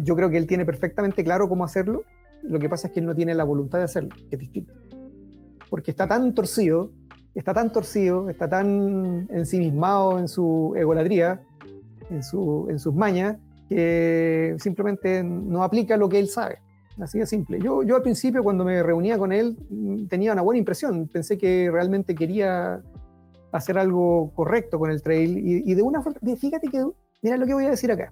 [0.03, 2.03] yo creo que él tiene perfectamente claro cómo hacerlo.
[2.44, 4.74] Lo que pasa es que él no tiene la voluntad de hacerlo, que es distinto
[5.69, 6.91] porque está tan torcido,
[7.38, 11.40] está tan torcido, está tan ensimismado en su egolatría,
[12.10, 13.38] en, su, en sus mañas,
[13.70, 16.60] que simplemente no aplica lo que él sabe.
[17.00, 17.60] Así de simple.
[17.60, 19.56] Yo, yo al principio cuando me reunía con él
[20.10, 22.82] tenía una buena impresión, pensé que realmente quería
[23.52, 26.84] hacer algo correcto con el trail y, de una forma, fíjate que,
[27.22, 28.12] mira lo que voy a decir acá,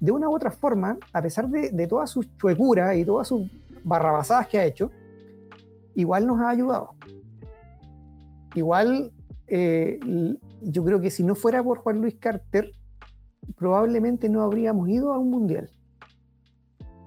[0.00, 3.50] de una u otra forma, a pesar de, de toda su chuecura y todas sus
[3.84, 4.90] barrabasadas que ha hecho,
[5.94, 6.94] igual nos ha ayudado.
[8.54, 9.12] Igual,
[9.46, 9.98] eh,
[10.62, 12.72] yo creo que si no fuera por Juan Luis Carter,
[13.56, 15.70] probablemente no habríamos ido a un mundial.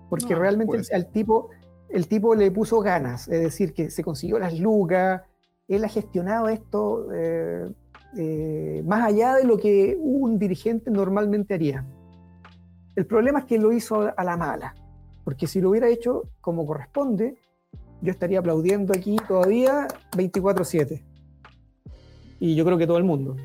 [0.09, 1.49] Porque realmente al tipo,
[1.89, 5.23] el tipo le puso ganas, es decir, que se consiguió las lucas,
[5.67, 7.69] él ha gestionado esto eh,
[8.17, 11.85] eh, más allá de lo que un dirigente normalmente haría.
[12.95, 14.75] El problema es que lo hizo a la mala,
[15.23, 17.35] porque si lo hubiera hecho como corresponde,
[18.01, 21.03] yo estaría aplaudiendo aquí todavía 24/7.
[22.45, 23.35] Y yo creo que todo el mundo.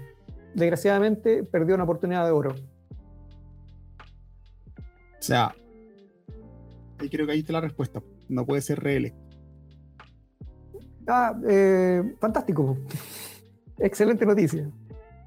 [0.54, 2.50] Desgraciadamente perdió una oportunidad de oro.
[2.50, 5.54] O sea,
[6.98, 8.02] ahí creo que ahí está la respuesta.
[8.28, 9.18] No puede ser reelecto.
[11.08, 12.76] Ah, eh, fantástico.
[13.78, 14.70] Excelente noticia.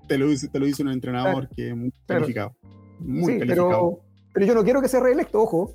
[0.07, 2.55] Te lo, te lo dice un entrenador que es muy calificado.
[2.99, 3.69] Muy sí, calificado.
[3.69, 3.99] Pero,
[4.35, 5.71] pero yo no quiero que sea reelecto, ojo.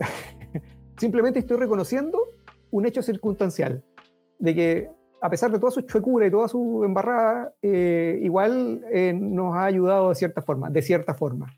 [0.99, 2.17] Simplemente estoy reconociendo
[2.71, 3.83] un hecho circunstancial
[4.39, 9.13] de que a pesar de toda su chuecura y toda su embarrada, eh, igual eh,
[9.13, 11.53] nos ha ayudado de cierta forma, de cierta forma.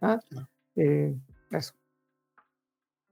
[0.00, 0.20] ¿Ah?
[0.76, 1.14] Eh,
[1.50, 1.72] eso.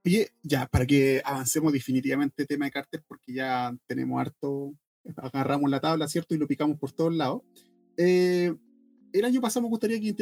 [0.05, 4.73] Oye, ya, para que avancemos definitivamente el tema de Carter, porque ya tenemos harto,
[5.17, 6.35] agarramos la tabla, ¿cierto?
[6.35, 7.43] Y lo picamos por todos lados.
[7.97, 10.15] el año pasado me gustaría que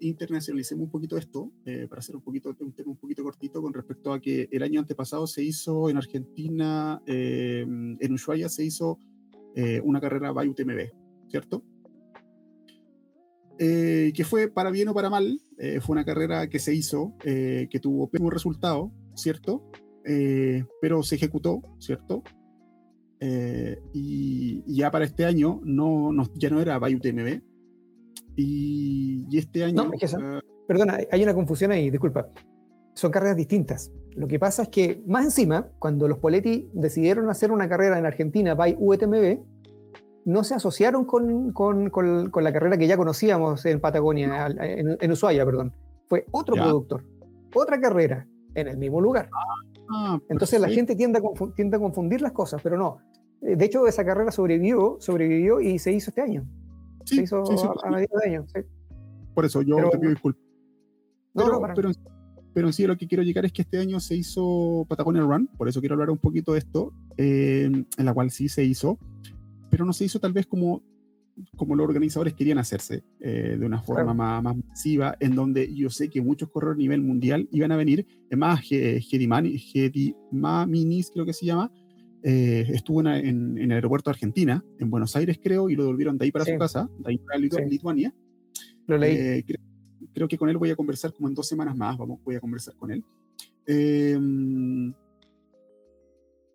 [0.00, 1.50] internacionalicemos un poquito esto,
[1.90, 4.80] para hacer un poquito un tema un poquito cortito con respecto a que el año
[4.80, 8.98] antepasado se hizo en Argentina, en Ushuaia se hizo
[9.58, 10.90] eh, una carrera by UTMB,
[11.28, 11.64] ¿cierto?
[13.58, 17.14] Eh, que fue para bien o para mal, eh, fue una carrera que se hizo,
[17.22, 19.64] que tuvo un resultado, ¿cierto?
[20.80, 22.22] pero se ejecutó, ¿cierto?
[23.92, 27.40] Y, ya para este año no, ya no era by UTMB.
[28.36, 29.84] Y, este año...
[29.84, 32.28] No, perdona, hay una confusión ahí, disculpa.
[32.96, 33.92] Son carreras distintas.
[34.14, 38.06] Lo que pasa es que, más encima, cuando los Poletti decidieron hacer una carrera en
[38.06, 39.38] Argentina by UTMB,
[40.24, 45.44] no se asociaron con, con, con, la carrera que ya conocíamos en Patagonia, en, Ushuaia,
[45.44, 45.74] perdón.
[46.08, 47.04] Fue otro productor,
[47.54, 49.28] otra carrera, en el mismo lugar.
[49.90, 52.98] Ah, Entonces la gente tiende a, tiende a confundir las cosas, pero no.
[53.42, 56.46] Eh, de hecho, esa carrera sobrevivió, sobrevivió y se hizo este año.
[57.04, 57.44] se hizo
[57.84, 58.46] a, mediados de año.
[59.34, 60.42] Por eso yo te pido disculpas.
[61.34, 61.90] Pero, pero,
[62.56, 65.46] pero en sí lo que quiero llegar es que este año se hizo Patagonia Run,
[65.58, 68.98] por eso quiero hablar un poquito de esto, eh, en la cual sí se hizo,
[69.70, 70.82] pero no se hizo tal vez como,
[71.54, 75.90] como los organizadores querían hacerse, eh, de una forma más, más, masiva, en donde yo
[75.90, 78.62] sé que muchos corredores a nivel mundial iban a venir, es más,
[80.66, 81.70] Minis creo que se llama,
[82.22, 86.16] eh, estuvo en, en, el aeropuerto de Argentina, en Buenos Aires creo, y lo devolvieron
[86.16, 88.14] de ahí para su casa, de ahí para Lituania.
[88.86, 89.42] Lo leí.
[89.42, 89.65] Creo
[90.26, 92.74] que con él voy a conversar como en dos semanas más, vamos, voy a conversar
[92.76, 93.04] con él.
[93.66, 94.94] Em,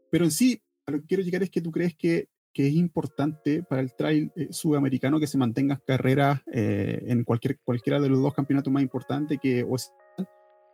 [0.10, 2.74] pero en sí, a lo que quiero llegar es que tú crees que, que es
[2.74, 8.10] importante para el trail eh, sudamericano que se mantenga carreras eh, en cualquier, cualquiera de
[8.10, 9.94] los dos campeonatos más importantes que o es,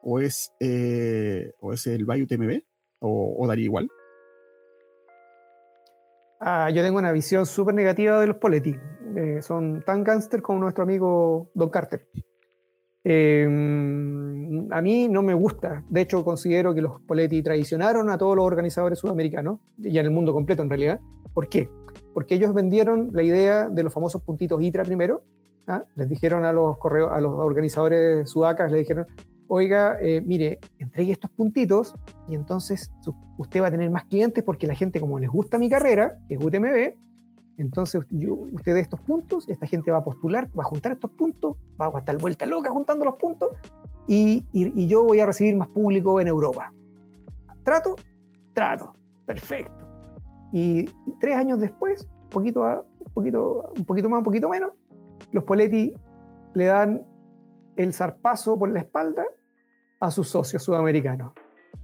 [0.01, 2.61] o es, eh, o es el Bayou TMB
[2.99, 3.89] o, daría igual.
[6.39, 8.75] Ah, yo tengo una visión súper negativa de los Poletti.
[9.41, 12.07] son tan gánster como nuestro amigo Don Carter.
[13.09, 15.81] Em, a mí no me gusta.
[15.87, 20.11] De hecho, considero que los Poletti traicionaron a todos los organizadores sudamericanos y en el
[20.11, 20.99] mundo completo en realidad.
[21.33, 21.69] ¿Por qué?
[22.13, 25.21] Porque ellos vendieron la idea de los famosos puntitos ITRA primero.
[25.67, 25.85] ¿ah?
[25.95, 29.05] Les dijeron a los, correos, a los organizadores sudacas, les dijeron,
[29.47, 31.95] oiga, eh, mire, entregue estos puntitos
[32.27, 32.91] y entonces
[33.37, 36.35] usted va a tener más clientes porque la gente, como les gusta mi carrera, que
[36.35, 36.93] es UTMB,
[37.57, 41.09] entonces, yo, usted de estos puntos, esta gente va a postular, va a juntar estos
[41.11, 43.49] puntos, va a estar vuelta loca juntando los puntos,
[44.07, 46.71] y, y, yo voy a recibir más público en Europa.
[47.63, 47.95] ¿Trato?
[48.53, 48.93] Trato.
[49.25, 49.85] Perfecto.
[50.53, 50.85] Y
[51.19, 54.71] tres años después, poquito, un, poquito, un poquito más, un poquito menos,
[55.31, 55.93] los Poletti
[56.53, 57.05] le dan
[57.75, 59.25] el zarpazo por la espalda
[59.99, 61.33] a sus socios sudamericanos,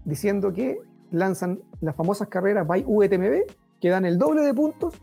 [0.05, 0.79] diciendo que
[1.11, 3.43] lanzan las famosas carreras by UTMB,
[3.81, 5.01] que dan el doble de puntos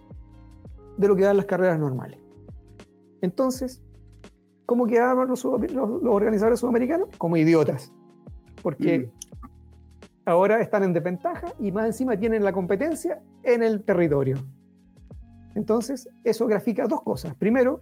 [1.00, 2.18] de lo que dan las carreras normales.
[3.22, 3.82] Entonces,
[4.66, 7.08] ¿cómo quedaron los, organizadores sudamericanos?
[7.16, 7.90] Como idiotas.
[8.62, 9.48] Porque mm.
[10.26, 14.36] ahora están en desventaja y más encima tienen la competencia en el territorio.
[15.54, 17.34] Entonces, eso grafica dos cosas.
[17.34, 17.80] Primero,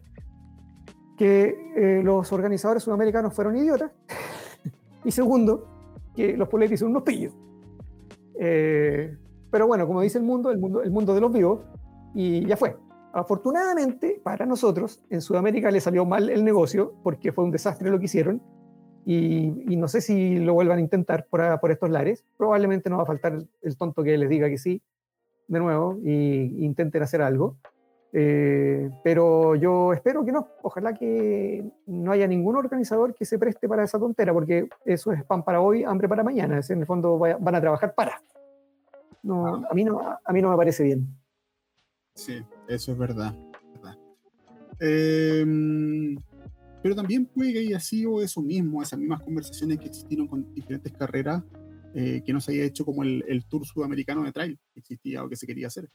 [1.16, 3.90] que eh, los organizadores sudamericanos fueron idiotas.
[5.04, 5.66] y segundo,
[6.14, 7.34] que los políticos son unos pillos.
[8.38, 9.16] Eh,
[9.50, 11.60] pero bueno, como dice el mundo, el mundo, el mundo de los vivos,
[12.14, 12.76] y ya fue.
[13.12, 17.98] Afortunadamente para nosotros, en Sudamérica le salió mal el negocio porque fue un desastre lo
[17.98, 18.42] que hicieron
[19.04, 22.26] y, no sé si lo vuelvan a intentar por, por, estos lares.
[22.36, 24.82] Probablemente no va a faltar el tonto que les diga que sí
[25.46, 27.56] de nuevo y intenten hacer algo.
[28.12, 30.48] Eh, pero yo espero que no.
[30.62, 35.24] Ojalá que no haya ningún organizador que se preste para esa tontera, porque eso es
[35.24, 36.60] pan para hoy, hambre para mañana.
[36.68, 38.22] en el fondo van a trabajar para.
[39.22, 41.08] No, a, mí no, a mí no me parece bien.
[42.14, 43.34] Sí, eso es verdad.
[44.80, 46.16] Em,
[46.82, 50.92] pero también puede que haya sido eso mismo, esas mismas conversaciones que existieron con diferentes
[50.92, 51.42] carreras
[51.94, 55.28] eh, que no se haya hecho como el, Tour Sudamericano de Trail que existía o
[55.28, 55.88] que se quería hacer.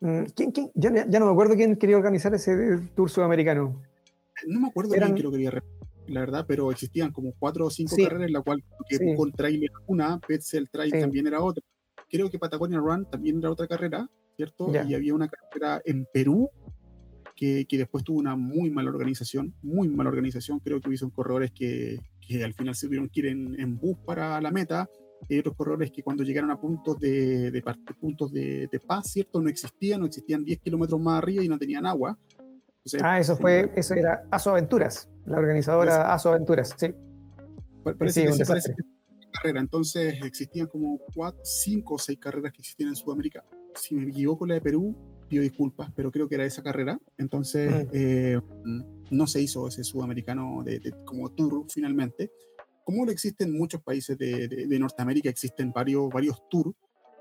[0.00, 0.70] Mm, ¿Quién, quién?
[0.74, 3.82] Ya, no me acuerdo quién quería organizar ese Tour Sudamericano.
[4.46, 5.50] No me acuerdo quién lo quería
[6.08, 8.62] la verdad, pero existían como cuatro o cinco carreras en la cual
[9.16, 11.64] con Trail era una, Petzel Trail también era otra.
[12.08, 14.70] creo que Patagonia Run también era otra carrera, ¿cierto?
[14.86, 16.50] Y había una carrera en Perú
[17.34, 20.60] que, que, después tuvo una muy mala organización, muy mala organización.
[20.60, 23.96] Creo que hubo corredores que, que al final se tuvieron que ir en, en, bus
[24.04, 24.88] para la meta.
[25.28, 27.64] Y otros corredores que cuando llegaron a puntos de, de,
[27.98, 29.40] puntos de, de, paz, ¿cierto?
[29.40, 32.18] No existían, no existían 10 kilómetros más arriba y no tenían agua.
[33.02, 36.94] ah, eso fue, eso era Aso Aventuras, la organizadora Aso Aventuras, sí.
[37.82, 38.74] Parece, sí, que parece
[39.32, 39.60] carrera.
[39.60, 43.44] Entonces existían como cuatro, cinco o seis carreras que existían en Sudamérica.
[43.76, 44.96] Si me equivoco, la de Perú
[45.28, 46.98] pido disculpas, pero creo que era esa carrera.
[47.18, 47.88] Entonces, mm.
[47.92, 48.40] eh,
[49.10, 52.30] no se hizo ese sudamericano de, como tour finalmente.
[52.84, 56.74] Como lo existen en muchos países de, de Norteamérica, existen varios, varios tours.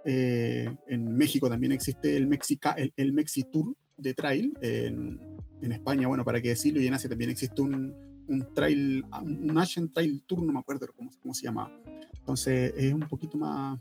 [0.07, 4.53] Eh, en México también existe el, Mexica, el, el Mexi Tour de trail.
[4.61, 5.19] En,
[5.61, 7.95] en, España, bueno, para qué decirlo, y en Asia también existe un,
[8.27, 11.71] un trail, un Asian Trail Tour, no me acuerdo cómo, cómo se llama.
[12.19, 13.79] Entonces, es un poquito más,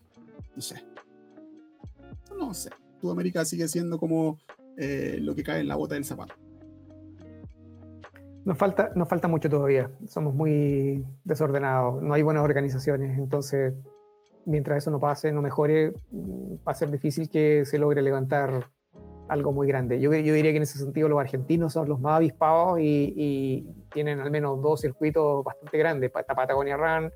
[0.54, 0.76] no sé.
[2.38, 2.70] No sé.
[3.00, 4.38] Sudamérica sigue siendo como
[4.76, 6.34] eh, lo que cae en la bota del zapato.
[8.44, 9.90] Nos falta, nos falta mucho todavía.
[10.06, 12.02] Somos muy desordenados.
[12.02, 13.18] No hay buenas organizaciones.
[13.18, 13.74] Entonces,
[14.44, 18.70] mientras eso no pase, no mejore, va a ser difícil que se logre levantar
[19.28, 20.00] algo muy grande.
[20.00, 24.20] Yo, diría que en ese sentido los argentinos son los más avispados y, y tienen
[24.20, 26.12] al menos dos circuitos bastante grandes.
[26.14, 27.10] Está Patagonia Run,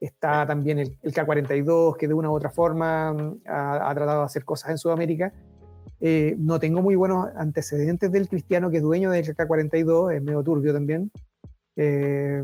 [0.00, 4.44] Está también el, K42, que de una u otra forma mm, ha, tratado de hacer
[4.44, 5.32] cosas en Sudamérica.
[6.00, 10.42] Eh, no tengo muy buenos antecedentes del cristiano que es dueño del K42, es medio
[10.42, 11.10] turbio también.
[11.80, 12.42] Eh,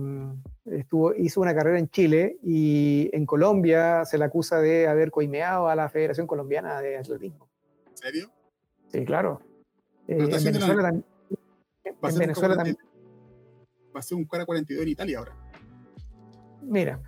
[0.66, 5.68] estuvo, hizo una carrera en Chile y en Colombia se le acusa de haber coimeado
[5.68, 7.48] a la Federación Colombiana de Atletismo.
[7.90, 8.30] ¿En serio?
[8.88, 9.40] Sí, claro.
[10.06, 11.04] Eh, en Venezuela, también,
[11.84, 12.76] en Venezuela también.
[13.94, 15.36] Va a ser un K42 en Italia ahora.
[16.62, 17.00] Mira,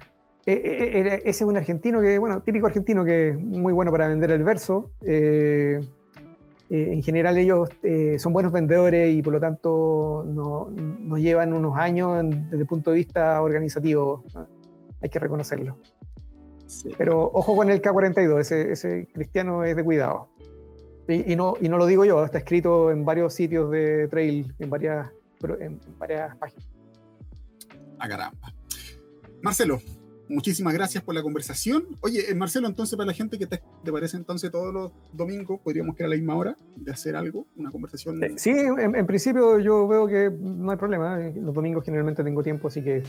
[0.47, 3.90] eh, eh, eh, ese es un argentino que, bueno, típico argentino que es muy bueno
[3.90, 4.93] para vender el verso.
[5.02, 5.82] en
[7.02, 7.68] general ellos
[8.18, 12.97] son buenos vendedores y por lo tanto nos llevan unos años desde el punto de
[12.98, 14.24] vista organizativo.
[15.02, 15.77] Hay que reconocerlo.
[16.97, 20.28] Pero ojo con el K42, ese, ese, cristiano es de cuidado.
[21.09, 24.52] Y, y, no, y no lo digo yo, está escrito en varios sitios de trail,
[24.59, 25.09] en varias,
[25.60, 26.68] en varias páginas.
[27.98, 28.52] A caramba.
[29.43, 29.78] Marcelo,
[30.28, 31.86] muchísimas gracias por la conversación.
[32.00, 35.96] Oye, eh, Marcelo, entonces para la gente que te, parece entonces todos los domingos, podríamos
[35.96, 38.22] quedar a la misma hora de hacer algo, una conversación.
[38.22, 41.20] Eh, sí, en, principio yo veo que no hay problema.
[41.20, 43.02] Eh, los domingos generalmente tengo tiempo, así que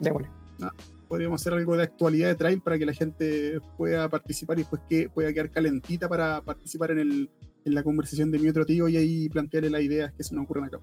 [0.00, 0.28] démosle.
[0.60, 0.72] Ah,
[1.08, 4.82] podríamos hacer algo de actualidad de trail para que la gente pueda participar y después
[4.88, 7.30] que pueda quedar calentita para participar en, el,
[7.64, 10.44] en la conversación de mi otro tío y ahí plantearle las ideas que se nos
[10.44, 10.80] ocurren acá.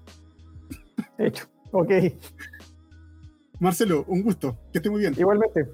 [1.18, 1.90] Hecho, ok.
[3.60, 5.14] Marcelo, un gusto, que esté muy bien.
[5.16, 5.68] Igualmente.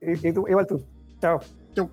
[0.00, 0.84] Y, tú, igual tú.
[1.20, 1.40] Chao.
[1.74, 1.90] Chao.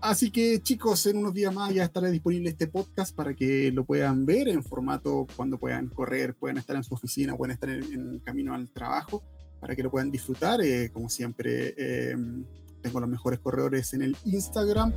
[0.00, 3.84] Así que chicos, en unos días más ya estará disponible este podcast para que lo
[3.84, 8.20] puedan ver en formato cuando puedan correr, puedan estar en su oficina, puedan estar en,
[8.20, 9.24] camino al trabajo,
[9.60, 10.60] para que lo puedan disfrutar.
[10.60, 12.16] Eh, como siempre, eh,
[12.80, 14.92] tengo los mejores corredores en el Instagram.